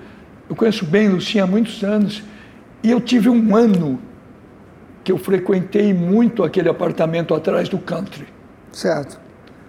Eu 0.49 0.55
conheço 0.55 0.85
bem 0.87 1.09
Lucinha 1.09 1.43
há 1.43 1.47
muitos 1.49 1.83
anos 1.83 2.23
e 2.81 2.93
eu 2.93 3.01
tive 3.01 3.29
um 3.29 3.57
ano 3.57 3.99
que 5.03 5.11
eu 5.11 5.19
frequentei 5.19 5.93
muito 5.93 6.45
aquele 6.45 6.69
apartamento 6.69 7.35
atrás 7.35 7.69
do 7.69 7.77
country. 7.77 8.29
Certo. 8.71 9.19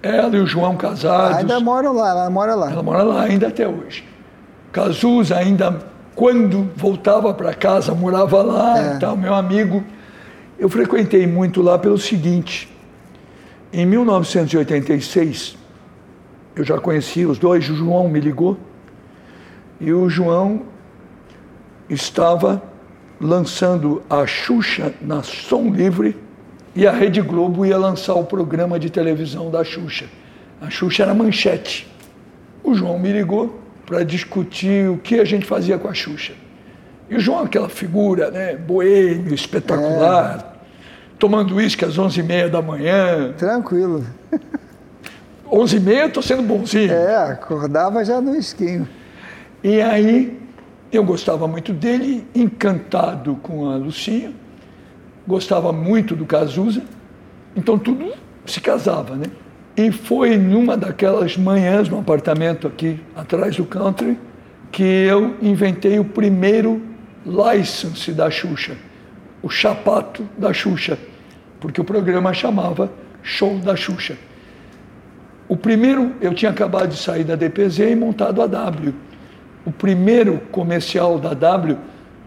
Ela 0.04 0.38
e 0.38 0.40
o 0.40 0.46
João 0.46 0.78
casados. 0.78 1.38
Ainda 1.38 1.60
moram 1.60 1.92
lá, 1.94 2.10
ela 2.12 2.30
mora 2.30 2.54
lá. 2.54 2.72
Ela 2.72 2.84
mora 2.84 3.02
lá 3.02 3.24
ainda 3.24 3.48
até 3.48 3.68
hoje. 3.68 4.08
Cazuza 4.72 5.38
ainda, 5.38 5.80
quando 6.14 6.70
voltava 6.76 7.34
para 7.34 7.52
casa, 7.56 7.96
morava 7.96 8.44
lá 8.44 8.80
É. 8.80 8.96
e 8.96 9.00
tal, 9.00 9.18
meu 9.18 9.34
amigo. 9.34 9.84
Eu 10.60 10.70
frequentei 10.70 11.26
muito 11.26 11.64
lá 11.64 11.80
pelo 11.80 11.98
seguinte. 11.98 12.70
Em 13.72 13.86
1986, 13.86 15.56
eu 16.56 16.64
já 16.64 16.80
conhecia 16.80 17.30
os 17.30 17.38
dois, 17.38 17.70
o 17.70 17.76
João 17.76 18.10
me 18.10 18.20
ligou 18.20 18.58
e 19.80 19.94
o 19.94 20.10
João 20.10 20.64
estava 21.88 22.64
lançando 23.22 24.02
a 24.10 24.26
Xuxa 24.26 24.92
na 25.00 25.22
Som 25.22 25.70
Livre 25.70 26.18
e 26.76 26.88
a 26.88 26.92
Rede 26.92 27.22
Globo 27.22 27.64
ia 27.64 27.78
lançar 27.78 28.16
o 28.16 28.24
programa 28.24 28.80
de 28.80 28.90
televisão 28.90 29.52
da 29.52 29.64
Xuxa. 29.64 30.06
A 30.60 30.72
Xuxa 30.72 31.04
era 31.04 31.14
manchete. 31.14 31.88
O 32.64 32.74
João 32.74 32.98
me 32.98 33.12
ligou 33.12 33.60
para 33.86 34.04
discutir 34.04 34.90
o 34.90 34.98
que 34.98 35.20
a 35.20 35.26
gente 35.26 35.46
fazia 35.46 35.78
com 35.78 35.88
a 35.88 35.94
Xuxa. 35.94 36.34
E 37.08 37.16
o 37.16 37.20
João, 37.20 37.44
aquela 37.44 37.70
figura, 37.70 38.32
né, 38.32 38.56
boêmio, 38.56 39.34
espetacular, 39.34 40.49
tomando 41.20 41.56
uísque 41.56 41.86
às 41.86 41.98
11h30 41.98 42.50
da 42.50 42.62
manhã. 42.62 43.34
Tranquilo. 43.38 44.06
11h30 45.52 46.08
estou 46.08 46.24
sendo 46.24 46.44
bonzinho. 46.44 46.92
É, 46.92 47.32
acordava 47.32 48.04
já 48.06 48.22
no 48.22 48.36
esquinho. 48.36 48.88
E 49.64 49.82
aí 49.82 50.40
eu 50.92 51.04
gostava 51.04 51.48
muito 51.48 51.74
dele, 51.74 52.26
encantado 52.34 53.36
com 53.44 53.70
a 53.70 53.76
Lucinha, 53.76 54.32
gostava 55.28 55.72
muito 55.72 56.16
do 56.16 56.26
Cazuza, 56.26 56.84
então 57.56 57.78
tudo 57.78 58.14
se 58.46 58.62
casava, 58.62 59.16
né? 59.16 59.26
E 59.78 59.92
foi 59.92 60.38
numa 60.38 60.76
daquelas 60.76 61.38
manhãs 61.38 61.88
no 61.90 62.00
apartamento 62.00 62.68
aqui 62.68 63.00
atrás 63.16 63.56
do 63.56 63.66
country 63.66 64.18
que 64.72 64.84
eu 64.84 65.36
inventei 65.42 66.00
o 66.00 66.06
primeiro 66.06 66.82
license 67.26 68.12
da 68.12 68.30
Xuxa, 68.30 68.76
o 69.42 69.50
chapato 69.50 70.28
da 70.38 70.54
Xuxa, 70.54 70.98
porque 71.60 71.82
o 71.82 71.84
programa 71.84 72.34
chamava 72.34 72.92
Show 73.22 73.58
da 73.60 73.76
Xuxa. 73.76 74.18
O 75.48 75.58
primeiro, 75.58 76.14
eu 76.22 76.34
tinha 76.34 76.52
acabado 76.52 76.90
de 76.90 76.98
sair 76.98 77.24
da 77.24 77.36
DPZ 77.36 77.80
e 77.80 77.96
montado 77.96 78.42
a 78.42 78.48
W. 78.48 78.94
O 79.66 79.72
primeiro 79.72 80.40
comercial 80.52 81.20
da 81.20 81.34
W 81.34 81.78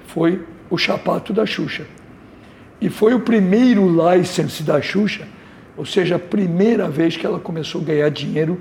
foi 0.07 0.45
o 0.69 0.77
Chapato 0.77 1.33
da 1.33 1.47
Xuxa. 1.47 1.87
E 2.81 2.91
foi 2.91 3.15
o 3.15 3.21
primeiro 3.21 3.89
license 4.11 4.63
da 4.63 4.83
Xuxa, 4.83 5.27
ou 5.77 5.87
seja, 5.87 6.17
a 6.17 6.19
primeira 6.19 6.89
vez 6.89 7.17
que 7.17 7.25
ela 7.25 7.39
começou 7.39 7.81
a 7.81 7.85
ganhar 7.85 8.09
dinheiro 8.11 8.61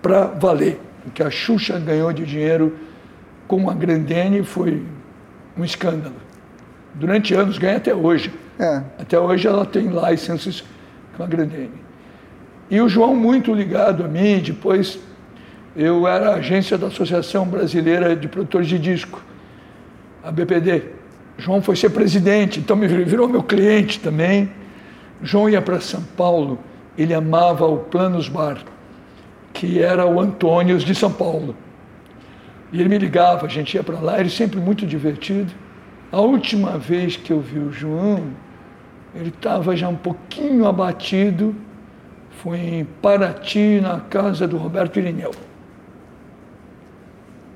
para 0.00 0.26
valer. 0.26 0.80
O 1.04 1.10
que 1.10 1.22
a 1.22 1.30
Xuxa 1.30 1.78
ganhou 1.78 2.12
de 2.12 2.24
dinheiro 2.24 2.76
com 3.46 3.68
a 3.68 3.74
Grandene 3.74 4.42
foi 4.44 4.82
um 5.56 5.64
escândalo. 5.64 6.14
Durante 6.94 7.34
anos, 7.34 7.58
ganha 7.58 7.76
até 7.76 7.94
hoje. 7.94 8.32
É. 8.58 8.82
Até 8.98 9.18
hoje 9.18 9.46
ela 9.46 9.66
tem 9.66 9.88
licenses 9.88 10.64
com 11.16 11.22
a 11.22 11.26
Grandene. 11.26 11.86
E 12.70 12.80
o 12.80 12.88
João 12.88 13.14
muito 13.14 13.54
ligado 13.54 14.04
a 14.04 14.08
mim, 14.08 14.40
depois 14.40 14.98
eu 15.76 16.08
era 16.08 16.34
agência 16.34 16.76
da 16.76 16.86
Associação 16.86 17.46
Brasileira 17.46 18.16
de 18.16 18.26
Produtores 18.26 18.66
de 18.66 18.78
Disco, 18.78 19.22
a 20.24 20.32
BPD. 20.32 20.82
João 21.38 21.60
foi 21.60 21.76
ser 21.76 21.90
presidente, 21.90 22.58
então 22.58 22.74
me 22.74 22.88
virou 22.88 23.28
meu 23.28 23.42
cliente 23.42 24.00
também. 24.00 24.50
João 25.22 25.48
ia 25.48 25.60
para 25.60 25.80
São 25.80 26.02
Paulo, 26.16 26.58
ele 26.96 27.12
amava 27.12 27.66
o 27.66 27.78
Planos 27.78 28.28
Bar, 28.28 28.58
que 29.52 29.80
era 29.80 30.06
o 30.06 30.18
Antônios 30.18 30.82
de 30.82 30.94
São 30.94 31.12
Paulo. 31.12 31.54
E 32.72 32.80
ele 32.80 32.88
me 32.88 32.98
ligava, 32.98 33.46
a 33.46 33.48
gente 33.48 33.74
ia 33.74 33.82
para 33.82 34.00
lá, 34.00 34.18
ele 34.18 34.30
sempre 34.30 34.58
muito 34.58 34.86
divertido. 34.86 35.52
A 36.10 36.20
última 36.20 36.78
vez 36.78 37.16
que 37.16 37.32
eu 37.32 37.40
vi 37.40 37.58
o 37.58 37.70
João, 37.70 38.24
ele 39.16 39.30
estava 39.30 39.74
já 39.74 39.88
um 39.88 39.96
pouquinho 39.96 40.66
abatido, 40.66 41.54
foi 42.42 42.58
em 42.58 42.84
Paraty, 42.84 43.80
na 43.80 44.00
casa 44.00 44.46
do 44.46 44.56
Roberto 44.56 44.98
Irineu. 44.98 45.32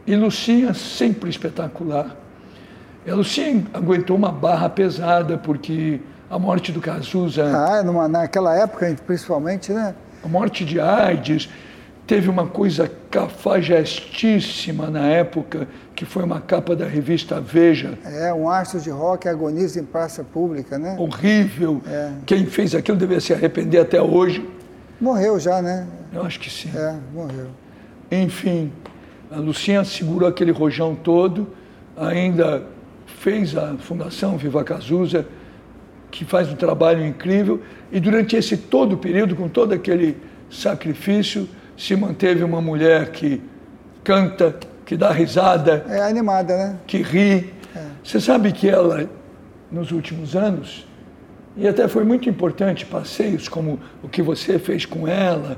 E 0.07 0.17
Lucinha, 0.17 0.73
sempre 0.75 1.29
espetacular, 1.29 2.17
A 3.07 3.15
Lucinha 3.15 3.65
aguentou 3.73 4.17
uma 4.17 4.33
barra 4.33 4.69
pesada, 4.69 5.39
porque 5.39 6.01
a 6.29 6.39
morte 6.39 6.73
do 6.73 6.81
Cazuza... 6.81 7.45
Ah, 7.45 7.83
numa, 7.83 8.09
naquela 8.09 8.57
época, 8.57 8.95
principalmente, 9.07 9.73
né? 9.73 9.95
A 10.25 10.29
morte 10.29 10.65
de 10.65 10.81
AIDS 10.81 11.49
teve 12.11 12.29
uma 12.29 12.49
coisa 12.49 12.91
cafajestíssima 13.09 14.91
na 14.91 15.07
época, 15.07 15.69
que 15.95 16.05
foi 16.05 16.25
uma 16.25 16.41
capa 16.41 16.75
da 16.75 16.85
revista 16.85 17.41
Veja. 17.41 17.97
É, 18.05 18.35
um 18.35 18.51
astro 18.51 18.81
de 18.81 18.91
rock 18.91 19.29
agoniza 19.29 19.79
em 19.79 19.85
praça 19.85 20.25
pública, 20.25 20.77
né? 20.77 20.97
Horrível. 20.99 21.81
É. 21.87 22.11
Quem 22.27 22.47
fez 22.47 22.75
aquilo 22.75 22.99
devia 22.99 23.21
se 23.21 23.33
arrepender 23.33 23.79
até 23.79 24.03
hoje. 24.03 24.45
Morreu 25.01 25.39
já, 25.39 25.63
né? 25.63 25.87
Eu 26.13 26.25
acho 26.25 26.41
que 26.41 26.51
sim. 26.51 26.69
É, 26.75 26.97
morreu. 27.15 27.47
Enfim, 28.11 28.73
a 29.31 29.37
Lucinha 29.37 29.85
segurou 29.85 30.29
aquele 30.29 30.51
rojão 30.51 30.97
todo, 30.97 31.47
ainda 31.97 32.65
fez 33.07 33.57
a 33.57 33.77
Fundação 33.77 34.37
Viva 34.37 34.65
Cazuza, 34.65 35.25
que 36.11 36.25
faz 36.25 36.51
um 36.51 36.57
trabalho 36.57 37.07
incrível, 37.07 37.61
e 37.93 38.01
durante 38.01 38.35
esse 38.35 38.57
todo 38.57 38.99
período, 38.99 39.37
com 39.37 39.49
todo 39.49 39.73
aquele 39.73 40.17
sacrifício, 40.51 41.49
se 41.81 41.97
manteve 41.97 42.45
uma 42.45 42.61
mulher 42.61 43.11
que 43.11 43.41
canta, 44.05 44.55
que 44.85 44.99
dá 44.99 45.11
risada. 45.11 45.83
É 45.89 46.03
animada, 46.03 46.55
né? 46.55 46.77
Que 46.87 46.99
ri. 46.99 47.55
É. 47.75 47.87
Você 48.05 48.21
sabe 48.21 48.53
que 48.53 48.69
ela, 48.69 49.09
nos 49.73 49.91
últimos 49.91 50.37
anos, 50.37 50.87
e 51.57 51.67
até 51.67 51.89
foi 51.89 52.05
muito 52.05 52.29
importante 52.29 52.85
passeios 52.85 53.49
como 53.49 53.81
o 54.03 54.09
que 54.11 54.21
você 54.21 54.59
fez 54.59 54.85
com 54.85 55.09
ela, 55.09 55.57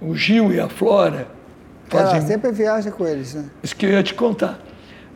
o 0.00 0.16
Gil 0.16 0.52
e 0.52 0.58
a 0.58 0.68
Flora. 0.68 1.28
Fazem... 1.86 2.16
Ela 2.16 2.26
sempre 2.26 2.50
viaja 2.50 2.90
com 2.90 3.06
eles, 3.06 3.34
né? 3.34 3.44
Isso 3.62 3.76
que 3.76 3.86
eu 3.86 3.90
ia 3.90 4.02
te 4.02 4.14
contar. 4.14 4.58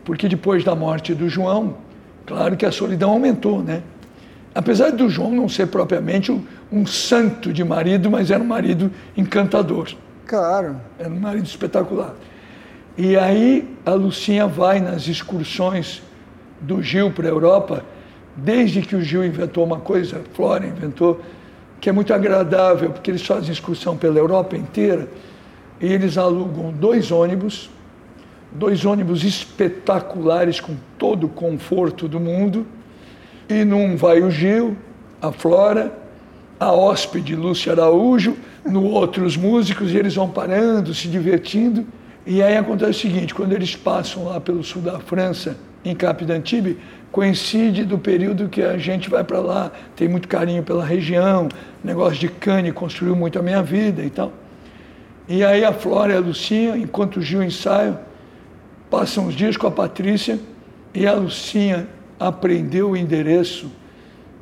Porque 0.05 0.29
depois 0.29 0.62
da 0.62 0.77
morte 0.77 1.12
do 1.12 1.29
João, 1.29 1.79
claro 2.25 2.57
que 2.57 2.65
a 2.65 2.71
solidão 2.71 3.11
aumentou, 3.11 3.65
né? 3.65 3.83
Apesar 4.55 4.93
do 4.93 5.09
João 5.09 5.33
não 5.33 5.49
ser 5.49 5.67
propriamente 5.67 6.31
um, 6.31 6.41
um 6.71 6.87
santo 6.87 7.53
de 7.53 7.65
marido, 7.65 8.09
mas 8.09 8.31
era 8.31 8.41
um 8.41 8.47
marido 8.47 8.93
encantador. 9.17 9.89
Claro. 10.27 10.81
Era 10.99 11.09
um 11.09 11.20
marido 11.20 11.47
espetacular. 11.47 12.14
E 12.97 13.16
aí 13.16 13.77
a 13.85 13.93
Lucinha 13.93 14.47
vai 14.47 14.81
nas 14.81 15.09
excursões 15.09 16.03
do 16.61 16.83
Gil 16.83 17.11
para 17.11 17.27
a 17.27 17.31
Europa, 17.31 17.85
desde 18.37 18.83
que 18.83 18.97
o 18.97 19.03
Gil 19.03 19.25
inventou 19.25 19.64
uma 19.64 19.79
coisa, 19.81 20.22
Flora 20.33 20.66
inventou, 20.66 21.20
que 21.81 21.89
é 21.89 21.93
muito 21.93 22.14
agradável, 22.14 22.91
porque 22.91 23.11
eles 23.11 23.27
fazem 23.27 23.53
excursão 23.53 23.97
pela 23.97 24.18
Europa 24.18 24.57
inteira 24.57 25.09
e 25.81 25.93
eles 25.93 26.16
alugam 26.16 26.72
dois 26.72 27.11
ônibus, 27.11 27.68
dois 28.51 28.85
ônibus 28.85 29.25
espetaculares 29.25 30.61
com 30.61 30.77
todo 30.97 31.27
o 31.27 31.29
conforto 31.29 32.09
do 32.09 32.20
mundo, 32.20 32.66
e 33.49 33.64
num 33.64 33.97
vai 33.97 34.22
o 34.22 34.31
Gil, 34.31 34.77
a 35.20 35.33
Flora, 35.33 35.93
a 36.59 36.72
hóspede 36.72 37.35
Lúcia 37.35 37.72
Araújo, 37.72 38.37
no 38.65 38.85
outro 38.85 39.25
os 39.25 39.37
músicos, 39.37 39.93
e 39.93 39.97
eles 39.97 40.15
vão 40.15 40.29
parando, 40.29 40.95
se 40.95 41.09
divertindo. 41.09 41.87
E 42.27 42.43
aí 42.43 42.57
acontece 42.57 42.91
o 42.91 42.95
seguinte, 42.95 43.35
quando 43.35 43.53
eles 43.53 43.77
passam 43.77 44.25
lá 44.25 44.41
pelo 44.41 44.65
sul 44.65 44.81
da 44.81 44.99
França, 44.99 45.57
em 45.85 45.95
Cap 45.95 46.25
d'Antibes, 46.25 46.77
coincide 47.12 47.85
do 47.85 47.99
período 47.99 48.49
que 48.49 48.62
a 48.62 48.79
gente 48.79 49.11
vai 49.11 49.23
para 49.23 49.39
lá, 49.39 49.71
tem 49.95 50.09
muito 50.09 50.27
carinho 50.27 50.62
pela 50.62 50.85
região, 50.85 51.49
negócio 51.83 52.19
de 52.19 52.29
cane 52.29 52.73
construiu 52.73 53.15
muito 53.15 53.39
a 53.39 53.43
minha 53.43 53.62
vida 53.62 54.03
e 54.03 54.11
tal. 54.11 54.33
E 55.29 55.45
aí 55.45 55.65
a 55.65 55.73
Flora 55.73 56.12
e 56.12 56.17
a 56.17 56.21
Lucinha, 56.21 56.77
enquanto 56.77 57.19
o 57.19 57.23
Gil 57.23 57.43
ensaia, 57.43 58.01
passam 58.91 59.27
uns 59.27 59.35
dias 59.35 59.57
com 59.57 59.67
a 59.67 59.71
Patrícia 59.71 60.39
e 60.93 61.07
a 61.07 61.12
Lucinha 61.12 61.87
aprendeu 62.19 62.91
o 62.91 62.97
endereço 62.97 63.71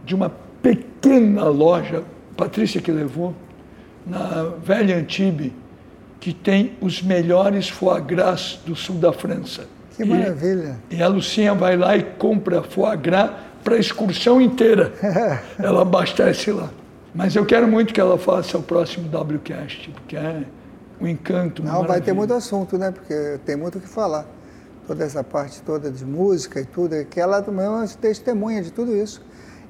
de 0.05 0.15
uma 0.15 0.31
pequena 0.63 1.45
loja, 1.45 2.03
Patrícia 2.37 2.81
que 2.81 2.91
levou, 2.91 3.35
na 4.07 4.55
velha 4.63 4.97
Antibes, 4.97 5.53
que 6.21 6.33
tem 6.33 6.73
os 6.81 7.03
melhores 7.03 7.69
foie 7.69 8.01
gras 8.01 8.61
do 8.65 8.77
sul 8.77 8.97
da 8.97 9.13
França. 9.13 9.67
Que 9.97 10.05
maravilha! 10.05 10.79
E, 10.91 10.97
e 10.97 11.03
a 11.03 11.09
Lucinha 11.09 11.55
vai 11.55 11.77
lá 11.77 11.97
e 11.97 12.03
compra 12.03 12.63
foie 12.63 12.97
gras 12.97 13.31
para 13.63 13.77
a 13.77 13.79
excursão 13.79 14.41
inteira. 14.41 14.93
ela 15.59 15.83
abastece 15.83 16.51
lá. 16.51 16.71
Mas 17.15 17.37
eu 17.37 17.45
quero 17.45 17.69
muito 17.69 17.93
que 17.93 18.01
ela 18.01 18.19
faça 18.19 18.57
o 18.57 18.63
próximo 18.63 19.09
WCast, 19.09 19.91
porque 19.91 20.17
é 20.17 20.45
um 21.01 21.07
encanto. 21.07 21.63
Não, 21.63 21.85
vai 21.85 22.01
ter 22.01 22.13
muito 22.13 22.33
assunto, 22.33 22.79
né? 22.79 22.91
Porque 22.91 23.39
tem 23.45 23.55
muito 23.57 23.79
o 23.79 23.81
que 23.81 23.89
falar. 23.89 24.27
Toda 24.87 25.05
essa 25.05 25.23
parte 25.23 25.63
toda 25.63 25.91
de 25.91 26.05
música 26.05 26.61
e 26.61 26.65
tudo, 26.65 26.95
é 26.95 27.05
que 27.05 27.21
ela 27.21 27.41
também 27.43 27.67
é 27.67 27.69
uma 27.69 27.87
testemunha 27.87 28.63
de 28.63 28.73
tudo 28.73 28.97
isso. 28.97 29.23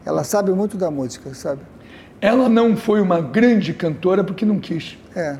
Ela 0.04 0.24
sabe 0.24 0.52
muito 0.52 0.76
da 0.76 0.90
música, 0.90 1.34
sabe? 1.34 1.60
Ela 2.22 2.48
não 2.48 2.76
foi 2.76 3.00
uma 3.00 3.20
grande 3.20 3.74
cantora 3.74 4.22
porque 4.22 4.46
não 4.46 4.60
quis. 4.60 4.96
É. 5.16 5.36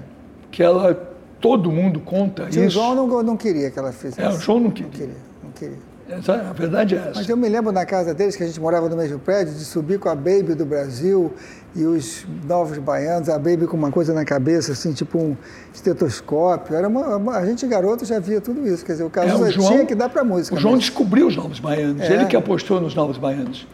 Que 0.51 0.65
ela, 0.65 0.93
todo 1.41 1.71
mundo 1.71 2.01
conta 2.01 2.47
Tio 2.47 2.65
isso. 2.65 2.81
O 2.81 2.83
João 2.83 2.95
não, 2.97 3.23
não 3.23 3.37
queria 3.37 3.71
que 3.71 3.79
ela 3.79 3.93
fizesse. 3.93 4.21
É, 4.21 4.29
o 4.29 4.41
João 4.41 4.59
não 4.59 4.71
queria. 4.73 4.91
Não 4.91 4.99
queria, 4.99 5.17
não 5.45 5.51
queria. 5.53 5.93
Essa, 6.09 6.35
a 6.35 6.53
verdade 6.53 6.97
é 6.97 6.99
essa. 6.99 7.13
Mas 7.15 7.29
eu 7.29 7.37
me 7.37 7.49
lembro 7.49 7.71
na 7.71 7.87
casa 7.87 8.13
deles, 8.13 8.35
que 8.35 8.43
a 8.43 8.47
gente 8.47 8.61
morava 8.61 8.89
no 8.89 8.97
mesmo 8.97 9.21
prédio, 9.21 9.55
de 9.55 9.65
subir 9.65 10.01
com 10.01 10.09
a 10.09 10.15
Baby 10.17 10.55
do 10.57 10.67
Brasil 10.67 11.33
e 11.75 11.85
os 11.85 12.27
novos 12.45 12.77
baianos, 12.79 13.29
a 13.29 13.39
Baby 13.39 13.69
com 13.69 13.77
uma 13.77 13.93
coisa 13.93 14.13
na 14.13 14.25
cabeça, 14.25 14.73
assim, 14.73 14.93
tipo 14.93 15.19
um 15.19 15.37
estetoscópio. 15.73 16.75
Era 16.75 16.89
uma, 16.89 17.17
uma 17.17 17.37
a 17.37 17.47
gente, 17.47 17.65
garoto, 17.65 18.05
já 18.05 18.19
via 18.19 18.41
tudo 18.41 18.67
isso. 18.67 18.85
Quer 18.85 18.93
dizer, 18.93 19.05
o 19.05 19.11
Cazuza 19.11 19.49
é, 19.49 19.53
tinha 19.53 19.87
que 19.87 19.95
dar 19.95 20.09
para 20.09 20.25
música. 20.25 20.57
O 20.57 20.59
João 20.59 20.75
mesmo. 20.75 20.89
descobriu 20.89 21.29
os 21.29 21.37
novos 21.37 21.61
baianos, 21.61 22.03
é. 22.03 22.13
ele 22.13 22.27
que 22.27 22.37
apostou 22.37 22.81
nos 22.81 22.93
novos 22.93 23.17
baianos. 23.17 23.69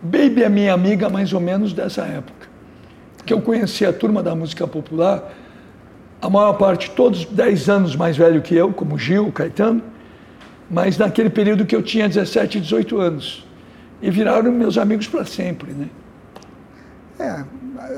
Baby 0.00 0.44
é 0.44 0.48
minha 0.48 0.72
amiga 0.72 1.10
mais 1.10 1.32
ou 1.32 1.40
menos 1.40 1.72
dessa 1.72 2.02
época. 2.02 2.51
Que 3.24 3.32
eu 3.32 3.40
conheci 3.40 3.84
a 3.86 3.92
turma 3.92 4.22
da 4.22 4.34
música 4.34 4.66
popular, 4.66 5.32
a 6.20 6.30
maior 6.30 6.52
parte, 6.54 6.90
todos 6.90 7.24
10 7.24 7.68
anos 7.68 7.96
mais 7.96 8.16
velho 8.16 8.40
que 8.40 8.54
eu, 8.54 8.72
como 8.72 8.98
Gil, 8.98 9.32
Caetano, 9.32 9.82
mas 10.70 10.96
naquele 10.96 11.28
período 11.28 11.66
que 11.66 11.74
eu 11.74 11.82
tinha 11.82 12.08
17, 12.08 12.60
18 12.60 12.98
anos. 12.98 13.46
E 14.00 14.10
viraram 14.10 14.50
meus 14.50 14.78
amigos 14.78 15.06
para 15.06 15.24
sempre, 15.24 15.72
né? 15.72 15.88
É, 17.18 17.44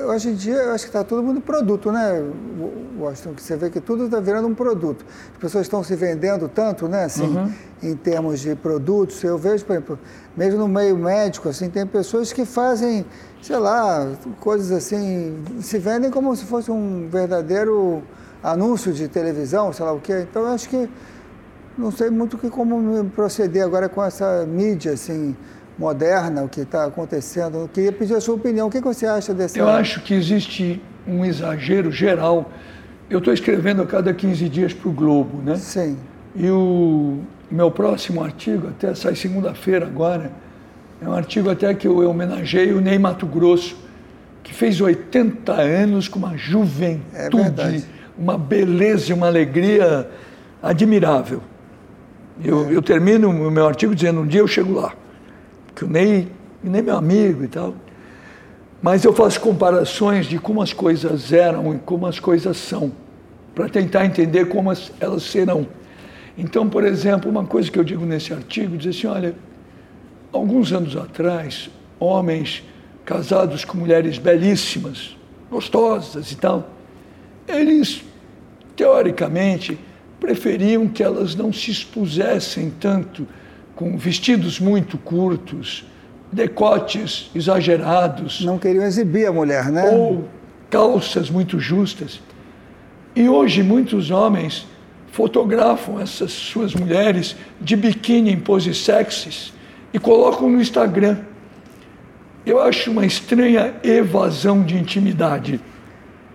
hoje 0.07 0.31
em 0.31 0.35
dia 0.35 0.55
eu 0.55 0.73
acho 0.73 0.85
que 0.85 0.91
está 0.91 1.05
todo 1.05 1.23
mundo 1.23 1.41
produto, 1.41 1.91
né, 1.93 2.23
Washington? 2.99 3.35
Que 3.35 3.43
você 3.43 3.57
vê 3.57 3.71
que 3.71 3.81
tudo 3.81 4.07
está 4.07 4.21
virando 4.21 4.49
um 4.49 4.55
produto. 4.55 5.05
As 5.33 5.39
pessoas 5.39 5.67
estão 5.67 5.83
se 5.85 5.95
vendendo 5.95 6.49
tanto, 6.49 6.89
né, 6.89 7.05
assim, 7.05 7.25
uhum. 7.37 7.53
em 7.83 7.95
termos 7.95 8.41
de 8.41 8.55
produtos. 8.55 9.23
Eu 9.23 9.39
vejo, 9.39 9.65
por 9.65 9.73
exemplo, 9.73 9.99
mesmo 10.37 10.59
no 10.61 10.69
meio 10.69 10.97
médico, 10.97 11.49
assim, 11.49 11.71
tem 11.71 11.87
pessoas 11.87 12.33
que 12.33 12.45
fazem, 12.45 13.07
sei 13.45 13.59
lá, 13.59 14.11
coisas 14.41 14.73
assim, 14.73 15.37
se 15.61 15.79
vendem 15.79 16.11
como 16.11 16.35
se 16.35 16.47
fosse 16.47 16.71
um 16.71 17.09
verdadeiro 17.11 18.03
anúncio 18.43 18.91
de 18.91 19.07
televisão, 19.07 19.71
sei 19.71 19.85
lá 19.85 19.93
o 19.93 20.01
quê. 20.01 20.27
Então 20.31 20.45
eu 20.45 20.49
acho 20.49 20.67
que 20.67 20.89
não 21.77 21.91
sei 21.91 22.09
muito 22.09 22.39
que 22.39 22.49
como 22.49 23.05
proceder 23.11 23.63
agora 23.63 23.87
com 23.87 24.03
essa 24.03 24.47
mídia, 24.47 24.93
assim, 24.93 25.37
moderna, 25.79 26.43
o 26.43 26.49
que 26.49 26.63
está 26.63 26.87
acontecendo. 26.87 27.59
Eu 27.59 27.69
queria 27.69 27.93
pedir 27.93 28.15
a 28.15 28.21
sua 28.21 28.35
opinião. 28.35 28.69
O 28.69 28.71
que 28.71 28.81
você 28.81 29.05
acha 29.05 29.35
dessa... 29.35 29.59
Eu 29.59 29.69
acho 29.69 30.03
que 30.03 30.15
existe 30.15 30.83
um 31.07 31.23
exagero 31.23 31.93
geral. 31.93 32.51
Eu 33.11 33.19
estou 33.19 33.35
escrevendo 33.35 33.83
a 33.83 33.87
cada 33.87 34.15
15 34.15 34.49
dias 34.49 34.73
para 34.73 34.89
o 34.89 34.93
Globo, 34.93 35.43
né? 35.43 35.57
Sim. 35.57 35.99
E 36.35 36.49
o 36.49 37.19
meu 37.51 37.71
próximo 37.71 38.25
artigo, 38.25 38.69
até 38.69 38.95
sai 38.95 39.15
segunda-feira 39.15 39.85
agora, 39.85 40.33
é 41.05 41.09
um 41.09 41.13
artigo 41.13 41.51
até 41.51 41.75
que 41.75 41.87
eu 41.87 42.09
homenageio 42.09 42.79
o 42.79 42.81
Ney 42.81 42.99
Mato 42.99 43.27
Grosso, 43.27 43.77
que 44.43 44.55
fez 44.55 44.81
80 44.81 45.53
anos 45.53 46.09
com 46.09 46.19
uma 46.19 46.37
juventude, 46.37 47.77
é 47.77 47.83
uma 48.17 48.39
beleza 48.39 49.11
e 49.11 49.15
uma 49.15 49.27
alegria 49.27 50.09
admirável. 50.63 51.43
Eu, 52.43 52.69
é. 52.69 52.75
eu 52.75 52.83
termino 52.83 53.29
o 53.29 53.51
meu 53.51 53.67
artigo 53.67 53.95
dizendo, 53.95 54.21
um 54.21 54.27
dia 54.27 54.41
eu 54.41 54.49
chego 54.49 54.73
lá 54.73 54.93
que 55.75 55.85
o 55.85 55.89
Ney, 55.89 56.29
nem 56.63 56.83
meu 56.83 56.97
amigo 56.97 57.45
e 57.45 57.49
tal. 57.49 57.75
Mas 58.81 59.05
eu 59.05 59.13
faço 59.13 59.41
comparações 59.41 60.27
de 60.27 60.39
como 60.39 60.63
as 60.63 60.73
coisas 60.73 61.33
eram 61.33 61.75
e 61.75 61.79
como 61.79 62.07
as 62.07 62.21
coisas 62.21 62.57
são, 62.57 62.93
para 63.55 63.69
tentar 63.69 64.07
entender 64.07 64.47
como 64.47 64.73
elas 65.01 65.23
serão. 65.23 65.67
Então, 66.37 66.69
por 66.69 66.85
exemplo, 66.85 67.31
uma 67.31 67.45
coisa 67.45 67.71
que 67.71 67.79
eu 67.79 67.85
digo 67.85 68.05
nesse 68.05 68.33
artigo, 68.33 68.77
diz 68.77 68.97
assim, 68.97 69.07
olha, 69.07 69.35
alguns 70.35 70.73
anos 70.73 70.97
atrás, 70.97 71.71
homens 71.99 72.63
casados 73.05 73.65
com 73.65 73.79
mulheres 73.79 74.19
belíssimas, 74.19 75.17
gostosas 75.51 76.33
e 76.33 76.37
tal, 76.37 76.69
eles, 77.47 78.03
teoricamente, 78.75 79.79
preferiam 80.19 80.89
que 80.89 81.03
elas 81.03 81.35
não 81.35 81.53
se 81.53 81.71
expusessem 81.71 82.71
tanto 82.81 83.27
com 83.77 83.97
vestidos 83.97 84.59
muito 84.59 84.99
curtos, 84.99 85.85
decotes 86.33 87.31
exagerados. 87.35 88.41
Não 88.45 88.59
queriam 88.59 88.85
exibir 88.85 89.27
a 89.27 89.33
mulher, 89.33 89.71
né? 89.71 89.85
Ou 89.91 90.29
calças 90.71 91.31
muito 91.31 91.61
justas. 91.61 92.21
E 93.15 93.29
hoje 93.29 93.63
muitos 93.63 94.11
homens 94.11 94.67
fotografam 95.13 96.01
essas 96.01 96.33
suas 96.33 96.75
mulheres 96.75 97.37
de 97.61 97.77
biquíni 97.77 98.33
em 98.33 98.41
poses 98.41 98.79
sexys 98.79 99.53
e 99.95 99.99
colocam 100.01 100.51
no 100.51 100.61
Instagram. 100.61 101.19
Eu 102.45 102.61
acho 102.61 102.91
uma 102.91 103.07
estranha 103.07 103.77
evasão 103.85 104.61
de 104.63 104.77
intimidade. 104.77 105.61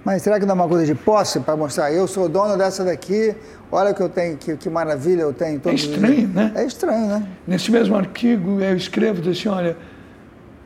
Mas 0.03 0.21
será 0.21 0.39
que 0.39 0.45
não 0.45 0.53
é 0.53 0.55
uma 0.55 0.67
coisa 0.67 0.85
de 0.85 0.95
posse 0.95 1.41
para 1.41 1.57
mostrar? 1.57 1.91
Eu 1.91 2.07
sou 2.07 2.29
dono 2.29 2.57
dessa 2.57 2.85
daqui, 2.85 3.35
olha 3.69 3.93
que 3.93 4.01
eu 4.01 4.07
tenho, 4.07 4.37
que, 4.37 4.55
que 4.55 4.69
maravilha 4.69 5.21
eu 5.23 5.33
tenho. 5.33 5.61
é 5.65 5.73
estranho, 5.73 6.27
né? 6.29 6.53
É 6.55 6.65
estranho, 6.65 7.05
né? 7.07 7.27
Nesse 7.45 7.69
mesmo 7.69 7.97
artigo 7.97 8.61
eu 8.61 8.75
escrevo 8.77 9.29
assim, 9.29 9.49
olha, 9.49 9.75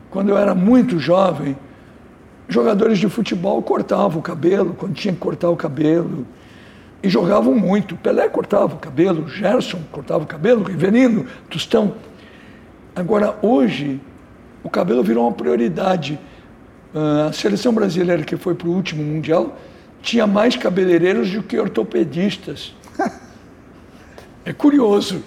quando 0.08 0.28
eu 0.28 0.38
era 0.38 0.54
muito 0.54 0.98
jovem, 1.00 1.58
jogadores 2.48 2.98
de 2.98 3.08
futebol 3.08 3.60
cortavam 3.60 4.20
o 4.20 4.22
cabelo, 4.22 4.74
quando 4.78 4.94
tinha 4.94 5.12
que 5.12 5.20
cortar 5.20 5.50
o 5.50 5.56
cabelo, 5.56 6.24
e 7.02 7.08
jogavam 7.08 7.54
muito. 7.54 7.96
Pelé 7.96 8.28
cortava 8.28 8.76
o 8.76 8.78
cabelo, 8.78 9.28
Gerson 9.28 9.80
cortava 9.90 10.22
o 10.22 10.26
cabelo, 10.26 10.62
Riverino, 10.62 11.26
Tostão. 11.50 11.94
Agora, 12.94 13.36
hoje, 13.42 14.00
o 14.62 14.70
cabelo 14.70 15.02
virou 15.02 15.26
uma 15.26 15.32
prioridade. 15.32 16.18
Ah, 16.94 17.26
a 17.28 17.32
seleção 17.32 17.74
brasileira 17.74 18.22
que 18.22 18.36
foi 18.36 18.54
para 18.54 18.68
o 18.68 18.72
último 18.72 19.02
Mundial 19.02 19.58
tinha 20.00 20.26
mais 20.26 20.54
cabeleireiros 20.54 21.30
do 21.30 21.42
que 21.42 21.58
ortopedistas. 21.58 22.74
é 24.44 24.52
curioso. 24.52 25.22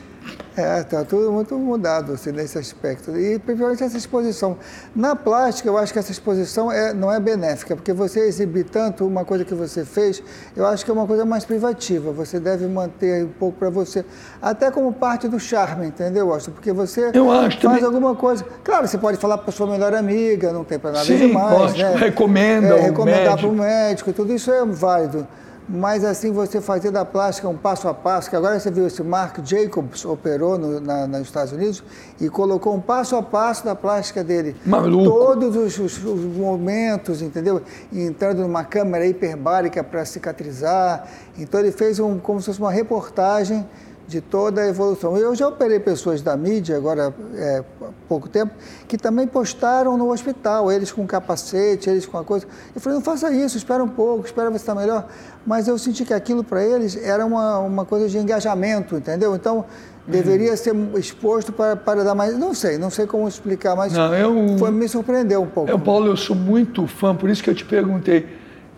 É, 0.57 0.79
está 0.79 1.03
tudo 1.05 1.31
muito 1.31 1.55
mudado 1.55 2.13
assim, 2.13 2.31
nesse 2.31 2.57
aspecto. 2.57 3.15
E 3.15 3.37
principalmente 3.37 3.83
essa 3.83 3.95
exposição. 3.95 4.57
Na 4.95 5.15
plástica, 5.15 5.69
eu 5.69 5.77
acho 5.77 5.93
que 5.93 5.99
essa 5.99 6.11
exposição 6.11 6.71
é, 6.71 6.95
não 6.95 7.13
é 7.13 7.19
benéfica, 7.19 7.75
porque 7.75 7.93
você 7.93 8.21
exibir 8.21 8.63
tanto 8.63 9.05
uma 9.05 9.23
coisa 9.23 9.45
que 9.45 9.53
você 9.53 9.85
fez, 9.85 10.23
eu 10.55 10.65
acho 10.65 10.83
que 10.83 10.89
é 10.89 10.93
uma 10.95 11.05
coisa 11.05 11.25
mais 11.25 11.45
privativa. 11.45 12.11
Você 12.11 12.39
deve 12.39 12.65
manter 12.65 13.25
um 13.25 13.29
pouco 13.29 13.59
para 13.59 13.69
você, 13.69 14.03
até 14.41 14.71
como 14.71 14.91
parte 14.91 15.27
do 15.27 15.39
charme, 15.39 15.85
entendeu, 15.85 16.33
Austin? 16.33 16.49
Porque 16.49 16.71
você 16.73 17.11
eu 17.13 17.31
acho, 17.31 17.61
faz 17.61 17.61
também... 17.61 17.83
alguma 17.83 18.15
coisa. 18.15 18.43
Claro, 18.63 18.87
você 18.87 18.97
pode 18.97 19.17
falar 19.17 19.37
para 19.37 19.51
sua 19.51 19.67
melhor 19.67 19.93
amiga, 19.93 20.51
não 20.51 20.63
tem 20.63 20.79
para 20.79 20.91
nada 20.91 21.05
Sim, 21.05 21.17
demais. 21.17 21.55
Pode. 21.55 21.83
Né? 21.83 21.95
Recomenda 21.97 22.77
é, 22.77 22.81
Recomendar 22.81 23.37
para 23.37 23.47
o 23.47 23.53
médico, 23.53 24.11
tudo 24.11 24.33
isso 24.33 24.51
é 24.51 24.65
válido 24.65 25.27
mas 25.67 26.03
assim 26.05 26.31
você 26.31 26.61
fazer 26.61 26.91
da 26.91 27.03
plástica 27.03 27.47
um 27.49 27.57
passo 27.57 27.87
a 27.87 27.93
passo, 27.93 28.29
que 28.29 28.35
agora 28.35 28.59
você 28.59 28.71
viu 28.71 28.87
esse 28.87 29.03
Mark 29.03 29.39
Jacobs 29.43 30.05
operou 30.05 30.57
no, 30.57 30.79
na, 30.79 31.05
nos 31.05 31.21
Estados 31.21 31.51
Unidos 31.51 31.83
e 32.21 32.29
colocou 32.29 32.73
um 32.73 32.79
passo 32.79 33.15
a 33.15 33.23
passo 33.23 33.65
da 33.65 33.75
plástica 33.75 34.23
dele. 34.23 34.55
Maluco. 34.65 35.03
Todos 35.03 35.55
os, 35.55 35.77
os, 35.77 36.03
os 36.03 36.21
momentos, 36.37 37.21
entendeu? 37.21 37.61
entrando 37.91 38.41
numa 38.41 38.63
câmera 38.63 39.05
hiperbárica 39.05 39.83
para 39.83 40.05
cicatrizar. 40.05 41.07
Então 41.37 41.59
ele 41.59 41.71
fez 41.71 41.99
um, 41.99 42.17
como 42.17 42.39
se 42.39 42.47
fosse 42.47 42.59
uma 42.59 42.71
reportagem 42.71 43.65
de 44.07 44.21
toda 44.21 44.61
a 44.61 44.67
evolução. 44.67 45.17
Eu 45.17 45.35
já 45.35 45.47
operei 45.47 45.79
pessoas 45.79 46.21
da 46.21 46.37
mídia, 46.37 46.77
agora 46.77 47.13
é, 47.35 47.63
há 47.81 47.89
pouco 48.07 48.29
tempo, 48.29 48.53
que 48.87 48.97
também 48.97 49.27
postaram 49.27 49.97
no 49.97 50.11
hospital, 50.11 50.71
eles 50.71 50.91
com 50.91 51.05
capacete, 51.05 51.89
eles 51.89 52.05
com 52.05 52.17
a 52.17 52.23
coisa. 52.23 52.47
Eu 52.73 52.79
falei, 52.79 52.97
não 52.97 53.03
faça 53.03 53.29
isso, 53.31 53.57
espera 53.57 53.83
um 53.83 53.89
pouco, 53.89 54.25
espera 54.25 54.49
ver 54.49 54.59
se 54.59 54.63
está 54.63 54.73
melhor. 54.73 55.07
Mas 55.45 55.67
eu 55.67 55.77
senti 55.77 56.05
que 56.05 56.13
aquilo 56.13 56.43
para 56.43 56.63
eles 56.63 56.95
era 56.95 57.25
uma, 57.25 57.59
uma 57.59 57.85
coisa 57.85 58.07
de 58.07 58.17
engajamento, 58.17 58.95
entendeu? 58.95 59.35
Então, 59.35 59.65
deveria 60.07 60.51
uhum. 60.51 60.57
ser 60.57 60.75
exposto 60.97 61.51
para, 61.51 61.75
para 61.75 62.03
dar 62.03 62.15
mais. 62.15 62.37
Não 62.37 62.53
sei, 62.53 62.77
não 62.77 62.89
sei 62.89 63.05
como 63.05 63.27
explicar, 63.27 63.75
mas 63.75 63.91
não, 63.91 64.15
eu, 64.15 64.57
foi, 64.57 64.71
me 64.71 64.87
surpreendeu 64.87 65.41
um 65.41 65.47
pouco. 65.47 65.69
Eu, 65.69 65.77
Paulo, 65.77 66.07
eu 66.07 66.15
sou 66.15 66.35
muito 66.35 66.87
fã, 66.87 67.13
por 67.13 67.29
isso 67.29 67.43
que 67.43 67.49
eu 67.49 67.55
te 67.55 67.65
perguntei. 67.65 68.25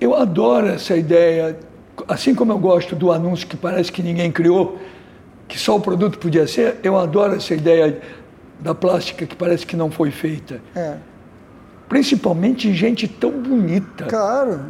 Eu 0.02 0.16
adoro 0.16 0.68
essa 0.68 0.96
ideia, 0.96 1.56
assim 2.08 2.34
como 2.34 2.52
eu 2.52 2.58
gosto 2.58 2.96
do 2.96 3.12
anúncio 3.12 3.46
que 3.46 3.58
parece 3.58 3.92
que 3.92 4.02
ninguém 4.02 4.32
criou 4.32 4.80
que 5.50 5.58
só 5.58 5.76
o 5.76 5.82
produto 5.82 6.20
podia 6.20 6.48
ser, 6.48 6.78
eu 6.84 6.96
adoro 6.96 7.36
essa 7.36 7.56
ideia 7.56 8.00
da 8.60 8.76
plástica 8.76 9.26
que 9.26 9.36
parece 9.36 9.66
que 9.66 9.76
não 9.76 9.90
foi 9.90 10.12
feita. 10.12 10.62
É. 10.76 10.96
Principalmente 11.90 12.72
gente 12.72 13.08
tão 13.08 13.32
bonita. 13.32 14.06
Claro. 14.06 14.62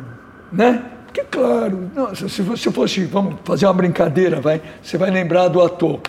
Né? 0.52 0.82
Porque, 1.06 1.22
claro, 1.26 1.92
nossa, 1.94 2.30
se 2.30 2.42
você 2.42 2.72
fosse, 2.72 3.04
vamos 3.04 3.36
fazer 3.44 3.66
uma 3.66 3.74
brincadeira, 3.74 4.40
vai, 4.40 4.62
você 4.82 4.98
vai 4.98 5.12
lembrar 5.12 5.50
do 5.50 5.62
ator. 5.62 6.00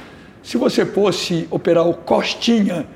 Se 0.40 0.56
você 0.56 0.86
fosse 0.86 1.48
operar 1.50 1.86
o 1.88 1.94
Costinha, 1.94 2.86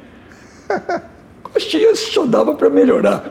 Costinha 1.43 1.97
só 1.97 2.25
dava 2.25 2.55
para 2.55 2.70
melhorar. 2.70 3.31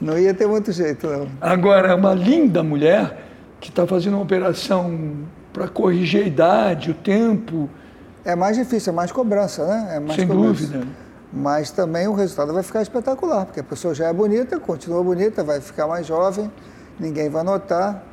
Não 0.00 0.18
ia 0.18 0.34
ter 0.34 0.48
muito 0.48 0.72
jeito, 0.72 1.06
não. 1.06 1.28
Agora, 1.40 1.94
uma 1.94 2.14
linda 2.14 2.64
mulher 2.64 3.26
que 3.60 3.68
está 3.68 3.86
fazendo 3.86 4.14
uma 4.14 4.22
operação 4.22 5.28
para 5.52 5.68
corrigir 5.68 6.24
a 6.24 6.26
idade, 6.26 6.90
o 6.90 6.94
tempo. 6.94 7.68
É 8.24 8.34
mais 8.34 8.56
difícil, 8.56 8.92
é 8.92 8.96
mais 8.96 9.10
cobrança, 9.12 9.66
né? 9.66 9.96
É 9.96 10.00
mais 10.00 10.14
Sem 10.18 10.26
cobrança. 10.28 10.48
dúvida. 10.66 10.86
Mas 11.32 11.70
também 11.70 12.08
o 12.08 12.12
resultado 12.14 12.52
vai 12.52 12.62
ficar 12.62 12.82
espetacular, 12.82 13.46
porque 13.46 13.60
a 13.60 13.64
pessoa 13.64 13.94
já 13.94 14.08
é 14.08 14.12
bonita, 14.12 14.58
continua 14.58 15.02
bonita, 15.02 15.44
vai 15.44 15.60
ficar 15.60 15.86
mais 15.86 16.06
jovem, 16.06 16.50
ninguém 16.98 17.28
vai 17.28 17.44
notar. 17.44 18.04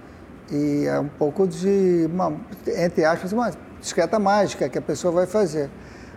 E 0.51 0.85
é 0.85 0.99
um 0.99 1.07
pouco 1.07 1.47
de, 1.47 2.07
uma, 2.11 2.33
entre 2.67 3.03
aspas, 3.03 3.33
uma 3.33 3.51
discreta 3.81 4.17
mágica 4.17 4.69
que 4.69 4.77
a 4.77 4.81
pessoa 4.81 5.11
vai 5.11 5.25
fazer. 5.25 5.69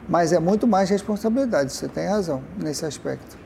Mas 0.08 0.32
é 0.32 0.38
muito 0.38 0.66
mais 0.66 0.90
responsabilidade, 0.90 1.72
você 1.72 1.88
tem 1.88 2.06
razão 2.06 2.42
nesse 2.56 2.84
aspecto. 2.84 3.38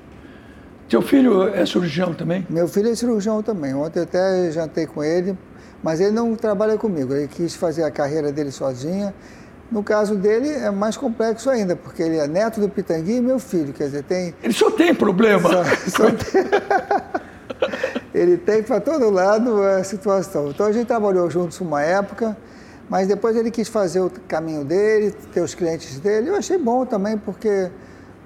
Teu 0.89 1.01
filho 1.01 1.49
é 1.49 1.64
cirurgião 1.64 2.12
também? 2.12 2.47
Meu 2.51 2.68
filho 2.68 2.91
é 2.91 2.95
cirurgião 2.95 3.43
também. 3.43 3.75
Ontem 3.75 4.03
até 4.03 4.51
jantei 4.51 4.87
com 4.87 5.03
ele, 5.03 5.37
mas 5.85 6.01
ele 6.01 6.12
não 6.12 6.35
trabalha 6.35 6.78
comigo, 6.78 7.12
ele 7.12 7.28
quis 7.28 7.55
fazer 7.55 7.85
a 7.85 7.91
carreira 7.91 8.32
dele 8.32 8.51
sozinha. 8.51 9.14
No 9.70 9.82
caso 9.82 10.14
dele 10.14 10.49
é 10.49 10.70
mais 10.70 10.97
complexo 10.97 11.51
ainda, 11.51 11.76
porque 11.76 12.03
ele 12.03 12.16
é 12.16 12.26
neto 12.26 12.59
do 12.59 12.70
Pitangui 12.70 13.16
e 13.16 13.20
meu 13.20 13.39
filho, 13.39 13.70
quer 13.70 13.85
dizer, 13.85 14.03
tem... 14.05 14.35
Ele 14.43 14.55
só 14.55 14.70
tem 14.70 14.95
problema. 14.95 15.51
Só, 15.51 15.64
só 15.91 16.11
tem... 16.11 16.45
ele 18.14 18.39
tem 18.39 18.62
para 18.62 18.80
todo 18.80 19.11
lado 19.11 19.62
a 19.62 19.85
situação. 19.85 20.49
Então 20.49 20.64
a 20.64 20.72
gente 20.72 20.87
trabalhou 20.87 21.28
juntos 21.28 21.61
uma 21.61 21.82
época, 21.82 22.35
mas 22.89 23.07
depois 23.07 23.37
ele 23.37 23.51
quis 23.51 23.68
fazer 23.68 24.01
o 24.01 24.11
caminho 24.26 24.64
dele, 24.64 25.11
ter 25.35 25.43
os 25.43 25.55
clientes 25.55 25.99
dele. 25.99 26.30
Eu 26.30 26.37
achei 26.37 26.57
bom 26.57 26.87
também, 26.87 27.18
porque 27.18 27.70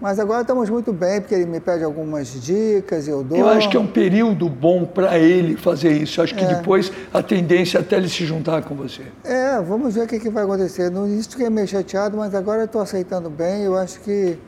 mas 0.00 0.18
agora 0.18 0.42
estamos 0.42 0.70
muito 0.70 0.92
bem, 0.92 1.20
porque 1.20 1.34
ele 1.34 1.46
me 1.46 1.60
pede 1.60 1.82
algumas 1.82 2.28
dicas 2.40 3.06
e 3.06 3.10
eu 3.10 3.24
dou. 3.24 3.38
Eu 3.38 3.48
acho 3.48 3.68
que 3.68 3.76
é 3.76 3.80
um 3.80 3.86
período 3.86 4.48
bom 4.48 4.84
para 4.84 5.18
ele 5.18 5.56
fazer 5.56 5.92
isso. 5.92 6.20
Eu 6.20 6.24
acho 6.24 6.34
que 6.34 6.44
é. 6.44 6.54
depois 6.54 6.92
a 7.12 7.22
tendência 7.22 7.78
é 7.78 7.80
até 7.80 7.96
ele 7.96 8.08
se 8.08 8.24
juntar 8.24 8.62
com 8.62 8.74
você. 8.74 9.02
É, 9.24 9.60
vamos 9.60 9.94
ver 9.94 10.04
o 10.04 10.06
que, 10.06 10.20
que 10.20 10.30
vai 10.30 10.44
acontecer. 10.44 10.90
No 10.90 11.06
início 11.06 11.32
fiquei 11.32 11.50
meio 11.50 11.66
chateado, 11.66 12.16
mas 12.16 12.34
agora 12.34 12.64
estou 12.64 12.80
aceitando 12.80 13.28
bem. 13.28 13.62
Eu 13.62 13.76
acho 13.76 14.00
que 14.00 14.38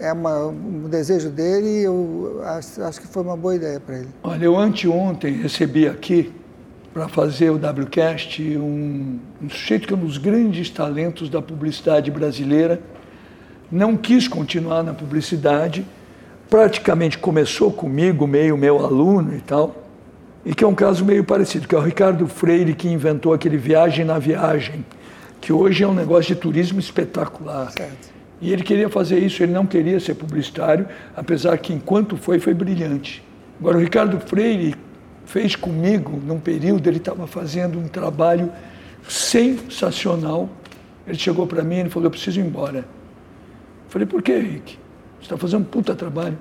é 0.00 0.12
uma, 0.12 0.46
um 0.46 0.88
desejo 0.88 1.28
dele 1.28 1.80
e 1.80 1.82
eu 1.84 2.40
acho, 2.44 2.82
acho 2.82 3.00
que 3.00 3.06
foi 3.06 3.22
uma 3.22 3.36
boa 3.36 3.54
ideia 3.54 3.78
para 3.78 3.98
ele. 3.98 4.08
Olha, 4.22 4.44
eu 4.44 4.58
anteontem 4.58 5.34
recebi 5.34 5.86
aqui 5.86 6.32
para 6.92 7.08
fazer 7.08 7.50
o 7.50 7.54
WCast 7.54 8.42
um, 8.58 9.20
um 9.40 9.48
sujeito 9.48 9.86
que 9.86 9.94
é 9.94 9.96
um 9.96 10.00
dos 10.00 10.18
grandes 10.18 10.68
talentos 10.70 11.28
da 11.28 11.40
publicidade 11.40 12.10
brasileira 12.10 12.80
não 13.70 13.96
quis 13.96 14.26
continuar 14.26 14.82
na 14.82 14.92
publicidade, 14.92 15.86
praticamente 16.48 17.18
começou 17.18 17.70
comigo, 17.70 18.26
meio 18.26 18.56
meu 18.56 18.84
aluno 18.84 19.34
e 19.36 19.40
tal, 19.40 19.76
e 20.44 20.54
que 20.54 20.64
é 20.64 20.66
um 20.66 20.74
caso 20.74 21.04
meio 21.04 21.22
parecido, 21.22 21.68
que 21.68 21.74
é 21.74 21.78
o 21.78 21.82
Ricardo 21.82 22.26
Freire 22.26 22.74
que 22.74 22.88
inventou 22.88 23.32
aquele 23.32 23.56
Viagem 23.56 24.04
na 24.04 24.18
Viagem, 24.18 24.84
que 25.40 25.52
hoje 25.52 25.84
é 25.84 25.88
um 25.88 25.94
negócio 25.94 26.34
de 26.34 26.40
turismo 26.40 26.80
espetacular. 26.80 27.70
Certo. 27.70 28.10
E 28.40 28.52
ele 28.52 28.62
queria 28.62 28.88
fazer 28.88 29.18
isso, 29.18 29.42
ele 29.42 29.52
não 29.52 29.66
queria 29.66 30.00
ser 30.00 30.14
publicitário, 30.14 30.88
apesar 31.14 31.56
que 31.58 31.72
enquanto 31.72 32.16
foi, 32.16 32.40
foi 32.40 32.54
brilhante. 32.54 33.22
Agora, 33.60 33.76
o 33.76 33.80
Ricardo 33.80 34.18
Freire 34.18 34.74
fez 35.26 35.54
comigo, 35.54 36.20
num 36.26 36.40
período, 36.40 36.88
ele 36.88 36.96
estava 36.96 37.26
fazendo 37.26 37.78
um 37.78 37.86
trabalho 37.86 38.50
sensacional. 39.06 40.48
Ele 41.06 41.18
chegou 41.18 41.46
para 41.46 41.62
mim 41.62 41.80
e 41.80 41.90
falou, 41.90 42.06
eu 42.06 42.10
preciso 42.10 42.40
ir 42.40 42.44
embora. 42.44 42.84
Falei, 43.90 44.06
por 44.06 44.22
que, 44.22 44.32
Henrique? 44.32 44.78
Você 45.18 45.24
está 45.24 45.36
fazendo 45.36 45.62
um 45.62 45.64
puta 45.64 45.94
trabalho. 45.96 46.38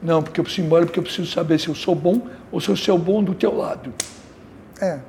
Não, 0.00 0.22
porque 0.22 0.38
eu 0.38 0.44
preciso 0.44 0.64
ir 0.64 0.66
embora, 0.66 0.86
porque 0.86 0.98
eu 0.98 1.02
preciso 1.02 1.30
saber 1.30 1.58
se 1.58 1.68
eu 1.68 1.74
sou 1.74 1.94
bom 1.94 2.28
ou 2.50 2.60
se 2.60 2.68
eu 2.68 2.76
sou 2.76 2.96
bom 2.96 3.22
do 3.24 3.34
teu 3.34 3.54
lado. 3.56 3.92
É. 4.80 5.00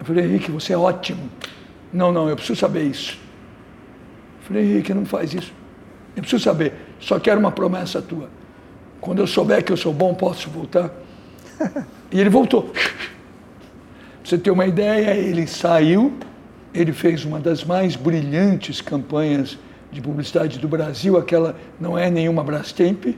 Eu 0.00 0.04
falei, 0.04 0.24
Henrique, 0.24 0.50
você 0.50 0.72
é 0.72 0.76
ótimo. 0.76 1.30
Não, 1.92 2.10
não, 2.10 2.28
eu 2.28 2.34
preciso 2.34 2.58
saber 2.58 2.82
isso. 2.82 3.16
Eu 4.40 4.48
falei, 4.48 4.64
Henrique, 4.64 4.92
não 4.92 5.06
faz 5.06 5.32
isso. 5.32 5.52
Eu 6.16 6.22
preciso 6.22 6.42
saber, 6.42 6.74
só 6.98 7.20
quero 7.20 7.38
uma 7.38 7.52
promessa 7.52 8.02
tua. 8.02 8.28
Quando 9.00 9.20
eu 9.20 9.26
souber 9.26 9.62
que 9.62 9.70
eu 9.70 9.76
sou 9.76 9.92
bom, 9.92 10.14
posso 10.14 10.50
voltar? 10.50 10.90
e 12.10 12.20
ele 12.20 12.30
voltou. 12.30 12.64
Pra 12.64 12.82
você 14.24 14.36
ter 14.36 14.50
uma 14.50 14.66
ideia, 14.66 15.14
ele 15.14 15.46
saiu, 15.46 16.12
ele 16.72 16.92
fez 16.92 17.24
uma 17.24 17.38
das 17.38 17.62
mais 17.62 17.94
brilhantes 17.94 18.80
campanhas 18.80 19.56
de 19.94 20.02
publicidade 20.02 20.58
do 20.58 20.66
Brasil, 20.66 21.16
aquela 21.16 21.56
não 21.80 21.96
é 21.96 22.10
nenhuma 22.10 22.42
Brastemp, 22.42 23.16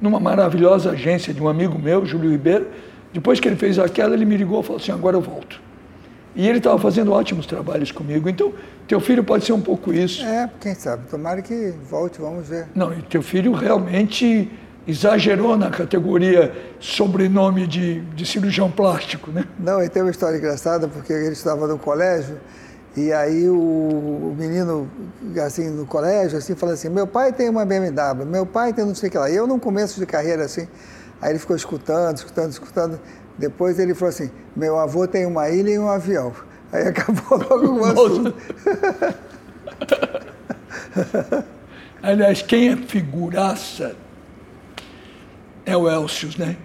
numa 0.00 0.20
maravilhosa 0.20 0.90
agência 0.90 1.32
de 1.32 1.42
um 1.42 1.48
amigo 1.48 1.78
meu, 1.78 2.04
Júlio 2.04 2.30
Ribeiro. 2.30 2.68
Depois 3.12 3.40
que 3.40 3.48
ele 3.48 3.56
fez 3.56 3.78
aquela, 3.78 4.14
ele 4.14 4.24
me 4.24 4.36
ligou 4.36 4.60
e 4.60 4.62
falou 4.62 4.80
assim: 4.80 4.92
agora 4.92 5.16
eu 5.16 5.22
volto. 5.22 5.60
E 6.36 6.46
ele 6.48 6.58
estava 6.58 6.78
fazendo 6.78 7.12
ótimos 7.12 7.46
trabalhos 7.46 7.92
comigo. 7.92 8.28
Então, 8.28 8.52
teu 8.86 9.00
filho 9.00 9.22
pode 9.22 9.44
ser 9.44 9.52
um 9.52 9.60
pouco 9.60 9.92
isso. 9.92 10.24
É, 10.24 10.50
quem 10.60 10.74
sabe. 10.74 11.06
Tomara 11.08 11.40
que 11.40 11.72
volte, 11.88 12.20
vamos 12.20 12.48
ver. 12.48 12.66
Não, 12.74 12.92
e 12.92 13.00
teu 13.02 13.22
filho 13.22 13.52
realmente 13.52 14.50
exagerou 14.86 15.56
na 15.56 15.70
categoria 15.70 16.52
sobrenome 16.78 17.66
de, 17.66 18.00
de 18.00 18.26
cirurgião 18.26 18.70
plástico, 18.70 19.30
né? 19.30 19.44
Não, 19.58 19.82
e 19.82 19.88
tem 19.88 20.02
uma 20.02 20.10
história 20.10 20.36
engraçada, 20.36 20.88
porque 20.88 21.12
ele 21.12 21.32
estava 21.32 21.66
no 21.66 21.78
colégio, 21.78 22.36
e 22.96 23.12
aí 23.12 23.48
o, 23.48 24.36
menino, 24.38 24.88
assim, 25.44 25.68
no 25.68 25.84
colégio, 25.84 26.38
assim, 26.38 26.54
fala 26.54 26.74
assim, 26.74 26.88
meu 26.88 27.08
pai 27.08 27.32
tem 27.32 27.48
uma 27.48 27.64
BMW, 27.64 28.24
meu 28.24 28.46
pai 28.46 28.72
tem 28.72 28.84
não 28.84 28.94
sei 28.94 29.08
o 29.08 29.12
que 29.12 29.18
lá. 29.18 29.28
E 29.28 29.34
eu, 29.34 29.48
num 29.48 29.58
começo 29.58 29.98
de 29.98 30.06
carreira, 30.06 30.44
assim, 30.44 30.68
aí 31.20 31.32
ele 31.32 31.40
ficou 31.40 31.56
escutando, 31.56 32.16
escutando, 32.16 32.52
escutando. 32.52 33.00
Depois 33.36 33.80
ele 33.80 33.94
falou 33.94 34.10
assim, 34.10 34.30
meu 34.54 34.78
avô 34.78 35.08
tem 35.08 35.26
uma 35.26 35.50
ilha 35.50 35.70
e 35.70 35.78
um 35.78 35.88
avião. 35.88 36.32
Aí 36.70 36.86
acabou 36.94 37.38
logo 37.38 37.80
o 37.80 37.84
assunto. 37.84 38.32
Aliás, 42.00 42.42
quem 42.42 42.68
é 42.68 42.76
figuraça 42.76 43.96
é 45.66 45.76
o 45.76 45.90
Elcius, 45.90 46.36
né? 46.36 46.56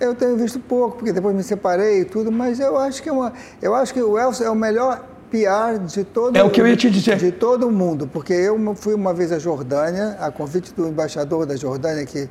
Eu 0.00 0.14
tenho 0.14 0.34
visto 0.36 0.58
pouco, 0.58 0.96
porque 0.96 1.12
depois 1.12 1.36
me 1.36 1.42
separei 1.42 2.00
e 2.00 2.06
tudo, 2.06 2.32
mas 2.32 2.58
eu 2.58 2.78
acho 2.78 3.02
que 3.02 3.08
é 3.08 3.12
uma, 3.12 3.32
eu 3.60 3.74
acho 3.74 3.92
que 3.92 4.00
o 4.00 4.18
Elcio 4.18 4.46
é 4.46 4.50
o 4.50 4.54
melhor 4.54 5.11
PR 5.32 5.78
de 5.78 6.04
todo 6.04 6.36
É 6.36 6.44
o 6.44 6.50
que 6.50 6.60
eu 6.60 6.66
ia 6.66 6.76
te 6.76 6.90
dizer. 6.90 7.16
De 7.16 7.32
todo 7.32 7.70
mundo, 7.70 8.06
porque 8.06 8.34
eu 8.34 8.58
fui 8.76 8.92
uma 8.92 9.14
vez 9.14 9.32
à 9.32 9.38
Jordânia, 9.38 10.18
a 10.20 10.30
convite 10.30 10.74
do 10.74 10.86
embaixador 10.86 11.46
da 11.46 11.56
Jordânia 11.56 12.04
que 12.04 12.28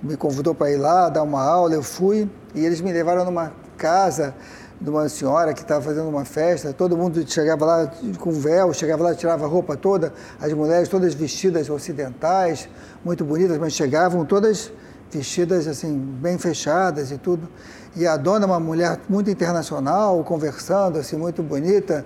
me 0.00 0.16
convidou 0.16 0.54
para 0.54 0.70
ir 0.70 0.76
lá 0.76 1.08
dar 1.08 1.24
uma 1.24 1.42
aula, 1.42 1.74
eu 1.74 1.82
fui 1.82 2.30
e 2.54 2.64
eles 2.64 2.80
me 2.80 2.92
levaram 2.92 3.24
numa 3.24 3.52
casa 3.76 4.32
de 4.80 4.88
uma 4.88 5.08
senhora 5.08 5.52
que 5.52 5.62
estava 5.62 5.82
fazendo 5.82 6.08
uma 6.08 6.24
festa, 6.24 6.72
todo 6.72 6.96
mundo 6.96 7.24
chegava 7.28 7.64
lá 7.64 7.90
com 8.18 8.30
véu, 8.30 8.72
chegava 8.72 9.02
lá, 9.02 9.14
tirava 9.14 9.44
a 9.44 9.48
roupa 9.48 9.76
toda, 9.76 10.12
as 10.40 10.52
mulheres 10.52 10.88
todas 10.88 11.14
vestidas 11.14 11.68
ocidentais, 11.68 12.68
muito 13.04 13.24
bonitas, 13.24 13.58
mas 13.58 13.72
chegavam 13.72 14.24
todas 14.24 14.70
vestidas 15.10 15.66
assim, 15.66 15.96
bem 15.96 16.38
fechadas 16.38 17.10
e 17.10 17.18
tudo. 17.18 17.48
E 17.96 18.06
a 18.06 18.16
dona, 18.16 18.46
uma 18.46 18.60
mulher 18.60 19.00
muito 19.08 19.30
internacional, 19.30 20.22
conversando, 20.22 20.98
assim, 20.98 21.16
muito 21.16 21.42
bonita. 21.42 22.04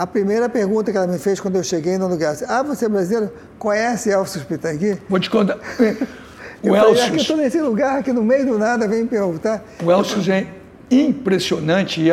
A 0.00 0.06
primeira 0.06 0.48
pergunta 0.48 0.90
que 0.90 0.96
ela 0.96 1.06
me 1.06 1.18
fez 1.18 1.40
quando 1.40 1.56
eu 1.56 1.62
cheguei 1.62 1.98
no 1.98 2.08
lugar, 2.08 2.32
assim, 2.32 2.46
ah, 2.48 2.62
você 2.62 2.86
é 2.86 2.88
brasileiro? 2.88 3.30
Conhece 3.58 4.08
Elcio 4.08 4.40
Pitangui? 4.46 4.96
Vou 5.06 5.20
te 5.20 5.28
contar. 5.28 5.58
O 6.62 6.68
eu 6.68 6.76
Elcio... 6.76 7.16
estou 7.16 7.36
nesse 7.38 7.58
lugar 7.60 7.98
aqui 7.98 8.12
no 8.12 8.22
meio 8.22 8.44
do 8.44 8.58
nada, 8.58 8.86
vem 8.86 9.02
me 9.02 9.08
perguntar. 9.08 9.64
O 9.82 9.90
Elcio 9.90 10.20
é 10.30 10.46
impressionante 10.90 12.02
e 12.02 12.08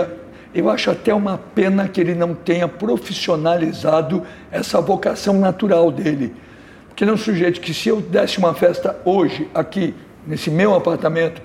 eu 0.54 0.70
acho 0.70 0.90
até 0.90 1.14
uma 1.14 1.38
pena 1.38 1.88
que 1.90 2.00
ele 2.00 2.16
não 2.16 2.34
tenha 2.34 2.66
profissionalizado 2.66 4.24
essa 4.50 4.80
vocação 4.80 5.34
natural 5.34 5.92
dele. 5.92 6.34
Porque 6.88 7.04
não 7.04 7.12
é 7.12 7.16
um 7.16 7.18
sujeito 7.18 7.60
que 7.60 7.74
se 7.74 7.90
eu 7.90 8.00
desse 8.00 8.38
uma 8.38 8.54
festa 8.54 8.98
hoje, 9.04 9.50
aqui, 9.54 9.94
nesse 10.26 10.50
meu 10.50 10.74
apartamento, 10.74 11.42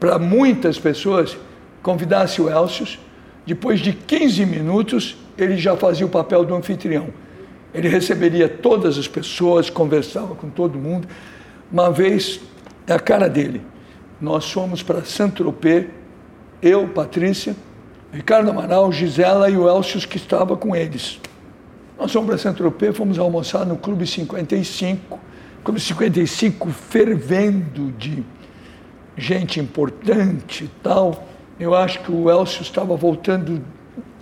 para 0.00 0.18
muitas 0.18 0.78
pessoas, 0.78 1.36
convidasse 1.82 2.40
o 2.40 2.48
Elcio, 2.48 2.98
depois 3.46 3.80
de 3.80 3.92
15 3.92 4.46
minutos 4.46 5.25
ele 5.36 5.56
já 5.56 5.76
fazia 5.76 6.06
o 6.06 6.08
papel 6.08 6.44
do 6.44 6.54
anfitrião. 6.54 7.08
Ele 7.74 7.88
receberia 7.88 8.48
todas 8.48 8.96
as 8.96 9.06
pessoas, 9.06 9.68
conversava 9.68 10.34
com 10.34 10.48
todo 10.48 10.78
mundo. 10.78 11.06
Uma 11.70 11.90
vez, 11.90 12.40
a 12.88 12.98
cara 12.98 13.28
dele. 13.28 13.60
Nós 14.20 14.50
fomos 14.50 14.82
para 14.82 15.04
Saint-Tropez, 15.04 15.86
eu, 16.62 16.88
Patrícia, 16.88 17.54
Ricardo 18.12 18.50
Amaral, 18.50 18.90
Gisela 18.90 19.50
e 19.50 19.56
o 19.58 19.68
Elcio 19.68 20.00
que 20.08 20.16
estava 20.16 20.56
com 20.56 20.74
eles. 20.74 21.20
Nós 21.98 22.12
fomos 22.12 22.28
para 22.28 22.38
Saint-Tropez, 22.38 22.96
fomos 22.96 23.18
almoçar 23.18 23.66
no 23.66 23.76
Clube 23.76 24.06
55, 24.06 25.20
Clube 25.62 25.80
55 25.80 26.70
fervendo 26.70 27.92
de 27.92 28.24
gente 29.16 29.60
importante 29.60 30.64
e 30.64 30.68
tal. 30.82 31.26
Eu 31.58 31.74
acho 31.74 32.00
que 32.00 32.12
o 32.12 32.30
Elcio 32.30 32.62
estava 32.62 32.96
voltando 32.96 33.62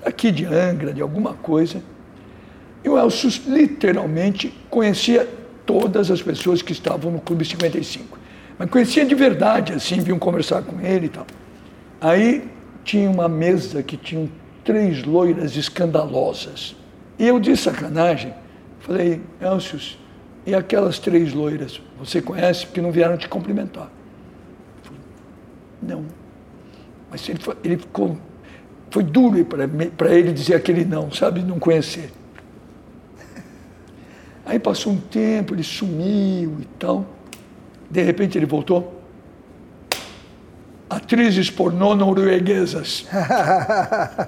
aqui 0.04 0.30
de 0.30 0.44
Angra, 0.44 0.92
de 0.92 1.00
alguma 1.00 1.34
coisa. 1.34 1.82
E 2.82 2.88
o 2.88 2.98
Elcio 2.98 3.30
literalmente 3.46 4.52
conhecia 4.68 5.28
todas 5.64 6.10
as 6.10 6.22
pessoas 6.22 6.60
que 6.62 6.72
estavam 6.72 7.10
no 7.10 7.20
Clube 7.20 7.44
55. 7.44 8.18
Mas 8.58 8.70
conhecia 8.70 9.04
de 9.04 9.14
verdade, 9.14 9.72
assim, 9.72 10.00
vinham 10.00 10.18
conversar 10.18 10.62
com 10.62 10.80
ele 10.80 11.06
e 11.06 11.08
tal. 11.08 11.26
Aí 12.00 12.48
tinha 12.84 13.10
uma 13.10 13.28
mesa 13.28 13.82
que 13.82 13.96
tinha 13.96 14.28
três 14.62 15.02
loiras 15.02 15.56
escandalosas. 15.56 16.76
E 17.18 17.26
eu, 17.26 17.40
de 17.40 17.56
sacanagem, 17.56 18.34
falei, 18.80 19.20
Elcio, 19.40 19.98
e 20.46 20.54
aquelas 20.54 20.98
três 20.98 21.32
loiras, 21.32 21.80
você 21.98 22.20
conhece 22.20 22.66
porque 22.66 22.80
não 22.80 22.92
vieram 22.92 23.16
te 23.16 23.28
cumprimentar? 23.28 23.90
Falei, 24.82 25.00
não. 25.82 26.04
Mas 27.10 27.26
ele, 27.28 27.40
ele 27.62 27.76
ficou, 27.78 28.18
foi 28.94 29.02
duro 29.02 29.44
para 29.44 30.14
ele 30.14 30.32
dizer 30.32 30.54
aquele 30.54 30.84
não, 30.84 31.10
sabe, 31.10 31.42
não 31.42 31.58
conhecer. 31.58 32.12
Aí 34.46 34.56
passou 34.60 34.92
um 34.92 34.96
tempo, 34.96 35.52
ele 35.52 35.64
sumiu 35.64 36.58
e 36.60 36.64
tal. 36.78 37.04
De 37.90 38.00
repente 38.04 38.38
ele 38.38 38.46
voltou. 38.46 39.02
Atrizes 40.88 41.50
pornô 41.50 41.96
norueguesas. 41.96 43.04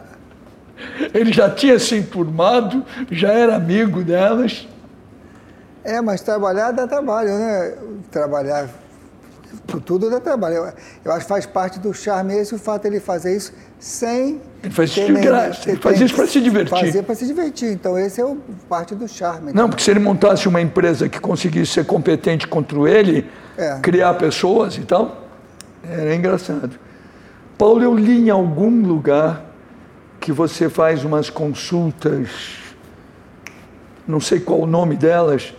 ele 1.15 1.33
já 1.33 1.49
tinha 1.49 1.79
se 1.79 1.95
enturmado, 1.95 2.85
já 3.09 3.31
era 3.31 3.55
amigo 3.55 4.03
delas. 4.03 4.67
É, 5.85 6.01
mas 6.01 6.23
trabalhar 6.23 6.73
dá 6.73 6.89
trabalho, 6.89 7.29
né? 7.29 7.79
Trabalhar 8.11 8.69
tudo 9.85 10.11
dá 10.11 10.21
trabalho. 10.21 10.57
Eu, 10.57 10.73
eu, 11.05 11.13
acho 11.13 11.27
que 11.27 11.29
faz 11.29 11.47
parte 11.47 11.79
do 11.79 11.93
charme 11.93 12.35
esse 12.35 12.55
o 12.55 12.59
fato 12.59 12.83
de 12.83 12.89
ele 12.89 13.01
fazer 13.01 13.37
isso 13.37 13.53
sem. 13.79 14.41
Ele 14.63 14.73
faz 14.73 14.91
isso, 14.91 15.13
nem, 15.13 15.23
ele 15.25 15.77
faz 15.77 16.01
isso 16.01 16.15
para 16.15 16.27
se 16.27 16.41
divertir. 16.41 16.71
Fazer 16.71 17.03
para 17.03 17.15
se 17.15 17.27
divertir. 17.27 17.73
Então, 17.73 17.99
esse 17.99 18.21
é 18.21 18.25
o, 18.25 18.37
parte 18.69 18.95
do 18.95 19.07
charme. 19.07 19.53
Não, 19.53 19.69
porque 19.69 19.83
se 19.83 19.91
ele 19.91 20.01
montasse 20.01 20.49
uma 20.49 20.61
empresa 20.61 21.09
que 21.09 21.21
conseguisse 21.21 21.73
ser 21.73 21.85
competente 21.85 22.47
contra 22.47 22.79
ele, 22.91 23.29
é. 23.57 23.79
criar 23.81 24.15
pessoas 24.15 24.77
e 24.77 24.83
tal, 24.83 25.27
era 25.89 26.15
engraçado. 26.15 26.79
Paulo, 27.57 27.83
eu 27.83 27.95
li 27.95 28.27
em 28.27 28.31
algum 28.31 28.83
lugar 28.83 29.45
que 30.21 30.33
você 30.33 30.69
faz 30.69 31.05
umas 31.05 31.31
consultas, 31.31 32.29
não 34.07 34.21
sei 34.21 34.41
qual 34.41 34.61
o 34.61 34.67
nome 34.67 34.97
delas, 34.97 35.55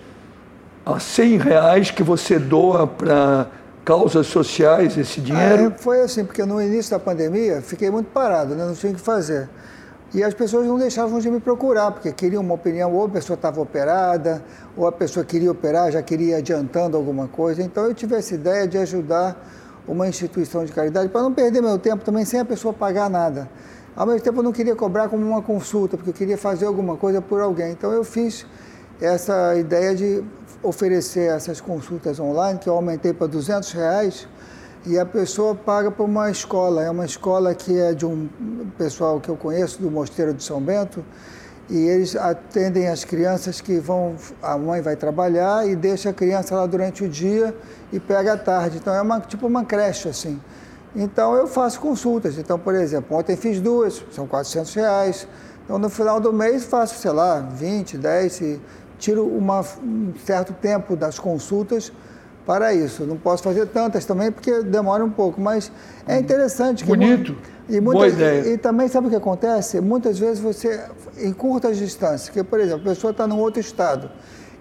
a 0.86 1.00
100 1.00 1.38
reais 1.38 1.92
que 1.92 2.04
você 2.04 2.40
doa 2.40 2.88
para 2.88 3.48
causas 3.88 4.28
sociais 4.28 4.98
esse 4.98 5.22
dinheiro? 5.22 5.74
Ah, 5.74 5.78
foi 5.80 6.02
assim, 6.02 6.26
porque 6.26 6.44
no 6.44 6.62
início 6.62 6.92
da 6.92 7.00
pandemia 7.00 7.62
fiquei 7.62 7.90
muito 7.90 8.08
parado, 8.08 8.54
né? 8.54 8.66
não 8.66 8.74
tinha 8.74 8.92
o 8.92 8.96
que 8.96 9.02
fazer. 9.02 9.48
E 10.14 10.22
as 10.22 10.34
pessoas 10.34 10.68
não 10.68 10.78
deixavam 10.78 11.20
de 11.22 11.32
me 11.32 11.40
procurar, 11.40 11.92
porque 11.92 12.12
queriam 12.12 12.42
uma 12.42 12.56
opinião, 12.56 12.94
ou 12.94 13.06
a 13.06 13.10
pessoa 13.10 13.36
estava 13.36 13.62
operada, 13.62 14.44
ou 14.76 14.86
a 14.86 14.92
pessoa 14.92 15.26
queria 15.26 15.50
operar, 15.50 15.90
já 15.90 16.02
queria 16.02 16.32
ir 16.32 16.40
adiantando 16.40 16.98
alguma 16.98 17.30
coisa. 17.30 17.64
Então 17.64 17.86
eu 17.86 17.94
tive 17.94 18.16
essa 18.16 18.36
ideia 18.36 18.68
de 18.68 18.78
ajudar 18.78 19.38
uma 19.88 20.06
instituição 20.06 20.66
de 20.66 20.74
caridade, 20.74 21.08
para 21.08 21.22
não 21.22 21.34
perder 21.34 21.62
meu 21.62 21.80
tempo 21.80 22.04
também 22.04 22.26
sem 22.26 22.42
a 22.42 22.46
pessoa 22.46 22.74
pagar 22.74 23.10
nada. 23.10 23.50
Ao 23.96 24.06
mesmo 24.06 24.20
tempo 24.20 24.40
eu 24.40 24.44
não 24.44 24.52
queria 24.52 24.76
cobrar 24.76 25.08
como 25.08 25.26
uma 25.26 25.42
consulta, 25.42 25.96
porque 25.96 26.10
eu 26.10 26.14
queria 26.14 26.38
fazer 26.38 26.66
alguma 26.66 26.98
coisa 26.98 27.22
por 27.22 27.40
alguém. 27.40 27.72
Então 27.72 27.94
eu 27.94 28.04
fiz 28.04 28.46
essa 29.00 29.56
ideia 29.56 29.96
de 29.96 30.22
oferecer 30.68 31.32
essas 31.32 31.62
consultas 31.62 32.20
online, 32.20 32.60
que 32.60 32.68
eu 32.68 32.74
aumentei 32.74 33.14
para 33.14 33.28
200 33.28 33.72
reais, 33.72 34.28
e 34.86 35.00
a 35.00 35.06
pessoa 35.06 35.56
paga 35.56 35.90
para 35.90 36.04
uma 36.04 36.30
escola. 36.30 36.84
É 36.84 36.90
uma 36.90 37.06
escola 37.06 37.54
que 37.56 37.78
é 37.78 37.94
de 37.94 38.06
um 38.06 38.28
pessoal 38.78 39.20
que 39.20 39.30
eu 39.30 39.36
conheço, 39.36 39.82
do 39.82 39.90
Mosteiro 39.90 40.34
de 40.34 40.44
São 40.44 40.62
Bento, 40.62 41.04
e 41.70 41.78
eles 41.78 42.16
atendem 42.16 42.88
as 42.88 43.04
crianças 43.04 43.60
que 43.60 43.78
vão, 43.80 44.16
a 44.42 44.58
mãe 44.58 44.82
vai 44.82 44.96
trabalhar 44.96 45.68
e 45.68 45.76
deixa 45.76 46.10
a 46.10 46.14
criança 46.14 46.56
lá 46.56 46.66
durante 46.66 47.04
o 47.04 47.10
dia 47.10 47.54
e 47.92 48.00
pega 48.00 48.34
à 48.34 48.38
tarde. 48.38 48.78
Então 48.78 48.94
é 48.94 49.02
uma, 49.02 49.20
tipo 49.20 49.48
uma 49.48 49.66
creche 49.66 50.08
assim. 50.08 50.40
Então 50.96 51.36
eu 51.36 51.46
faço 51.48 51.80
consultas. 51.80 52.38
Então, 52.38 52.58
por 52.58 52.74
exemplo, 52.74 53.18
ontem 53.18 53.36
fiz 53.36 53.60
duas, 53.60 54.02
são 54.12 54.26
400 54.26 54.74
reais. 54.76 55.28
Então 55.66 55.78
no 55.78 55.90
final 55.90 56.22
do 56.22 56.32
mês 56.32 56.64
faço, 56.64 56.96
sei 57.00 57.12
lá, 57.12 57.40
20, 57.40 57.98
10, 57.98 58.42
tiro 58.98 59.26
uma, 59.26 59.62
um 59.84 60.14
certo 60.26 60.54
tempo 60.54 60.96
das 60.96 61.20
consultas 61.20 61.92
para 62.46 62.74
isso. 62.74 63.04
Não 63.04 63.18
posso 63.18 63.44
fazer 63.44 63.68
tantas 63.68 64.06
também 64.06 64.32
porque 64.32 64.64
demora 64.64 65.04
um 65.04 65.10
pouco, 65.10 65.40
mas 65.40 65.72
é 66.08 66.14
uhum. 66.14 66.20
interessante. 66.22 66.86
Bonito. 66.86 67.36
e, 67.68 67.82
muitas, 67.82 67.94
Boa 67.94 68.08
ideia. 68.08 68.54
E, 68.54 68.58
também 68.58 68.88
sabe 68.88 69.08
o 69.08 69.10
que 69.10 69.16
acontece? 69.16 69.82
Muitas 69.82 70.18
vezes 70.18 70.40
você 70.40 70.84
encurta 71.22 71.68
as 71.70 71.78
distâncias, 71.78 72.30
que 72.30 72.44
por 72.44 72.60
exemplo, 72.60 72.82
a 72.82 72.94
pessoa 72.94 73.12
está 73.12 73.28
num 73.28 73.40
outro 73.40 73.60
estado, 73.60 74.10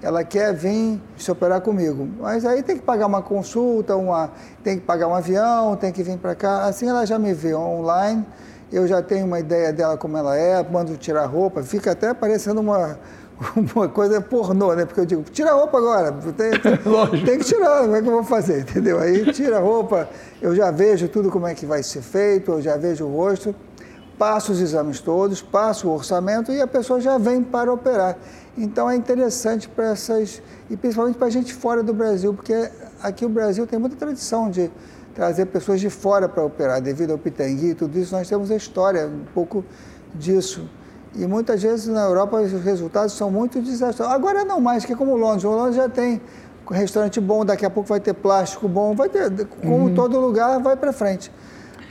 ela 0.02 0.24
quer 0.24 0.52
vir 0.54 1.00
se 1.16 1.30
operar 1.30 1.60
comigo, 1.60 2.08
mas 2.20 2.44
aí 2.44 2.62
tem 2.62 2.76
que 2.76 2.82
pagar 2.82 3.06
uma 3.06 3.22
consulta, 3.22 3.96
uma, 3.96 4.30
tem 4.62 4.78
que 4.78 4.84
pagar 4.84 5.08
um 5.08 5.14
avião, 5.14 5.76
tem 5.76 5.92
que 5.92 6.02
vir 6.02 6.18
para 6.18 6.34
cá. 6.34 6.64
Assim 6.64 6.88
ela 6.88 7.06
já 7.06 7.18
me 7.18 7.32
vê 7.32 7.54
online 7.54 8.26
eu 8.72 8.86
já 8.86 9.00
tenho 9.00 9.26
uma 9.26 9.38
ideia 9.38 9.72
dela 9.72 9.96
como 9.96 10.16
ela 10.16 10.36
é, 10.36 10.62
mando 10.68 10.96
tirar 10.96 11.26
roupa, 11.26 11.62
fica 11.62 11.92
até 11.92 12.12
parecendo 12.12 12.60
uma, 12.60 12.98
uma 13.74 13.88
coisa 13.88 14.20
pornô, 14.20 14.74
né? 14.74 14.84
Porque 14.84 15.00
eu 15.00 15.06
digo, 15.06 15.22
tira 15.24 15.50
a 15.50 15.54
roupa 15.54 15.78
agora, 15.78 16.12
tem, 16.12 16.50
tem, 16.58 16.78
tem, 17.24 17.38
que 17.38 17.44
tirar, 17.44 17.82
como 17.82 17.96
é 17.96 18.02
que 18.02 18.08
eu 18.08 18.12
vou 18.12 18.24
fazer, 18.24 18.60
entendeu? 18.60 18.98
Aí 18.98 19.30
tira 19.32 19.58
a 19.58 19.60
roupa, 19.60 20.08
eu 20.40 20.54
já 20.54 20.70
vejo 20.70 21.08
tudo 21.08 21.30
como 21.30 21.46
é 21.46 21.54
que 21.54 21.66
vai 21.66 21.82
ser 21.82 22.02
feito, 22.02 22.52
eu 22.52 22.62
já 22.62 22.76
vejo 22.76 23.04
o 23.04 23.14
rosto, 23.14 23.54
passo 24.18 24.52
os 24.52 24.60
exames 24.60 25.00
todos, 25.00 25.42
passo 25.42 25.88
o 25.88 25.94
orçamento 25.94 26.50
e 26.50 26.60
a 26.60 26.66
pessoa 26.66 27.00
já 27.00 27.18
vem 27.18 27.42
para 27.42 27.72
operar. 27.72 28.16
Então 28.56 28.90
é 28.90 28.96
interessante 28.96 29.68
para 29.68 29.90
essas, 29.90 30.42
e 30.70 30.76
principalmente 30.76 31.18
para 31.18 31.26
a 31.26 31.30
gente 31.30 31.52
fora 31.52 31.82
do 31.82 31.92
Brasil, 31.92 32.32
porque 32.32 32.70
aqui 33.02 33.26
o 33.26 33.28
Brasil 33.28 33.66
tem 33.66 33.78
muita 33.78 33.96
tradição 33.96 34.50
de 34.50 34.70
trazer 35.14 35.46
pessoas 35.46 35.80
de 35.80 35.90
fora 35.90 36.28
para 36.28 36.42
operar, 36.42 36.80
devido 36.80 37.10
ao 37.10 37.18
Pitangui 37.18 37.70
e 37.70 37.74
tudo 37.74 37.98
isso, 37.98 38.14
nós 38.14 38.28
temos 38.28 38.50
a 38.50 38.56
história 38.56 39.06
um 39.06 39.24
pouco 39.34 39.62
disso. 40.14 40.66
E 41.16 41.26
muitas 41.26 41.62
vezes 41.62 41.86
na 41.88 42.02
Europa 42.02 42.36
os 42.36 42.52
resultados 42.62 43.14
são 43.14 43.30
muito 43.30 43.60
desastrosos. 43.60 44.14
Agora 44.14 44.44
não 44.44 44.60
mais, 44.60 44.84
que 44.84 44.92
é 44.92 44.96
como 44.96 45.16
Londres. 45.16 45.44
O 45.44 45.50
Londres 45.50 45.76
já 45.76 45.88
tem 45.88 46.20
restaurante 46.70 47.20
bom, 47.20 47.44
daqui 47.44 47.64
a 47.64 47.70
pouco 47.70 47.88
vai 47.88 48.00
ter 48.00 48.12
plástico 48.12 48.68
bom, 48.68 48.94
vai 48.94 49.08
ter, 49.08 49.30
como 49.46 49.86
uhum. 49.86 49.94
todo 49.94 50.18
lugar, 50.18 50.60
vai 50.60 50.76
para 50.76 50.92
frente. 50.92 51.30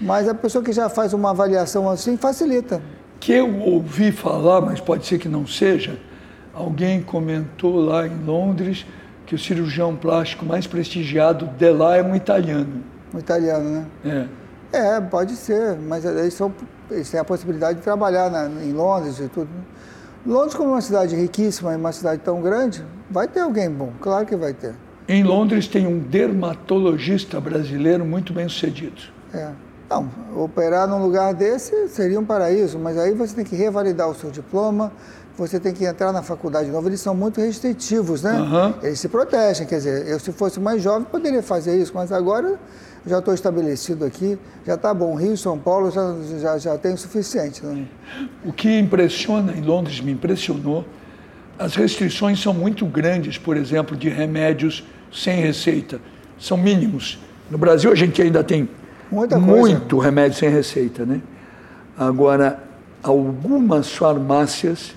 Mas 0.01 0.27
a 0.27 0.33
pessoa 0.33 0.63
que 0.63 0.73
já 0.73 0.89
faz 0.89 1.13
uma 1.13 1.29
avaliação 1.29 1.89
assim 1.89 2.17
facilita. 2.17 2.81
Que 3.19 3.33
eu 3.33 3.59
ouvi 3.61 4.11
falar, 4.11 4.61
mas 4.61 4.79
pode 4.79 5.05
ser 5.05 5.17
que 5.17 5.29
não 5.29 5.47
seja, 5.47 5.97
alguém 6.53 7.01
comentou 7.01 7.77
lá 7.77 8.05
em 8.05 8.23
Londres 8.25 8.85
que 9.25 9.33
o 9.33 9.39
cirurgião 9.39 9.95
plástico 9.95 10.45
mais 10.45 10.67
prestigiado 10.67 11.47
de 11.57 11.71
lá 11.71 11.97
é 11.97 12.03
um 12.03 12.15
italiano. 12.15 12.83
Um 13.13 13.19
italiano, 13.19 13.69
né? 13.69 13.85
É. 14.05 14.45
É, 14.77 15.01
pode 15.01 15.35
ser, 15.37 15.77
mas 15.77 16.03
eles, 16.03 16.33
são, 16.33 16.53
eles 16.89 17.09
têm 17.09 17.19
a 17.19 17.23
possibilidade 17.23 17.79
de 17.79 17.83
trabalhar 17.83 18.29
na, 18.29 18.45
em 18.63 18.73
Londres 18.73 19.19
e 19.19 19.27
tudo. 19.27 19.49
Londres, 20.25 20.55
como 20.55 20.69
uma 20.71 20.81
cidade 20.81 21.15
riquíssima 21.15 21.73
e 21.73 21.75
uma 21.75 21.91
cidade 21.91 22.21
tão 22.23 22.41
grande, 22.41 22.83
vai 23.09 23.27
ter 23.27 23.41
alguém 23.41 23.69
bom, 23.69 23.91
claro 24.01 24.25
que 24.25 24.35
vai 24.35 24.53
ter. 24.53 24.73
Em 25.07 25.23
Londres 25.23 25.67
tem 25.67 25.85
um 25.85 25.99
dermatologista 25.99 27.39
brasileiro 27.39 28.03
muito 28.03 28.33
bem 28.33 28.49
sucedido. 28.49 29.01
É. 29.33 29.51
Não, 29.87 30.09
operar 30.35 30.87
num 30.87 30.99
lugar 30.99 31.31
desse 31.35 31.87
seria 31.89 32.19
um 32.19 32.25
paraíso, 32.25 32.79
mas 32.79 32.97
aí 32.97 33.13
você 33.13 33.35
tem 33.35 33.45
que 33.45 33.55
revalidar 33.55 34.09
o 34.09 34.15
seu 34.15 34.31
diploma, 34.31 34.91
você 35.37 35.59
tem 35.59 35.73
que 35.73 35.85
entrar 35.85 36.11
na 36.13 36.21
faculdade 36.21 36.69
nova, 36.69 36.87
eles 36.87 37.01
são 37.01 37.13
muito 37.13 37.41
restritivos, 37.41 38.23
né? 38.23 38.33
Uhum. 38.33 38.73
Eles 38.81 38.99
se 38.99 39.09
protegem, 39.09 39.67
quer 39.67 39.77
dizer, 39.77 40.07
eu 40.07 40.19
se 40.19 40.31
fosse 40.31 40.59
mais 40.59 40.81
jovem 40.81 41.05
poderia 41.09 41.43
fazer 41.43 41.77
isso, 41.79 41.91
mas 41.93 42.11
agora 42.11 42.57
já 43.05 43.19
estou 43.19 43.33
estabelecido 43.33 44.05
aqui, 44.05 44.37
já 44.65 44.75
está 44.75 44.93
bom. 44.93 45.13
Rio, 45.15 45.37
São 45.37 45.59
Paulo 45.59 45.91
já, 45.91 46.15
já, 46.39 46.57
já 46.57 46.77
tem 46.77 46.93
o 46.93 46.97
suficiente. 46.97 47.63
Né? 47.65 47.85
O 48.43 48.51
que 48.51 48.79
impressiona 48.79 49.53
em 49.53 49.61
Londres, 49.61 49.99
me 49.99 50.11
impressionou, 50.11 50.85
as 51.59 51.75
restrições 51.75 52.41
são 52.41 52.53
muito 52.53 52.85
grandes, 52.85 53.37
por 53.37 53.55
exemplo, 53.57 53.95
de 53.95 54.09
remédios 54.09 54.85
sem 55.13 55.39
receita, 55.41 55.99
são 56.39 56.57
mínimos. 56.57 57.19
No 57.49 57.57
Brasil 57.57 57.91
a 57.91 57.95
gente 57.95 58.21
ainda 58.21 58.43
tem 58.43 58.67
Muita 59.11 59.37
muito 59.37 59.99
remédio 59.99 60.37
sem 60.37 60.49
receita, 60.49 61.05
né? 61.05 61.21
Agora, 61.97 62.61
algumas 63.03 63.91
farmácias 63.91 64.95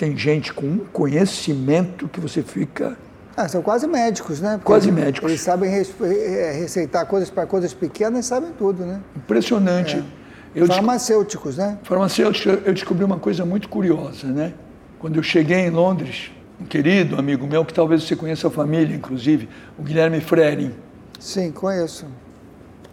tem 0.00 0.16
gente 0.16 0.50
com 0.54 0.64
um 0.64 0.78
conhecimento 0.78 2.08
que 2.08 2.18
você 2.18 2.42
fica. 2.42 2.96
Ah, 3.36 3.46
são 3.46 3.60
quase 3.60 3.86
médicos, 3.86 4.40
né? 4.40 4.52
Porque 4.52 4.64
quase 4.64 4.88
eles, 4.88 4.98
médicos. 4.98 5.30
Eles 5.30 5.42
sabem 5.42 5.70
é, 5.70 6.52
receitar 6.52 7.04
coisas 7.04 7.28
para 7.28 7.44
coisas 7.44 7.74
pequenas 7.74 8.24
e 8.24 8.28
sabem 8.28 8.50
tudo, 8.56 8.86
né? 8.86 8.98
Impressionante. 9.14 9.98
É. 9.98 10.60
Eu 10.62 10.66
Farmacêuticos, 10.66 11.58
né? 11.58 11.78
Farmacêuticos, 11.82 12.60
eu 12.64 12.72
descobri 12.72 13.04
uma 13.04 13.18
coisa 13.18 13.44
muito 13.44 13.68
curiosa, 13.68 14.26
né? 14.26 14.54
Quando 14.98 15.16
eu 15.16 15.22
cheguei 15.22 15.58
em 15.58 15.70
Londres, 15.70 16.30
um 16.58 16.64
querido 16.64 17.18
amigo 17.18 17.46
meu, 17.46 17.62
que 17.62 17.74
talvez 17.74 18.02
você 18.02 18.16
conheça 18.16 18.48
a 18.48 18.50
família, 18.50 18.96
inclusive, 18.96 19.50
o 19.78 19.82
Guilherme 19.82 20.22
Frerin. 20.22 20.72
Sim, 21.18 21.52
conheço. 21.52 22.06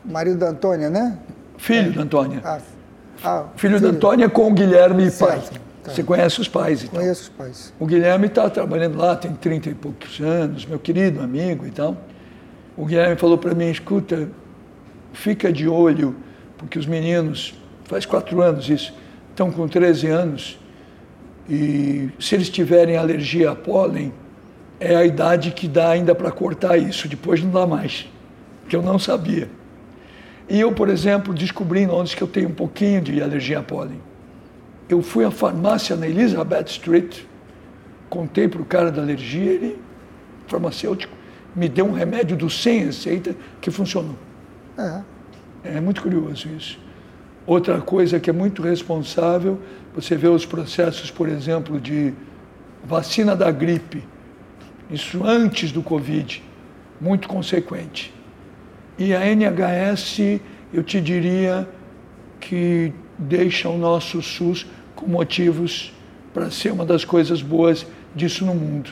Marido 0.04 0.40
da 0.40 0.50
Antônia, 0.50 0.90
né? 0.90 1.18
Filho 1.58 1.92
é. 1.92 1.96
da 1.96 2.02
Antônia. 2.02 2.42
Ah, 2.44 2.60
ah, 3.24 3.46
filho, 3.56 3.78
filho, 3.78 3.80
da 3.80 3.96
Antônia 3.96 4.30
com 4.30 4.50
o 4.50 4.54
Guilherme 4.54 5.10
certo. 5.10 5.52
pai. 5.52 5.67
Tá. 5.88 5.94
Você 5.94 6.04
conhece 6.04 6.42
os 6.42 6.50
pais 6.50 6.84
e 6.84 6.88
Conheço 6.90 7.24
os 7.24 7.30
pais. 7.30 7.74
O 7.80 7.86
Guilherme 7.86 8.28
está 8.28 8.50
trabalhando 8.50 8.98
lá, 8.98 9.16
tem 9.16 9.34
30 9.34 9.70
e 9.70 9.74
poucos 9.74 10.20
anos, 10.20 10.66
meu 10.66 10.78
querido 10.78 11.22
amigo 11.22 11.66
e 11.66 11.72
tal. 11.72 11.96
O 12.76 12.86
Guilherme 12.86 13.16
falou 13.16 13.38
para 13.38 13.56
mim, 13.56 13.70
escuta, 13.70 14.30
fica 15.14 15.52
de 15.52 15.66
olho, 15.66 16.14
porque 16.58 16.78
os 16.78 16.86
meninos, 16.86 17.58
faz 17.86 18.06
quatro 18.06 18.42
anos 18.42 18.70
isso, 18.70 18.94
estão 19.30 19.50
com 19.50 19.66
13 19.66 20.08
anos, 20.08 20.60
e 21.50 22.10
se 22.20 22.36
eles 22.36 22.50
tiverem 22.50 22.98
alergia 22.98 23.52
a 23.52 23.56
pólen, 23.56 24.12
é 24.82 24.94
a 24.94 25.06
idade 25.06 25.52
que 25.52 25.70
dá 25.70 25.92
ainda 25.92 26.14
para 26.14 26.30
cortar 26.32 26.78
isso, 26.78 27.08
depois 27.08 27.42
não 27.42 27.50
dá 27.50 27.66
mais, 27.66 28.10
que 28.68 28.76
eu 28.76 28.82
não 28.82 29.00
sabia. 29.00 29.50
E 30.50 30.60
eu, 30.60 30.74
por 30.74 30.90
exemplo, 30.90 31.34
descobri 31.34 31.80
em 31.80 31.88
Londres 31.88 32.14
que 32.14 32.22
eu 32.22 32.28
tenho 32.28 32.50
um 32.50 32.54
pouquinho 32.54 33.02
de 33.02 33.22
alergia 33.22 33.60
a 33.60 33.64
pólen. 33.64 34.02
Eu 34.90 35.02
fui 35.02 35.26
à 35.26 35.32
farmácia 35.32 35.96
na 35.96 36.08
Elizabeth 36.08 36.66
Street, 36.68 37.24
contei 38.10 38.48
para 38.48 38.62
o 38.62 38.66
cara 38.66 38.92
da 38.92 39.02
alergia, 39.02 39.52
ele, 39.52 39.80
farmacêutico, 40.48 41.14
me 41.56 41.68
deu 41.68 41.86
um 41.86 41.92
remédio 41.92 42.38
do 42.38 42.50
sem 42.50 42.86
receita 42.86 43.36
que 43.60 43.70
funcionou. 43.70 44.16
É. 44.78 45.02
é 45.64 45.82
muito 45.82 46.02
curioso 46.02 46.48
isso. 46.56 46.80
Outra 47.46 47.82
coisa 47.82 48.20
que 48.20 48.30
é 48.30 48.34
muito 48.34 48.62
responsável, 48.62 49.60
você 49.96 50.16
vê 50.16 50.28
os 50.28 50.46
processos, 50.46 51.10
por 51.10 51.28
exemplo, 51.28 51.80
de 51.80 52.14
vacina 52.84 53.36
da 53.36 53.50
gripe, 53.52 54.04
isso 54.90 55.24
antes 55.26 55.72
do 55.72 55.82
Covid, 55.82 56.44
muito 57.00 57.28
consequente. 57.28 58.14
E 58.98 59.14
a 59.14 59.26
NHS, 59.26 60.40
eu 60.74 60.84
te 60.84 61.02
diria 61.02 61.68
que 62.40 62.94
deixa 63.18 63.70
o 63.70 63.78
nosso 63.78 64.22
SUS 64.22 64.66
com 64.98 65.08
motivos 65.08 65.94
para 66.34 66.52
ser 66.52 66.72
uma 66.72 66.86
das 66.86 67.06
coisas 67.06 67.42
boas 67.42 67.86
disso 68.14 68.46
no 68.46 68.54
mundo. 68.54 68.90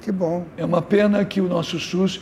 Que 0.00 0.10
bom. 0.10 0.44
É 0.56 0.64
uma 0.64 0.80
pena 0.80 1.24
que 1.24 1.40
o 1.40 1.48
nosso 1.48 1.78
SUS 1.78 2.20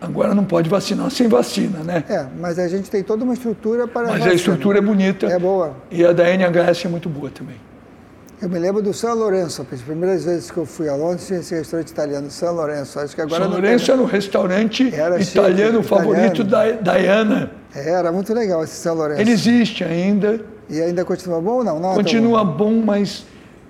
agora 0.00 0.34
não 0.34 0.44
pode 0.44 0.68
vacinar 0.68 1.10
sem 1.10 1.28
vacina, 1.28 1.84
né? 1.84 2.04
É, 2.08 2.26
mas 2.38 2.58
a 2.58 2.66
gente 2.66 2.90
tem 2.90 3.02
toda 3.02 3.22
uma 3.22 3.34
estrutura 3.34 3.86
para. 3.86 4.08
Mas 4.08 4.12
vacina. 4.14 4.32
a 4.32 4.34
estrutura 4.34 4.78
é 4.78 4.80
bonita. 4.80 5.26
É 5.26 5.38
boa. 5.38 5.76
E 5.90 6.04
a 6.04 6.12
da 6.12 6.28
NHS 6.28 6.86
é 6.86 6.88
muito 6.88 7.08
boa 7.08 7.30
também. 7.30 7.56
Eu 8.40 8.48
me 8.48 8.58
lembro 8.58 8.82
do 8.82 8.92
São 8.92 9.14
Lourenço, 9.14 9.64
as 9.70 9.82
primeiras 9.82 10.24
vezes 10.24 10.50
que 10.50 10.56
eu 10.56 10.66
fui 10.66 10.88
a 10.88 10.96
Londres 10.96 11.28
tinha 11.28 11.38
esse 11.38 11.54
restaurante 11.54 11.90
italiano, 11.90 12.28
São 12.28 12.52
Lourenço. 12.52 12.98
Acho 12.98 13.14
que 13.14 13.20
agora 13.20 13.44
São 13.44 13.52
Lourenço 13.52 13.86
tem... 13.86 13.94
era 13.94 14.02
um 14.02 14.06
restaurante 14.06 14.92
era 14.92 15.20
italiano 15.20 15.78
chique, 15.78 15.88
favorito 15.88 16.42
italiano. 16.42 16.82
da 16.82 16.98
Diana. 16.98 17.50
É, 17.72 17.90
era 17.90 18.10
muito 18.10 18.34
legal 18.34 18.64
esse 18.64 18.74
São 18.74 18.96
Lourenço. 18.96 19.20
Ele 19.20 19.30
existe 19.30 19.84
ainda. 19.84 20.40
E 20.72 20.80
ainda 20.80 21.04
continua 21.04 21.40
bom 21.40 21.56
ou 21.56 21.64
não? 21.64 21.78
não 21.78 21.94
continua 21.94 22.42
bom. 22.42 22.70
bom, 22.72 22.82
mas 22.84 23.26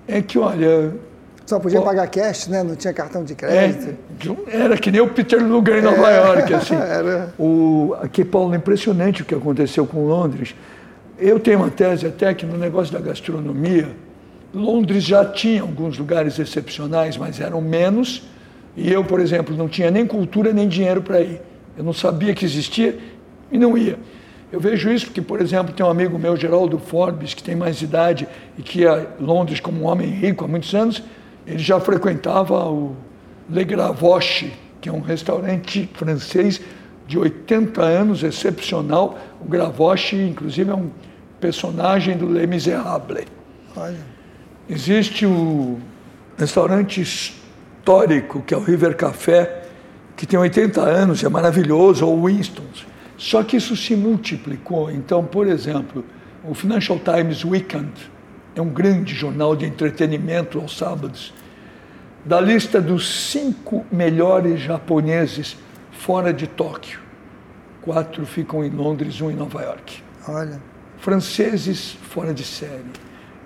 é 0.07 0.21
que, 0.21 0.39
olha... 0.39 0.93
Só 1.45 1.59
podia 1.59 1.81
pagar 1.81 2.07
cash, 2.07 2.47
né? 2.47 2.63
Não 2.63 2.73
tinha 2.73 2.93
cartão 2.93 3.21
de 3.21 3.35
crédito. 3.35 3.97
É, 4.47 4.61
era 4.61 4.77
que 4.77 4.89
nem 4.89 5.01
o 5.01 5.09
Peter 5.09 5.45
Luger 5.45 5.79
em 5.79 5.81
Nova 5.81 6.09
é, 6.09 6.17
York, 6.17 6.53
assim. 6.53 6.75
Era. 6.79 7.33
O, 7.37 7.93
aqui, 8.01 8.23
Paulo, 8.23 8.53
é 8.53 8.57
impressionante 8.57 9.23
o 9.23 9.25
que 9.25 9.35
aconteceu 9.35 9.85
com 9.85 10.07
Londres. 10.07 10.55
Eu 11.19 11.41
tenho 11.41 11.59
uma 11.59 11.69
tese 11.69 12.07
até 12.07 12.33
que 12.33 12.45
no 12.45 12.57
negócio 12.57 12.93
da 12.93 12.99
gastronomia, 13.01 13.89
Londres 14.53 15.03
já 15.03 15.25
tinha 15.25 15.61
alguns 15.61 15.97
lugares 15.97 16.39
excepcionais, 16.39 17.17
mas 17.17 17.41
eram 17.41 17.59
menos. 17.59 18.23
E 18.77 18.91
eu, 18.91 19.03
por 19.03 19.19
exemplo, 19.19 19.55
não 19.55 19.67
tinha 19.67 19.91
nem 19.91 20.07
cultura 20.07 20.53
nem 20.53 20.69
dinheiro 20.69 21.01
para 21.01 21.19
ir. 21.19 21.41
Eu 21.77 21.83
não 21.83 21.93
sabia 21.93 22.33
que 22.33 22.45
existia 22.45 22.97
e 23.51 23.57
não 23.57 23.77
ia. 23.77 23.97
Eu 24.53 24.59
vejo 24.59 24.91
isso 24.91 25.07
porque, 25.07 25.19
por 25.19 25.41
exemplo, 25.41 25.73
tem 25.73 25.83
um 25.83 25.89
amigo 25.89 26.19
meu, 26.19 26.37
Geraldo 26.37 26.77
Forbes, 26.77 27.33
que 27.33 27.41
tem 27.41 27.55
mais 27.55 27.81
idade 27.81 28.27
e 28.55 28.61
que 28.61 28.81
ia 28.81 29.09
Londres 29.19 29.59
como 29.59 29.81
um 29.81 29.85
homem 29.87 30.07
rico 30.07 30.45
há 30.45 30.47
muitos 30.47 30.75
anos. 30.75 31.01
Ele 31.47 31.57
já 31.57 31.79
frequentava 31.79 32.63
o 32.69 32.95
Le 33.49 33.63
Gravoche, 33.63 34.53
que 34.79 34.87
é 34.87 34.91
um 34.91 34.99
restaurante 34.99 35.89
francês 35.95 36.61
de 37.07 37.17
80 37.17 37.81
anos, 37.81 38.21
excepcional. 38.21 39.17
O 39.41 39.49
Gravoche, 39.49 40.17
inclusive, 40.17 40.69
é 40.69 40.75
um 40.75 40.91
personagem 41.41 42.15
do 42.15 42.27
Les 42.27 42.47
Miserables. 42.47 43.25
Olha. 43.75 43.97
Existe 44.69 45.25
o 45.25 45.79
restaurante 46.37 47.01
histórico, 47.01 48.43
que 48.43 48.53
é 48.53 48.57
o 48.57 48.61
River 48.61 48.95
Café, 48.95 49.63
que 50.15 50.27
tem 50.27 50.37
80 50.37 50.79
anos, 50.79 51.23
é 51.23 51.27
maravilhoso, 51.27 52.05
ou 52.05 52.27
Winston's. 52.27 52.92
Só 53.17 53.43
que 53.43 53.57
isso 53.57 53.75
se 53.75 53.95
multiplicou. 53.95 54.91
Então, 54.91 55.23
por 55.23 55.47
exemplo, 55.47 56.03
o 56.43 56.53
Financial 56.53 56.99
Times 56.99 57.45
Weekend 57.45 57.91
é 58.55 58.61
um 58.61 58.69
grande 58.69 59.13
jornal 59.13 59.55
de 59.55 59.65
entretenimento 59.65 60.59
aos 60.59 60.77
sábados. 60.77 61.33
Da 62.25 62.39
lista 62.39 62.79
dos 62.79 63.29
cinco 63.31 63.85
melhores 63.91 64.61
japoneses 64.61 65.57
fora 65.91 66.33
de 66.33 66.47
Tóquio, 66.47 66.99
quatro 67.81 68.25
ficam 68.25 68.63
em 68.63 68.69
Londres, 68.69 69.19
um 69.21 69.29
em 69.29 69.35
Nova 69.35 69.61
York. 69.61 70.01
Olha. 70.27 70.61
franceses 70.97 71.97
fora 72.03 72.33
de 72.33 72.45
série, 72.45 72.85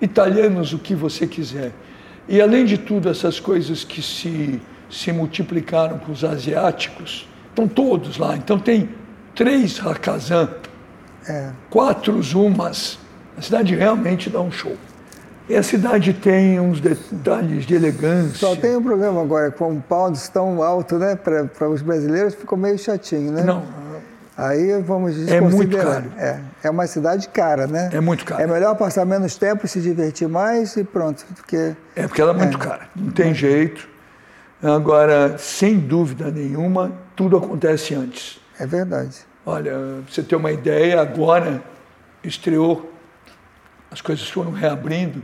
italianos, 0.00 0.72
o 0.72 0.78
que 0.78 0.94
você 0.94 1.26
quiser. 1.26 1.72
E 2.28 2.40
além 2.40 2.64
de 2.64 2.78
tudo, 2.78 3.08
essas 3.08 3.40
coisas 3.40 3.82
que 3.82 4.00
se, 4.00 4.60
se 4.88 5.10
multiplicaram 5.12 5.98
com 5.98 6.12
os 6.12 6.22
asiáticos, 6.22 7.28
estão 7.48 7.66
todos 7.66 8.16
lá. 8.16 8.36
Então 8.36 8.58
tem 8.58 8.88
três 9.38 9.78
Hakazan, 9.78 10.50
É. 11.28 11.50
quatro 11.70 12.20
Zumas. 12.20 12.98
A 13.36 13.40
cidade 13.40 13.72
realmente 13.76 14.28
dá 14.28 14.40
um 14.40 14.50
show. 14.50 14.76
E 15.48 15.54
a 15.54 15.62
cidade 15.62 16.12
tem 16.12 16.58
uns 16.58 16.80
detalhes 16.80 17.64
de 17.64 17.74
elegância. 17.76 18.34
Só 18.36 18.56
tem 18.56 18.76
um 18.76 18.82
problema 18.82 19.22
agora, 19.22 19.50
com 19.52 19.70
um 19.70 19.80
pounds 19.80 20.28
tão 20.28 20.60
alto, 20.60 20.98
né, 20.98 21.14
para 21.16 21.68
os 21.70 21.80
brasileiros, 21.82 22.34
ficou 22.34 22.58
meio 22.58 22.76
chatinho, 22.78 23.30
né? 23.32 23.42
Não, 23.44 23.62
Aí 24.36 24.80
vamos 24.82 25.16
É 25.28 25.40
muito 25.40 25.66
desconsiderar. 25.68 25.94
caro. 25.94 26.12
É, 26.16 26.40
é 26.64 26.70
uma 26.70 26.86
cidade 26.86 27.28
cara, 27.28 27.66
né? 27.66 27.90
É 27.92 28.00
muito 28.00 28.24
caro. 28.24 28.40
É 28.42 28.46
melhor 28.46 28.76
passar 28.76 29.04
menos 29.04 29.36
tempo 29.36 29.66
e 29.66 29.68
se 29.68 29.80
divertir 29.80 30.28
mais 30.28 30.76
e 30.76 30.84
pronto, 30.84 31.24
porque 31.34 31.74
é 31.96 32.06
porque 32.06 32.20
ela 32.20 32.32
é 32.32 32.36
muito 32.36 32.56
cara. 32.58 32.82
Não 32.94 33.10
tem 33.10 33.34
jeito. 33.34 33.88
Agora, 34.62 35.36
sem 35.38 35.78
dúvida 35.78 36.30
nenhuma, 36.30 36.92
tudo 37.16 37.36
acontece 37.36 37.94
antes. 37.96 38.40
É 38.58 38.66
verdade. 38.66 39.16
Olha, 39.46 39.72
pra 39.72 40.12
você 40.14 40.22
ter 40.22 40.36
uma 40.36 40.52
ideia, 40.52 41.00
agora 41.00 41.62
estreou, 42.22 42.92
as 43.90 44.00
coisas 44.00 44.28
foram 44.28 44.50
reabrindo, 44.52 45.22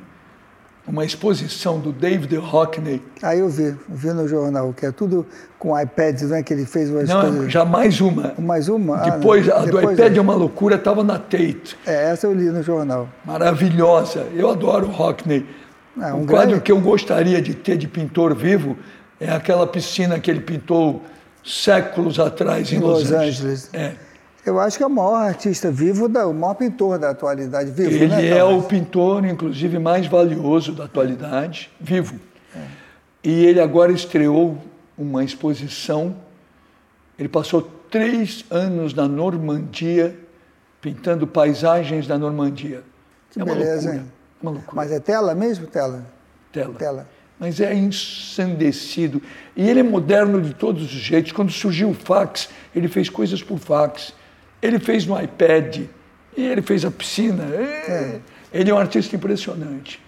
uma 0.87 1.05
exposição 1.05 1.79
do 1.81 1.93
David 1.93 2.37
Hockney. 2.37 3.03
Aí 3.23 3.39
eu 3.39 3.49
vi, 3.49 3.75
vi 3.89 4.09
no 4.13 4.29
jornal, 4.29 4.73
que 4.75 4.85
é 4.85 4.93
tudo 4.93 5.27
com 5.59 5.79
iPads, 5.79 6.29
né, 6.31 6.43
que 6.43 6.53
ele 6.53 6.67
fez 6.67 6.91
umas 6.91 7.09
Não, 7.09 7.21
coisas. 7.23 7.53
já 7.53 7.65
mais 7.65 8.01
uma. 8.03 8.35
Mais 8.39 8.69
uma? 8.69 8.97
Ah, 8.99 9.11
Depois, 9.11 9.47
não. 9.47 9.57
a 9.57 9.59
do 9.61 9.67
Depois 9.67 9.99
iPad 9.99 10.15
é. 10.15 10.19
é 10.19 10.21
uma 10.21 10.35
loucura, 10.35 10.77
estava 10.77 11.03
na 11.03 11.19
Tate. 11.19 11.77
É, 11.87 12.11
essa 12.11 12.27
eu 12.27 12.35
li 12.35 12.51
no 12.51 12.63
jornal. 12.63 13.09
Maravilhosa. 13.25 14.27
Eu 14.35 14.51
adoro 14.51 14.87
o 14.89 14.91
Hockney. 14.91 15.47
Ah, 16.01 16.15
um 16.15 16.23
um 16.23 16.27
quadro 16.27 16.49
grande- 16.49 16.61
que 16.65 16.73
eu 16.73 16.81
gostaria 16.81 17.41
de 17.41 17.55
ter 17.55 17.77
de 17.79 17.89
pintor 17.89 18.35
vivo 18.35 18.77
é 19.19 19.31
aquela 19.31 19.67
piscina 19.67 20.19
que 20.21 20.31
ele 20.31 20.41
pintou 20.41 21.03
séculos 21.45 22.19
atrás 22.19 22.73
em, 22.73 22.77
Em 22.77 22.81
Los, 22.81 23.03
Los 23.03 23.13
Angeles. 23.13 23.41
Angeles. 23.41 23.71
É. 23.75 23.95
Eu 24.47 24.61
acho 24.61 24.77
que 24.77 24.83
é 24.83 24.87
o 24.87 24.91
maior 24.91 25.17
artista 25.17 25.71
vivo, 25.71 26.07
da, 26.09 26.27
o 26.27 26.35
maior 26.35 26.55
pintor 26.55 26.99
da 26.99 27.11
atualidade 27.11 27.71
vivo, 27.71 27.91
Ele 27.91 28.09
né? 28.09 28.27
é 28.29 28.39
talvez? 28.39 28.63
o 28.65 28.67
pintor, 28.67 29.25
inclusive, 29.25 29.79
mais 29.79 30.07
valioso 30.07 30.73
da 30.73 30.85
atualidade, 30.85 31.71
vivo. 31.81 32.17
É. 32.55 32.61
E 33.23 33.47
ele 33.47 33.59
agora 33.61 33.91
estreou 33.91 34.59
uma 34.99 35.25
exposição. 35.25 36.15
Ele 37.19 37.29
passou 37.29 37.63
três 37.91 38.45
anos 38.51 38.93
na 38.93 39.09
Normandia, 39.09 40.15
pintando 40.81 41.27
paisagens 41.27 42.07
da 42.07 42.19
Normandia. 42.19 42.83
Que 43.31 43.41
é 43.41 43.45
uma 43.45 43.55
beleza, 43.55 43.75
loucura. 43.89 43.97
hein? 43.97 44.13
Uma 44.43 44.51
loucura. 44.53 44.77
Mas 44.77 44.93
é 44.93 45.01
tela 45.01 45.35
mesmo? 45.35 45.67
Tela. 45.67 46.05
tela. 46.53 46.75
Tela. 46.75 47.07
Mas 47.39 47.61
é 47.61 47.75
ensandecido. 47.75 49.21
E 49.57 49.69
ele 49.69 49.81
é 49.81 49.83
moderno 49.83 50.41
de 50.41 50.55
todos 50.55 50.83
os 50.83 50.91
jeitos. 50.91 51.33
Quando 51.33 51.51
surgiu 51.51 51.91
o 51.91 51.95
fax, 51.95 52.49
ele 52.75 52.89
fez 52.89 53.09
coisas 53.09 53.43
por 53.43 53.59
fax. 53.59 54.15
Ele 54.63 54.79
fez 54.79 55.07
no 55.07 55.21
iPad. 55.21 55.83
E 56.37 56.43
ele 56.43 56.63
fez 56.63 56.85
a 56.85 56.91
piscina. 56.91 57.45
É. 57.45 58.21
Ele 58.53 58.71
é 58.71 58.75
um 58.75 58.79
artista 58.79 59.17
impressionante. 59.17 60.01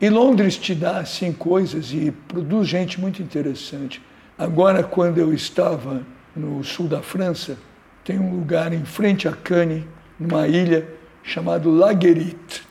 E 0.00 0.10
Londres 0.10 0.56
te 0.56 0.74
dá 0.74 0.98
assim 0.98 1.32
coisas 1.32 1.92
e 1.92 2.10
produz 2.28 2.68
gente 2.68 3.00
muito 3.00 3.22
interessante. 3.22 4.02
Agora, 4.36 4.82
quando 4.82 5.18
eu 5.18 5.32
estava 5.32 6.02
no 6.34 6.62
sul 6.62 6.86
da 6.86 7.00
França, 7.00 7.56
tem 8.04 8.18
um 8.18 8.36
lugar 8.36 8.72
em 8.74 8.84
frente 8.84 9.26
a 9.26 9.32
Cannes, 9.32 9.84
numa 10.20 10.46
ilha, 10.46 10.86
chamado 11.22 11.70
Laguerite. 11.70 12.62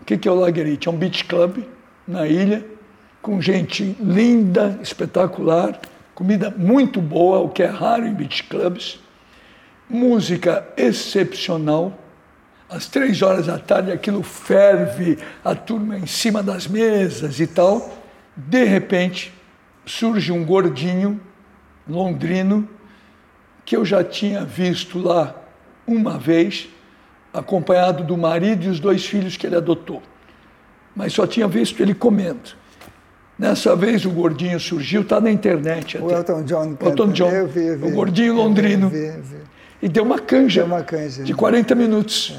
O 0.00 0.04
que 0.04 0.16
que 0.16 0.28
é 0.28 0.30
o 0.30 0.36
Laguerite? 0.36 0.88
É 0.88 0.90
um 0.90 0.96
beach 0.96 1.24
club 1.24 1.58
na 2.06 2.26
ilha, 2.26 2.64
com 3.22 3.40
gente 3.40 3.96
linda, 4.00 4.78
espetacular, 4.82 5.80
comida 6.14 6.50
muito 6.50 7.00
boa, 7.00 7.38
o 7.38 7.48
que 7.48 7.62
é 7.62 7.66
raro 7.66 8.06
em 8.06 8.14
beach 8.14 8.44
clubs, 8.44 9.00
música 9.88 10.66
excepcional. 10.76 11.96
Às 12.68 12.86
três 12.86 13.22
horas 13.22 13.46
da 13.46 13.58
tarde 13.58 13.90
aquilo 13.90 14.22
ferve, 14.22 15.18
a 15.44 15.54
turma 15.54 15.96
em 15.96 16.06
cima 16.06 16.42
das 16.42 16.66
mesas 16.66 17.40
e 17.40 17.46
tal. 17.46 17.96
De 18.36 18.64
repente 18.64 19.32
surge 19.86 20.30
um 20.30 20.44
gordinho 20.44 21.20
londrino 21.88 22.68
que 23.64 23.76
eu 23.76 23.84
já 23.84 24.04
tinha 24.04 24.44
visto 24.44 24.98
lá 24.98 25.34
uma 25.86 26.18
vez, 26.18 26.68
acompanhado 27.32 28.04
do 28.04 28.16
marido 28.16 28.64
e 28.64 28.68
os 28.68 28.80
dois 28.80 29.06
filhos 29.06 29.36
que 29.36 29.46
ele 29.46 29.56
adotou. 29.56 30.02
Mas 30.94 31.12
só 31.12 31.26
tinha 31.26 31.48
visto 31.48 31.80
ele 31.80 31.94
comendo. 31.94 32.57
Nessa 33.38 33.76
vez 33.76 34.04
o 34.04 34.10
gordinho 34.10 34.58
surgiu, 34.58 35.02
está 35.02 35.20
na 35.20 35.30
internet 35.30 35.96
O 35.98 36.06
até. 36.06 36.16
Elton 36.16 36.42
John. 36.42 36.76
O 36.80 36.88
Elton. 36.88 37.08
John, 37.12 37.30
Eu 37.30 37.46
vi, 37.46 37.66
eu 37.66 37.78
vi. 37.78 37.86
o 37.86 37.90
gordinho 37.92 38.34
londrino. 38.34 38.86
eu 38.86 38.90
vi, 38.90 39.06
eu 39.06 39.22
vi. 39.22 39.36
E 39.80 39.88
deu 39.88 40.02
uma 40.02 40.18
canja, 40.18 40.62
Deu 40.64 40.66
uma 40.74 40.82
canja. 40.82 41.22
de 41.22 41.32
40 41.34 41.74
minutos. 41.76 42.36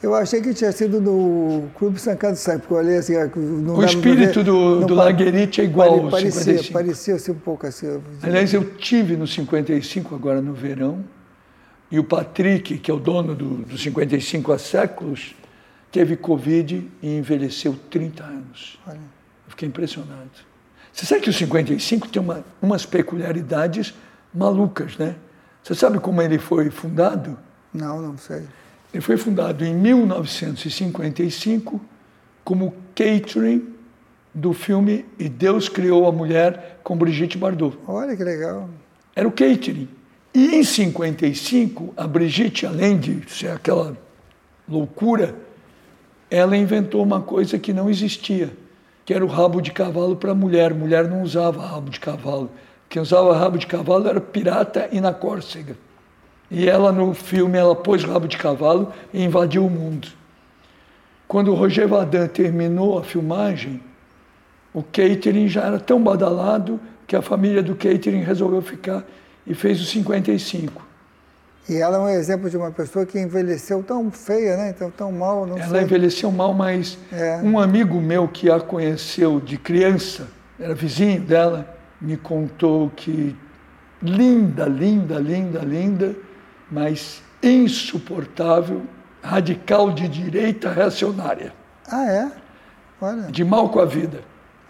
Eu 0.00 0.14
achei 0.14 0.40
que 0.40 0.54
tinha 0.54 0.70
sido 0.70 1.00
no 1.00 1.64
Clube 1.74 1.98
Sancado 2.00 2.36
Sangue, 2.36 2.60
porque 2.60 2.74
eu 2.74 2.78
olhei 2.78 2.98
assim... 2.98 3.14
Não 3.34 3.76
O 3.76 3.84
espírito 3.84 4.44
do, 4.44 4.86
do 4.86 4.94
Laguerite 4.94 5.60
é 5.60 5.64
igual 5.64 5.98
pare- 6.02 6.10
parecia, 6.10 6.40
55. 6.42 6.72
parecia 6.72 7.14
assim, 7.16 7.32
um 7.32 7.38
pouco 7.38 7.66
assim. 7.66 8.00
Aliás, 8.22 8.54
eu 8.54 8.62
tive 8.76 9.16
no 9.16 9.26
55 9.26 10.14
agora 10.14 10.40
no 10.40 10.52
verão, 10.52 11.02
e 11.90 11.98
o 11.98 12.04
Patrick, 12.04 12.78
que 12.78 12.90
é 12.90 12.94
o 12.94 12.98
dono 13.00 13.34
do, 13.34 13.48
do 13.64 13.76
55 13.78 14.52
há 14.52 14.58
séculos, 14.58 15.34
teve 15.90 16.14
Covid 16.16 16.86
e 17.02 17.16
envelheceu 17.18 17.74
30 17.90 18.22
anos. 18.22 18.78
Olha. 18.86 19.15
Eu 19.46 19.50
fiquei 19.50 19.68
impressionado. 19.68 20.30
Você 20.92 21.06
sabe 21.06 21.22
que 21.22 21.30
o 21.30 21.32
55 21.32 22.08
tem 22.08 22.20
uma, 22.20 22.44
umas 22.60 22.84
peculiaridades 22.86 23.94
malucas, 24.32 24.96
né? 24.96 25.16
Você 25.62 25.74
sabe 25.74 25.98
como 25.98 26.22
ele 26.22 26.38
foi 26.38 26.70
fundado? 26.70 27.38
Não, 27.72 28.00
não 28.00 28.16
sei. 28.16 28.44
Ele 28.92 29.00
foi 29.00 29.16
fundado 29.16 29.64
em 29.64 29.74
1955 29.74 31.80
como 32.44 32.74
catering 32.94 33.74
do 34.32 34.52
filme 34.52 35.04
E 35.18 35.28
Deus 35.28 35.68
Criou 35.68 36.06
a 36.06 36.12
Mulher 36.12 36.78
com 36.84 36.96
Brigitte 36.96 37.36
Bardot. 37.36 37.76
Olha 37.86 38.16
que 38.16 38.22
legal. 38.22 38.70
Era 39.14 39.26
o 39.26 39.32
catering. 39.32 39.88
E 40.32 40.54
em 40.54 40.62
55, 40.62 41.94
a 41.96 42.06
Brigitte, 42.06 42.66
além 42.66 42.98
de 42.98 43.28
ser 43.28 43.50
aquela 43.50 43.96
loucura, 44.68 45.34
ela 46.30 46.56
inventou 46.56 47.02
uma 47.02 47.22
coisa 47.22 47.58
que 47.58 47.72
não 47.72 47.88
existia, 47.88 48.52
que 49.06 49.14
era 49.14 49.24
o 49.24 49.28
rabo 49.28 49.62
de 49.62 49.70
cavalo 49.70 50.16
para 50.16 50.34
mulher. 50.34 50.74
Mulher 50.74 51.08
não 51.08 51.22
usava 51.22 51.64
rabo 51.64 51.90
de 51.90 52.00
cavalo. 52.00 52.50
Quem 52.88 53.00
usava 53.00 53.36
rabo 53.36 53.56
de 53.56 53.66
cavalo 53.66 54.08
era 54.08 54.20
pirata 54.20 54.88
e 54.90 55.00
na 55.00 55.14
Córcega. 55.14 55.76
E 56.50 56.68
ela, 56.68 56.90
no 56.90 57.14
filme, 57.14 57.56
ela 57.56 57.74
pôs 57.74 58.02
rabo 58.02 58.26
de 58.26 58.36
cavalo 58.36 58.92
e 59.14 59.22
invadiu 59.22 59.64
o 59.64 59.70
mundo. 59.70 60.08
Quando 61.28 61.52
o 61.52 61.54
Roger 61.54 61.86
Vadan 61.86 62.26
terminou 62.26 62.98
a 62.98 63.04
filmagem, 63.04 63.80
o 64.74 64.82
catering 64.82 65.48
já 65.48 65.62
era 65.62 65.78
tão 65.78 66.02
badalado 66.02 66.80
que 67.06 67.16
a 67.16 67.22
família 67.22 67.62
do 67.62 67.74
catering 67.76 68.22
resolveu 68.22 68.60
ficar 68.60 69.04
e 69.46 69.54
fez 69.54 69.80
os 69.80 69.88
55. 69.88 70.85
E 71.68 71.76
ela 71.76 71.96
é 71.96 72.00
um 72.00 72.08
exemplo 72.08 72.48
de 72.48 72.56
uma 72.56 72.70
pessoa 72.70 73.04
que 73.04 73.18
envelheceu 73.18 73.82
tão 73.82 74.10
feia, 74.10 74.56
né? 74.56 74.70
Então, 74.70 74.90
tão 74.90 75.10
mal, 75.10 75.44
não 75.46 75.58
Ela 75.58 75.68
sei. 75.68 75.82
envelheceu 75.82 76.30
mal, 76.30 76.54
mas 76.54 76.96
É. 77.12 77.38
um 77.42 77.58
amigo 77.58 78.00
meu 78.00 78.28
que 78.28 78.48
a 78.50 78.60
conheceu 78.60 79.40
de 79.40 79.58
criança, 79.58 80.28
era 80.60 80.74
vizinho 80.74 81.20
dela, 81.20 81.76
me 82.00 82.16
contou 82.16 82.90
que 82.94 83.34
linda, 84.00 84.66
linda, 84.66 85.18
linda, 85.18 85.58
linda, 85.60 86.14
mas 86.70 87.20
insuportável, 87.42 88.82
radical 89.22 89.90
de 89.90 90.06
direita 90.08 90.70
reacionária, 90.70 91.52
Ah, 91.90 92.06
é? 92.06 92.30
Olha, 93.00 93.22
de 93.22 93.44
mal 93.44 93.68
com 93.70 93.80
a 93.80 93.84
vida. 93.84 94.20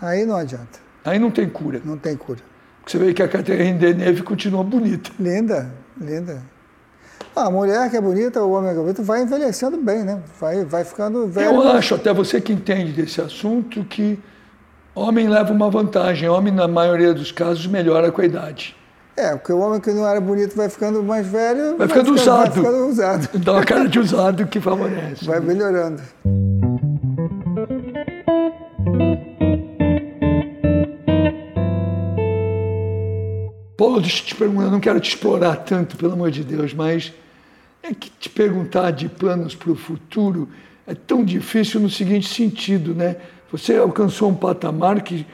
aí 0.01 0.25
não 0.25 0.37
adianta. 0.37 0.79
Aí 1.05 1.19
não 1.19 1.31
tem 1.31 1.49
cura. 1.49 1.81
Não 1.85 1.97
tem 1.97 2.17
cura. 2.17 2.41
Você 2.87 2.99
vê 2.99 3.13
que 3.15 3.23
a 3.23 3.29
Catherine 3.29 3.79
Deneuve 3.79 4.23
continua 4.23 4.65
bonita. 4.65 5.11
Linda, 5.21 5.71
linda. 6.01 6.43
Ah, 7.39 7.49
a 7.49 7.51
mulher 7.51 7.91
que 7.91 7.97
é 7.99 8.01
bonita, 8.01 8.43
o 8.43 8.51
homem 8.53 8.73
que 8.73 8.79
é 8.79 8.81
bonito, 8.81 9.03
vai 9.03 9.21
envelhecendo 9.21 9.77
bem, 9.77 10.03
né? 10.03 10.23
Vai, 10.41 10.65
vai 10.65 10.85
ficando 10.85 11.27
velho. 11.27 11.55
Eu 11.55 11.69
acho, 11.69 11.95
até 11.95 12.11
você 12.11 12.41
que 12.41 12.51
entende 12.51 12.93
desse 12.93 13.21
assunto, 13.21 13.85
que 13.85 14.19
homem 14.95 15.29
leva 15.29 15.53
uma 15.53 15.69
vantagem. 15.69 16.27
Homem, 16.31 16.51
na 16.51 16.67
maioria 16.67 17.13
dos 17.13 17.31
casos, 17.31 17.67
melhora 17.67 18.11
com 18.11 18.23
a 18.23 18.25
idade. 18.25 18.75
É, 19.15 19.37
porque 19.37 19.53
o 19.53 19.59
homem 19.59 19.79
que 19.81 19.91
não 19.93 20.07
era 20.09 20.19
bonito 20.19 20.57
vai 20.57 20.71
ficando 20.71 21.03
mais 21.03 21.27
velho. 21.27 21.77
Vai 21.77 21.87
ficando 21.89 22.15
Vai 22.15 22.23
usado. 22.23 22.53
ficando 22.55 22.87
usado. 22.89 23.39
Dá 23.39 23.53
uma 23.53 23.65
cara 23.65 23.87
de 23.87 23.99
usado 23.99 24.47
que 24.47 24.59
favorece. 24.59 25.27
Vai 25.27 25.39
melhorando. 25.39 26.01
Paulo, 33.77 34.01
deixa 34.01 34.23
eu 34.23 34.27
te 34.27 34.35
perguntar, 34.35 34.65
eu 34.65 34.71
não 34.71 34.81
quero 34.81 34.99
te 35.01 35.11
explorar 35.11 35.57
tanto, 35.57 35.99
pelo 35.99 36.15
amor 36.15 36.31
de 36.31 36.43
Deus, 36.43 36.73
mas 36.73 37.13
é 37.87 37.95
que 37.95 38.11
te 38.11 38.29
perguntar 38.29 38.91
de 38.91 39.09
planos 39.09 39.55
para 39.55 39.71
o 39.71 39.77
futuro 39.77 40.49
é 40.87 40.95
tão 40.95 41.25
difícil 41.25 41.81
no 41.81 41.89
seguinte 41.89 42.33
sentido, 42.33 42.95
né? 42.95 43.17
Você 43.51 43.77
alcançou 43.77 44.29
um 44.31 44.35
patamar 44.35 45.03
que 45.03 45.27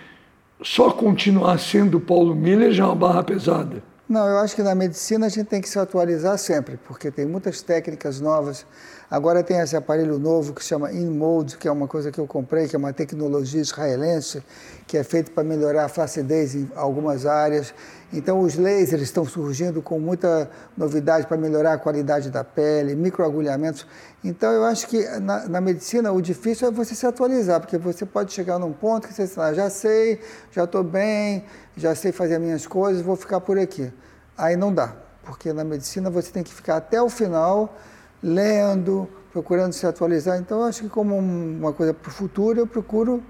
só 0.62 0.90
continuar 0.90 1.58
sendo 1.58 1.98
Paulo 1.98 2.34
Miller 2.34 2.72
já 2.72 2.84
é 2.84 2.86
uma 2.86 2.94
barra 2.94 3.22
pesada. 3.22 3.82
Não, 4.08 4.26
eu 4.28 4.38
acho 4.38 4.54
que 4.54 4.62
na 4.62 4.74
medicina 4.74 5.26
a 5.26 5.28
gente 5.30 5.46
tem 5.46 5.60
que 5.60 5.68
se 5.68 5.78
atualizar 5.78 6.36
sempre, 6.36 6.78
porque 6.86 7.10
tem 7.10 7.24
muitas 7.24 7.62
técnicas 7.62 8.20
novas. 8.20 8.66
Agora 9.10 9.42
tem 9.42 9.58
esse 9.58 9.74
aparelho 9.74 10.18
novo 10.18 10.52
que 10.52 10.62
se 10.62 10.68
chama 10.68 10.92
InMode, 10.92 11.56
que 11.56 11.66
é 11.66 11.72
uma 11.72 11.88
coisa 11.88 12.12
que 12.12 12.18
eu 12.18 12.26
comprei, 12.26 12.68
que 12.68 12.76
é 12.76 12.78
uma 12.78 12.92
tecnologia 12.92 13.60
israelense, 13.60 14.42
que 14.86 14.98
é 14.98 15.04
feito 15.04 15.30
para 15.30 15.42
melhorar 15.42 15.86
a 15.86 15.88
flacidez 15.88 16.54
em 16.54 16.70
algumas 16.76 17.24
áreas. 17.24 17.72
Então 18.12 18.40
os 18.40 18.56
lasers 18.56 19.02
estão 19.02 19.24
surgindo 19.24 19.80
com 19.80 19.98
muita 19.98 20.50
novidade 20.76 21.26
para 21.26 21.36
melhorar 21.36 21.72
a 21.72 21.78
qualidade 21.78 22.30
da 22.30 22.44
pele, 22.44 22.94
microagulhamentos. 22.94 23.86
Então 24.22 24.52
eu 24.52 24.64
acho 24.64 24.86
que 24.86 25.02
na, 25.20 25.48
na, 25.48 25.60
medicina 25.60 26.12
o 26.12 26.20
difícil 26.20 26.68
é 26.68 26.70
você 26.70 26.94
se 26.94 27.06
atualizar, 27.06 27.60
porque 27.60 27.78
você 27.78 28.04
pode 28.04 28.32
chegar 28.32 28.58
num 28.58 28.72
ponto 28.72 29.08
que 29.08 29.14
você 29.14 29.26
fala, 29.26 29.54
já 29.54 29.70
sei, 29.70 30.20
já 30.50 30.64
estou 30.64 30.84
bem, 30.84 31.44
já 31.76 31.94
sei 31.94 32.12
fazer 32.12 32.38
minhas 32.38 32.66
coisas, 32.66 33.00
vou 33.00 33.16
ficar 33.16 33.40
por 33.40 33.58
aqui. 33.58 33.90
Aí 34.36 34.56
não 34.56 34.74
dá, 34.74 34.94
porque 35.24 35.52
na 35.52 35.64
medicina 35.64 36.10
você 36.10 36.30
tem 36.30 36.42
que 36.42 36.52
ficar 36.52 36.76
até 36.76 37.00
o 37.00 37.08
final 37.08 37.74
lendo, 38.22 39.08
procurando 39.32 39.72
se 39.72 39.86
atualizar. 39.86 40.38
Então, 40.38 40.60
eu 40.60 40.64
acho 40.66 40.82
que 40.82 40.88
como 40.88 41.16
uma 41.16 41.72
coisa 41.72 41.92
para 41.92 42.08
o 42.08 42.12
futuro, 42.12 42.60
eu 42.60 42.66
procuro 42.66 43.22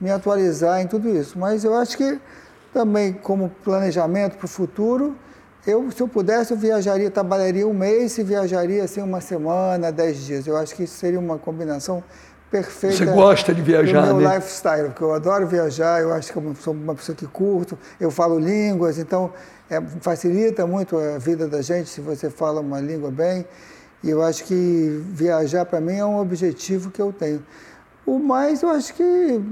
me 0.00 0.10
atualizar 0.10 0.80
em 0.80 0.86
tudo 0.86 1.08
isso. 1.08 1.38
Mas 1.38 1.64
eu 1.64 1.74
acho 1.74 1.96
que 1.96 2.20
também 2.76 3.14
como 3.14 3.48
planejamento 3.64 4.36
para 4.36 4.44
o 4.44 4.48
futuro, 4.48 5.16
eu, 5.66 5.90
se 5.90 6.02
eu 6.02 6.06
pudesse, 6.06 6.52
eu 6.52 6.58
viajaria, 6.58 7.10
trabalharia 7.10 7.66
um 7.66 7.72
mês 7.72 8.18
e 8.18 8.22
viajaria 8.22 8.84
assim 8.84 9.00
uma 9.00 9.22
semana, 9.22 9.90
dez 9.90 10.26
dias. 10.26 10.46
Eu 10.46 10.58
acho 10.58 10.74
que 10.74 10.82
isso 10.82 10.92
seria 10.98 11.18
uma 11.18 11.38
combinação 11.38 12.04
perfeita. 12.50 12.96
Você 12.98 13.06
gosta 13.06 13.54
de 13.54 13.62
viajar, 13.62 14.02
do 14.02 14.16
meu 14.16 14.28
né? 14.28 14.36
lifestyle, 14.36 14.90
porque 14.90 15.02
eu 15.02 15.14
adoro 15.14 15.46
viajar, 15.46 16.02
eu 16.02 16.12
acho 16.12 16.30
que 16.30 16.38
eu 16.38 16.54
sou 16.56 16.74
uma 16.74 16.94
pessoa 16.94 17.16
que 17.16 17.26
curto, 17.26 17.78
eu 17.98 18.10
falo 18.10 18.38
línguas, 18.38 18.98
então 18.98 19.32
é, 19.70 19.80
facilita 20.02 20.66
muito 20.66 20.98
a 20.98 21.16
vida 21.16 21.48
da 21.48 21.62
gente 21.62 21.88
se 21.88 22.02
você 22.02 22.28
fala 22.28 22.60
uma 22.60 22.78
língua 22.78 23.10
bem. 23.10 23.46
E 24.04 24.10
eu 24.10 24.22
acho 24.22 24.44
que 24.44 25.02
viajar 25.14 25.64
para 25.64 25.80
mim 25.80 25.96
é 25.96 26.04
um 26.04 26.20
objetivo 26.20 26.90
que 26.90 27.00
eu 27.00 27.10
tenho. 27.10 27.42
O 28.06 28.20
mais, 28.20 28.62
eu 28.62 28.70
acho 28.70 28.94
que 28.94 29.02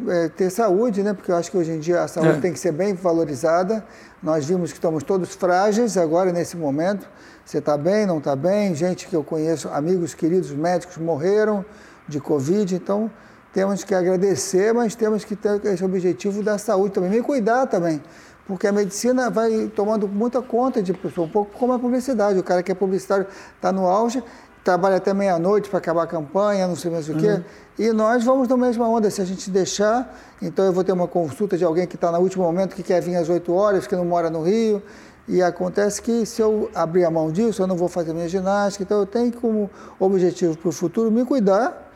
é 0.09 0.29
ter 0.29 0.49
saúde, 0.49 1.03
né? 1.03 1.13
Porque 1.13 1.33
eu 1.33 1.37
acho 1.37 1.51
que 1.51 1.57
hoje 1.57 1.73
em 1.73 1.81
dia 1.81 2.03
a 2.03 2.07
saúde 2.07 2.39
é. 2.39 2.41
tem 2.41 2.53
que 2.53 2.59
ser 2.61 2.71
bem 2.71 2.95
valorizada. 2.95 3.85
Nós 4.23 4.47
vimos 4.47 4.71
que 4.71 4.79
estamos 4.79 5.03
todos 5.03 5.35
frágeis 5.35 5.97
agora, 5.97 6.33
nesse 6.33 6.57
momento. 6.57 7.05
Você 7.45 7.59
está 7.59 7.77
bem, 7.77 8.07
não 8.07 8.19
está 8.19 8.37
bem? 8.37 8.73
Gente 8.73 9.09
que 9.09 9.17
eu 9.17 9.25
conheço, 9.25 9.69
amigos 9.71 10.15
queridos 10.15 10.53
médicos 10.53 10.99
morreram 10.99 11.65
de 12.07 12.21
Covid. 12.21 12.77
Então, 12.77 13.11
temos 13.53 13.83
que 13.83 13.93
agradecer, 13.93 14.73
mas 14.73 14.95
temos 14.95 15.25
que 15.25 15.35
ter 15.35 15.61
esse 15.67 15.85
objetivo 15.85 16.41
da 16.41 16.57
saúde 16.57 16.95
também. 16.95 17.11
Me 17.11 17.23
cuidar 17.23 17.67
também 17.67 18.01
porque 18.47 18.67
a 18.67 18.73
medicina 18.73 19.31
vai 19.31 19.71
tomando 19.75 20.07
muita 20.07 20.43
conta 20.43 20.83
de 20.83 20.93
pessoa, 20.93 21.27
um 21.27 21.31
pouco 21.31 21.59
como 21.59 21.73
a 21.73 21.79
publicidade. 21.79 22.39
O 22.39 22.43
cara 22.43 22.63
que 22.63 22.71
é 22.71 22.75
publicitário 22.75 23.27
está 23.57 23.73
no 23.73 23.87
auge, 23.87 24.23
trabalha 24.65 24.97
até 24.97 25.13
meia-noite 25.13 25.69
para 25.69 25.79
acabar 25.79 26.05
a 26.05 26.07
campanha, 26.07 26.67
não 26.67 26.75
sei 26.75 26.91
mais 26.91 27.07
o 27.09 27.15
quê. 27.15 27.29
Uhum. 27.29 27.45
E 27.79 27.93
nós 27.93 28.25
vamos 28.25 28.49
na 28.49 28.57
mesma 28.57 28.89
onda. 28.89 29.11
Se 29.11 29.21
a 29.21 29.25
gente 29.25 29.51
deixar, 29.51 30.19
então 30.41 30.65
eu 30.65 30.73
vou 30.73 30.83
ter 30.83 30.93
uma 30.93 31.07
consulta 31.07 31.59
de 31.59 31.65
alguém 31.65 31.87
que 31.87 31.97
está 31.97 32.11
no 32.11 32.19
último 32.19 32.45
momento, 32.45 32.75
que 32.75 32.83
quer 32.83 33.03
vir 33.03 33.15
às 33.17 33.29
8 33.29 33.53
horas, 33.53 33.87
que 33.87 33.95
não 33.95 34.07
mora 34.07 34.31
no 34.31 34.43
Rio. 34.43 34.83
E 35.29 35.43
acontece 35.43 36.01
que 36.01 36.25
se 36.25 36.41
eu 36.41 36.71
abrir 36.75 37.05
a 37.05 37.11
mão 37.11 37.31
disso, 37.31 37.63
eu 37.63 37.67
não 37.67 37.77
vou 37.77 37.89
fazer 37.89 38.15
minha 38.15 38.29
ginástica. 38.29 38.83
Então 38.83 39.01
eu 39.01 39.07
tenho 39.07 39.31
como 39.33 39.71
objetivo 40.01 40.57
para 40.57 40.69
o 40.71 40.73
futuro 40.73 41.11
me 41.11 41.25
cuidar, 41.27 41.93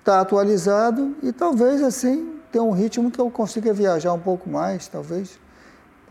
estar 0.00 0.16
tá 0.16 0.20
atualizado 0.20 1.14
e 1.22 1.32
talvez 1.32 1.80
assim 1.80 2.40
ter 2.50 2.60
um 2.60 2.72
ritmo 2.72 3.10
que 3.10 3.20
eu 3.20 3.30
consiga 3.30 3.72
viajar 3.72 4.12
um 4.12 4.18
pouco 4.18 4.50
mais, 4.50 4.88
talvez 4.88 5.38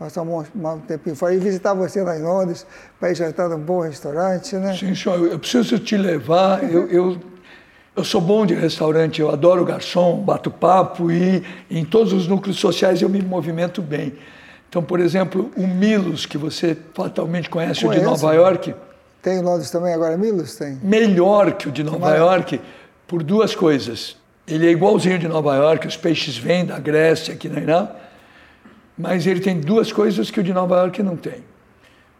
passar 0.00 0.22
um, 0.22 0.38
um 0.38 0.78
tempinho 0.78 1.14
fora 1.14 1.34
e 1.34 1.36
visitar 1.36 1.74
você 1.74 2.02
lá 2.02 2.18
em 2.18 2.22
Londres, 2.22 2.66
para 2.98 3.10
ir 3.10 3.14
jantar 3.14 3.50
num 3.50 3.58
bom 3.58 3.80
restaurante, 3.80 4.56
né? 4.56 4.74
Sim, 4.74 4.94
senhor, 4.94 5.30
eu 5.30 5.38
preciso 5.38 5.78
te 5.78 5.94
levar. 5.94 6.64
eu, 6.64 6.88
eu, 6.88 7.18
eu 7.94 8.02
sou 8.02 8.18
bom 8.18 8.46
de 8.46 8.54
restaurante, 8.54 9.20
eu 9.20 9.30
adoro 9.30 9.62
garçom, 9.62 10.22
bato 10.22 10.50
papo 10.50 11.12
e 11.12 11.44
em 11.70 11.84
todos 11.84 12.14
os 12.14 12.26
núcleos 12.26 12.58
sociais 12.58 13.02
eu 13.02 13.10
me 13.10 13.20
movimento 13.20 13.82
bem. 13.82 14.14
Então, 14.70 14.82
por 14.82 15.00
exemplo, 15.00 15.50
o 15.54 15.66
Milos, 15.66 16.24
que 16.24 16.38
você 16.38 16.74
fatalmente 16.94 17.50
conhece, 17.50 17.84
Conheço. 17.84 18.00
o 18.00 18.02
de 18.02 18.02
Nova 18.02 18.32
York. 18.32 18.74
Tem 19.20 19.38
em 19.38 19.42
Londres 19.42 19.70
também 19.70 19.92
agora 19.92 20.16
Milos? 20.16 20.56
Tem. 20.56 20.78
Melhor 20.82 21.52
que 21.52 21.68
o 21.68 21.70
de 21.70 21.84
Nova 21.84 22.16
York, 22.16 22.58
por 23.06 23.22
duas 23.22 23.54
coisas. 23.54 24.16
Ele 24.48 24.66
é 24.66 24.70
igualzinho 24.70 25.18
de 25.18 25.28
Nova 25.28 25.54
York, 25.56 25.86
os 25.86 25.96
peixes 25.98 26.38
vêm 26.38 26.64
da 26.64 26.78
Grécia, 26.78 27.34
aqui 27.34 27.50
na 27.50 27.60
Irã 27.60 27.88
mas 29.00 29.26
ele 29.26 29.40
tem 29.40 29.58
duas 29.58 29.90
coisas 29.90 30.30
que 30.30 30.38
o 30.38 30.42
de 30.42 30.52
Nova 30.52 30.76
York 30.76 31.02
não 31.02 31.16
tem. 31.16 31.42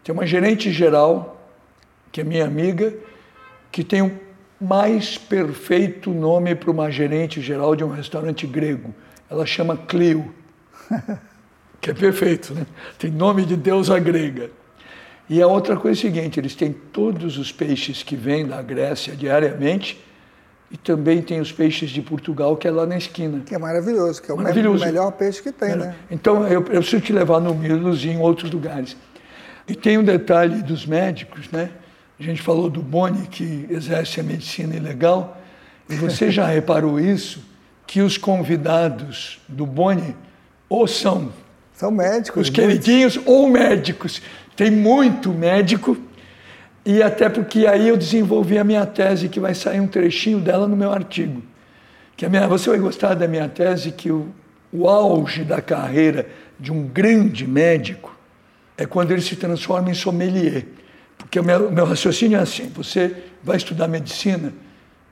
Tem 0.03 0.13
uma 0.13 0.25
gerente 0.25 0.71
geral, 0.71 1.39
que 2.11 2.21
é 2.21 2.23
minha 2.23 2.43
amiga, 2.43 2.93
que 3.71 3.83
tem 3.83 4.01
o 4.01 4.11
mais 4.59 5.15
perfeito 5.15 6.09
nome 6.11 6.55
para 6.55 6.71
uma 6.71 6.89
gerente 6.89 7.39
geral 7.39 7.75
de 7.75 7.83
um 7.83 7.89
restaurante 7.89 8.47
grego. 8.47 8.93
Ela 9.29 9.45
chama 9.45 9.77
Clio, 9.77 10.33
que 11.79 11.91
é 11.91 11.93
perfeito, 11.93 12.53
né? 12.53 12.65
Tem 12.97 13.11
nome 13.11 13.45
de 13.45 13.55
deusa 13.55 13.99
grega. 13.99 14.49
E 15.29 15.39
a 15.39 15.47
outra 15.47 15.77
coisa 15.77 15.99
é 15.99 16.09
a 16.09 16.11
seguinte: 16.11 16.39
eles 16.39 16.55
têm 16.55 16.73
todos 16.73 17.37
os 17.37 17.51
peixes 17.51 18.01
que 18.01 18.15
vêm 18.15 18.45
da 18.45 18.61
Grécia 18.61 19.15
diariamente 19.15 20.03
e 20.71 20.77
também 20.77 21.21
tem 21.21 21.41
os 21.41 21.51
peixes 21.51 21.89
de 21.89 22.01
Portugal, 22.01 22.55
que 22.55 22.65
é 22.65 22.71
lá 22.71 22.85
na 22.85 22.97
esquina. 22.97 23.41
Que 23.45 23.53
é 23.53 23.57
maravilhoso, 23.57 24.21
que 24.21 24.31
é 24.31 24.33
o 24.33 24.37
melhor 24.37 25.11
peixe 25.11 25.41
que 25.41 25.51
tem, 25.51 25.75
né? 25.75 25.93
Então, 26.09 26.47
eu, 26.47 26.63
eu 26.71 26.81
preciso 26.81 27.01
te 27.01 27.11
levar 27.11 27.41
no 27.41 27.53
Milos 27.53 28.05
e 28.05 28.09
em 28.09 28.19
outros 28.19 28.49
lugares. 28.49 28.95
E 29.67 29.75
tem 29.75 29.97
um 29.97 30.03
detalhe 30.03 30.61
dos 30.63 30.85
médicos, 30.85 31.51
né? 31.51 31.69
A 32.17 32.23
gente 32.23 32.41
falou 32.41 32.69
do 32.69 32.81
Boni, 32.81 33.27
que 33.27 33.65
exerce 33.69 34.21
a 34.21 34.23
medicina 34.23 34.75
ilegal. 34.75 35.41
E 35.89 35.95
você 35.95 36.31
já 36.31 36.45
reparou 36.51 36.99
isso? 36.99 37.43
Que 37.85 37.99
os 37.99 38.17
convidados 38.17 39.41
do 39.49 39.65
Boni 39.65 40.15
ou 40.69 40.87
são... 40.87 41.33
São 41.73 41.91
médicos. 41.91 42.43
Os 42.43 42.49
queridinhos 42.49 43.19
ou 43.25 43.49
médicos. 43.49 44.21
Tem 44.55 44.71
muito 44.71 45.33
médico 45.33 45.97
e 46.85 47.01
até 47.03 47.29
porque 47.29 47.67
aí 47.67 47.87
eu 47.87 47.97
desenvolvi 47.97 48.57
a 48.57 48.63
minha 48.63 48.85
tese, 48.85 49.29
que 49.29 49.39
vai 49.39 49.53
sair 49.53 49.79
um 49.79 49.87
trechinho 49.87 50.39
dela 50.39 50.67
no 50.67 50.75
meu 50.75 50.91
artigo. 50.91 51.41
Que 52.17 52.25
a 52.25 52.29
minha, 52.29 52.47
você 52.47 52.69
vai 52.69 52.79
gostar 52.79 53.13
da 53.13 53.27
minha 53.27 53.47
tese 53.47 53.91
que 53.91 54.11
o, 54.11 54.27
o 54.71 54.87
auge 54.87 55.43
da 55.43 55.61
carreira 55.61 56.27
de 56.59 56.71
um 56.71 56.87
grande 56.87 57.45
médico 57.45 58.15
é 58.77 58.85
quando 58.85 59.11
ele 59.11 59.21
se 59.21 59.35
transforma 59.35 59.91
em 59.91 59.93
sommelier. 59.93 60.65
Porque 61.17 61.39
o 61.39 61.43
meu, 61.43 61.71
meu 61.71 61.85
raciocínio 61.85 62.37
é 62.37 62.41
assim: 62.41 62.71
você 62.73 63.15
vai 63.43 63.57
estudar 63.57 63.87
medicina, 63.87 64.51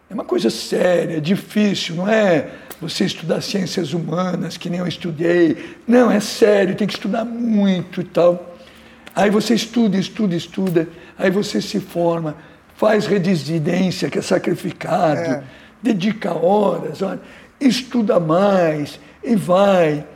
é 0.10 0.14
uma 0.14 0.26
coisa 0.26 0.50
séria, 0.50 1.22
difícil, 1.22 1.96
não 1.96 2.08
é 2.08 2.50
você 2.82 3.06
estudar 3.06 3.42
ciências 3.42 3.94
humanas, 3.94 4.58
que 4.58 4.70
nem 4.70 4.80
eu 4.80 4.88
estudei. 4.88 5.76
Não, 5.88 6.10
é 6.10 6.20
sério, 6.20 6.76
tem 6.76 6.88
que 6.88 6.94
estudar 6.94 7.26
muito 7.26 8.02
e 8.02 8.04
tal. 8.06 8.56
Aí 9.16 9.30
você 9.30 9.54
estuda, 9.54 9.98
estuda, 9.98 10.36
estuda 10.36 10.88
aí 11.20 11.30
você 11.30 11.62
se 11.62 11.82
forma, 11.82 12.38
faz 12.76 13.06
residência, 13.06 14.10
que 14.10 14.18
é 14.18 14.22
sacrificado, 14.22 15.20
é. 15.20 15.44
dedica 15.84 16.34
horas, 16.34 17.02
olha, 17.02 17.20
estuda 17.60 18.22
mais 18.22 18.98
e 19.22 19.36
vai. 19.36 20.08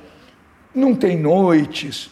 Não 0.74 0.96
tem 0.96 1.20
noites. 1.20 2.10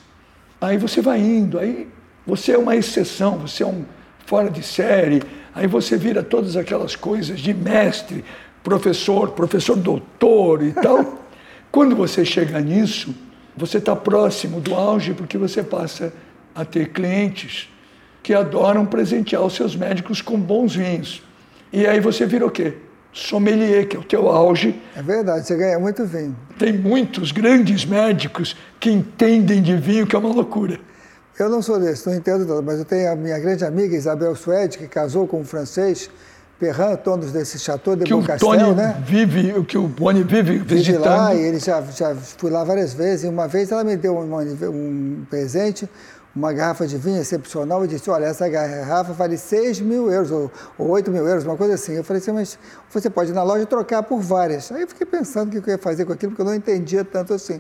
Aí 0.60 0.78
você 0.78 1.02
vai 1.02 1.20
indo, 1.20 1.58
aí 1.58 1.88
você 2.28 2.52
é 2.52 2.58
uma 2.58 2.76
exceção, 2.76 3.38
você 3.38 3.64
é 3.64 3.66
um 3.66 3.86
fora 4.26 4.50
de 4.50 4.62
série, 4.62 5.24
aí 5.56 5.68
você 5.68 5.98
vira 5.98 6.22
todas 6.22 6.56
aquelas 6.58 6.96
coisas 6.96 7.40
de 7.40 7.54
mestre, 7.54 8.24
professor, 8.62 9.32
professor 9.32 9.78
doutor 9.78 10.64
e 10.64 10.74
tal. 10.74 11.20
Quando 11.72 11.96
você 11.96 12.26
chega 12.26 12.60
nisso, 12.60 13.16
você 13.56 13.78
está 13.78 13.96
próximo 13.96 14.60
do 14.60 14.76
auge 14.76 15.14
porque 15.14 15.38
você 15.38 15.64
passa 15.64 16.14
a 16.54 16.66
ter 16.66 16.90
clientes 16.90 17.70
que 18.24 18.34
adoram 18.34 18.86
presentear 18.86 19.42
os 19.44 19.56
seus 19.56 19.76
médicos 19.76 20.22
com 20.22 20.40
bons 20.40 20.76
vinhos. 20.76 21.24
E 21.74 21.88
aí 21.88 22.00
você 22.00 22.26
vira 22.26 22.46
o 22.46 22.52
quê? 22.52 22.74
Sommelier, 23.14 23.88
que 23.88 23.98
é 23.98 24.00
o 24.00 24.04
teu 24.04 24.30
auge. 24.30 24.80
É 24.96 25.02
verdade, 25.02 25.46
você 25.46 25.56
ganha 25.56 25.80
muito 25.80 26.06
vinho. 26.06 26.36
Tem 26.58 26.72
muitos 26.72 27.32
grandes 27.32 27.86
médicos 27.86 28.56
que 28.80 28.90
entendem 28.90 29.62
de 29.62 29.76
vinho, 29.76 30.08
que 30.08 30.16
é 30.16 30.20
uma 30.20 30.34
loucura. 30.34 30.80
Eu 31.38 31.50
não 31.50 31.62
sou 31.62 31.80
desse, 31.80 32.08
não 32.08 32.16
entendo 32.16 32.46
nada, 32.46 32.62
mas 32.62 32.80
eu 32.80 32.86
tenho 32.86 33.12
a 33.12 33.16
minha 33.16 33.40
grande 33.40 33.66
amiga 33.66 33.96
Isabel 33.96 34.36
Suede, 34.36 34.78
que 34.78 34.88
casou 34.88 35.28
com 35.28 35.42
um 35.42 35.46
francês, 35.46 36.10
Perrin, 36.60 36.96
donos 37.04 37.32
desse 37.32 37.58
Chateau 37.58 37.96
de 37.96 38.04
Beaucastel, 38.04 38.76
né? 38.76 39.02
vive, 39.04 39.52
o 39.54 39.66
que 39.66 39.76
o 39.76 39.88
Boni 39.88 40.22
vive 40.22 40.60
visitando. 40.60 41.02
Vive 41.02 41.10
lá 41.10 41.34
e 41.34 41.42
ele 41.42 41.60
já, 41.60 41.82
já 41.82 42.14
fui 42.16 42.52
lá 42.52 42.64
várias 42.64 42.94
vezes. 42.94 43.26
E 43.26 43.28
uma 43.28 43.48
vez 43.48 43.72
ela 43.72 43.84
me 43.84 43.98
deu 43.98 44.16
um, 44.16 44.36
um 44.70 45.26
presente, 45.28 45.90
uma 46.36 46.54
garrafa 46.54 46.88
de 46.88 46.98
vinho 46.98 47.20
excepcional 47.20 47.84
e 47.84 47.88
disse, 47.88 48.10
olha, 48.10 48.26
essa 48.26 48.48
garrafa 48.48 49.12
vale 49.12 49.38
6 49.38 49.82
mil 49.82 50.10
euros 50.10 50.32
ou, 50.32 50.52
ou 50.78 50.90
8 50.90 51.12
mil 51.12 51.28
euros, 51.28 51.44
uma 51.44 51.58
coisa 51.58 51.74
assim. 51.74 51.94
Eu 51.94 52.04
falei 52.04 52.22
assim, 52.22 52.32
mas 52.32 52.58
você 52.90 53.10
pode 53.10 53.32
ir 53.32 53.34
na 53.34 53.44
loja 53.44 53.66
trocar 53.66 54.04
por 54.04 54.20
várias. 54.22 54.72
Aí 54.72 54.82
eu 54.82 54.88
fiquei 54.88 55.06
pensando 55.06 55.50
o 55.50 55.62
que 55.62 55.70
eu 55.70 55.74
ia 55.74 55.78
fazer 55.78 56.06
com 56.06 56.14
aquilo, 56.14 56.32
porque 56.32 56.42
eu 56.42 56.46
não 56.46 56.56
entendia 56.56 57.04
tanto 57.04 57.34
assim. 57.34 57.60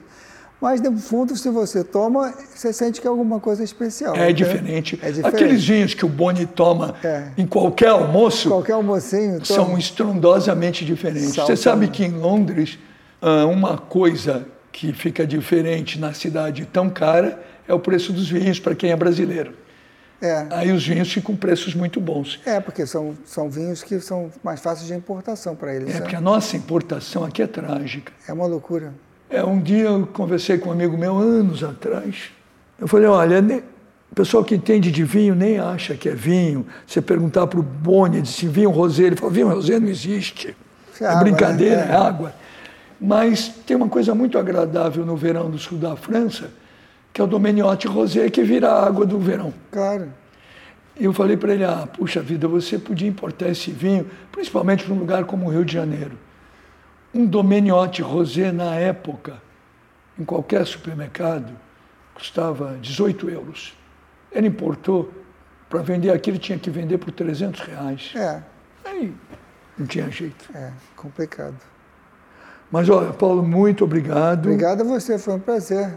Mas, 0.61 0.79
no 0.79 0.95
fundo, 0.95 1.35
se 1.35 1.49
você 1.49 1.83
toma, 1.83 2.31
você 2.53 2.71
sente 2.71 3.01
que 3.01 3.07
é 3.07 3.09
alguma 3.09 3.39
coisa 3.39 3.63
especial. 3.63 4.15
É, 4.15 4.27
né? 4.27 4.31
diferente. 4.31 4.99
é 5.01 5.09
diferente. 5.09 5.35
Aqueles 5.35 5.65
vinhos 5.65 5.95
que 5.95 6.05
o 6.05 6.07
Boni 6.07 6.45
toma 6.45 6.95
é. 7.03 7.29
em 7.35 7.47
qualquer 7.47 7.89
almoço. 7.89 8.47
Qualquer 8.47 8.73
almocinho. 8.73 9.41
Toma. 9.41 9.45
São 9.45 9.75
estrondosamente 9.75 10.85
diferentes. 10.85 11.33
Salta. 11.33 11.55
Você 11.55 11.63
sabe 11.63 11.87
que 11.87 12.05
em 12.05 12.11
Londres, 12.11 12.77
ah, 13.19 13.47
uma 13.47 13.75
coisa 13.75 14.45
que 14.71 14.93
fica 14.93 15.25
diferente 15.25 15.99
na 15.99 16.13
cidade 16.13 16.63
tão 16.71 16.91
cara 16.91 17.39
é 17.71 17.73
o 17.73 17.79
preço 17.79 18.11
dos 18.11 18.29
vinhos 18.29 18.59
para 18.59 18.75
quem 18.75 18.91
é 18.91 18.95
brasileiro. 18.95 19.53
É. 20.21 20.45
Aí 20.51 20.71
os 20.71 20.85
vinhos 20.85 21.11
ficam 21.11 21.35
preços 21.35 21.73
muito 21.73 21.99
bons. 21.99 22.39
É, 22.45 22.59
porque 22.59 22.85
são, 22.85 23.15
são 23.25 23.49
vinhos 23.49 23.81
que 23.81 23.99
são 23.99 24.29
mais 24.43 24.59
fáceis 24.59 24.87
de 24.87 24.93
importação 24.93 25.55
para 25.55 25.73
eles. 25.73 25.89
É, 25.89 25.93
né? 25.93 26.01
porque 26.01 26.15
a 26.15 26.21
nossa 26.21 26.55
importação 26.55 27.23
aqui 27.23 27.41
é 27.41 27.47
trágica. 27.47 28.13
É 28.27 28.33
uma 28.33 28.45
loucura. 28.45 28.93
É, 29.29 29.43
um 29.43 29.59
dia 29.59 29.85
eu 29.85 30.05
conversei 30.05 30.57
com 30.57 30.69
um 30.69 30.73
amigo 30.73 30.95
meu, 30.95 31.17
anos 31.17 31.63
atrás. 31.63 32.31
Eu 32.79 32.87
falei, 32.87 33.07
olha, 33.07 33.41
nem, 33.41 33.59
o 34.11 34.15
pessoal 34.15 34.43
que 34.43 34.53
entende 34.53 34.91
de 34.91 35.03
vinho 35.03 35.33
nem 35.33 35.57
acha 35.57 35.95
que 35.95 36.09
é 36.09 36.13
vinho. 36.13 36.67
Você 36.85 37.01
perguntar 37.01 37.47
para 37.47 37.59
o 37.59 37.63
Boni, 37.63 38.21
disse 38.21 38.47
vinho 38.47 38.69
rosé, 38.69 39.03
ele 39.03 39.15
falou, 39.15 39.31
vinho 39.31 39.47
rosé 39.47 39.79
não 39.79 39.87
existe. 39.87 40.55
É, 40.99 41.03
é 41.03 41.07
água, 41.07 41.23
brincadeira, 41.23 41.77
né? 41.77 41.87
é. 41.87 41.93
é 41.93 41.95
água. 41.95 42.33
Mas 42.99 43.47
tem 43.65 43.75
uma 43.75 43.89
coisa 43.89 44.13
muito 44.13 44.37
agradável 44.37 45.03
no 45.03 45.15
verão 45.15 45.49
do 45.49 45.57
sul 45.57 45.79
da 45.79 45.95
França, 45.95 46.51
que 47.13 47.19
é 47.19 47.23
o 47.23 47.27
Domeniote 47.27 47.87
Rosé, 47.87 48.29
que 48.29 48.43
vira 48.43 48.69
a 48.69 48.85
água 48.85 49.05
do 49.05 49.19
verão. 49.19 49.53
Claro. 49.71 50.13
E 50.99 51.05
eu 51.05 51.13
falei 51.13 51.35
para 51.35 51.53
ele, 51.53 51.63
ah, 51.63 51.87
puxa 51.87 52.21
vida, 52.21 52.47
você 52.47 52.77
podia 52.77 53.07
importar 53.07 53.49
esse 53.49 53.71
vinho, 53.71 54.09
principalmente 54.31 54.83
para 54.83 54.93
um 54.93 54.99
lugar 54.99 55.25
como 55.25 55.47
o 55.47 55.49
Rio 55.49 55.65
de 55.65 55.73
Janeiro. 55.73 56.17
Um 57.13 57.25
Domeniote 57.25 58.01
Rosé, 58.01 58.51
na 58.51 58.75
época, 58.75 59.41
em 60.17 60.23
qualquer 60.23 60.65
supermercado, 60.65 61.51
custava 62.13 62.77
18 62.81 63.29
euros. 63.29 63.75
Ele 64.31 64.47
importou, 64.47 65.11
para 65.69 65.81
vender 65.81 66.11
aqui, 66.11 66.29
ele 66.29 66.39
tinha 66.39 66.59
que 66.59 66.69
vender 66.69 66.97
por 66.97 67.11
300 67.11 67.61
reais. 67.61 68.13
É. 68.15 68.41
Aí 68.85 69.13
não 69.77 69.85
tinha 69.85 70.09
jeito. 70.09 70.49
É, 70.53 70.71
complicado. 70.95 71.55
Mas, 72.71 72.89
olha, 72.89 73.11
Paulo, 73.11 73.43
muito 73.43 73.83
obrigado. 73.83 74.45
Obrigado 74.45 74.81
a 74.81 74.83
você, 74.83 75.17
foi 75.17 75.33
um 75.33 75.39
prazer. 75.39 75.93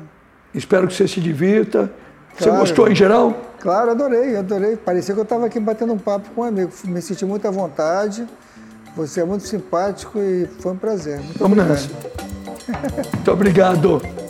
Espero 0.54 0.86
que 0.86 0.94
você 0.94 1.08
se 1.08 1.20
divirta. 1.20 1.90
Claro. 2.36 2.52
Você 2.52 2.58
gostou 2.60 2.88
em 2.88 2.94
geral? 2.94 3.34
Claro, 3.60 3.90
adorei, 3.90 4.36
adorei. 4.36 4.76
Parecia 4.76 5.14
que 5.14 5.20
eu 5.20 5.24
estava 5.24 5.46
aqui 5.46 5.58
batendo 5.58 5.92
um 5.92 5.98
papo 5.98 6.30
com 6.34 6.42
um 6.42 6.44
amigo. 6.44 6.70
Me 6.84 7.00
senti 7.00 7.24
muito 7.24 7.46
à 7.46 7.50
vontade. 7.50 8.26
Você 8.96 9.20
é 9.20 9.24
muito 9.24 9.46
simpático 9.46 10.18
e 10.18 10.46
foi 10.60 10.72
um 10.72 10.76
prazer. 10.76 11.18
Muito 11.18 11.38
Vamos 11.38 11.58
obrigado. 11.58 11.80
nessa. 11.80 13.10
Muito 13.12 13.32
obrigado. 13.32 14.23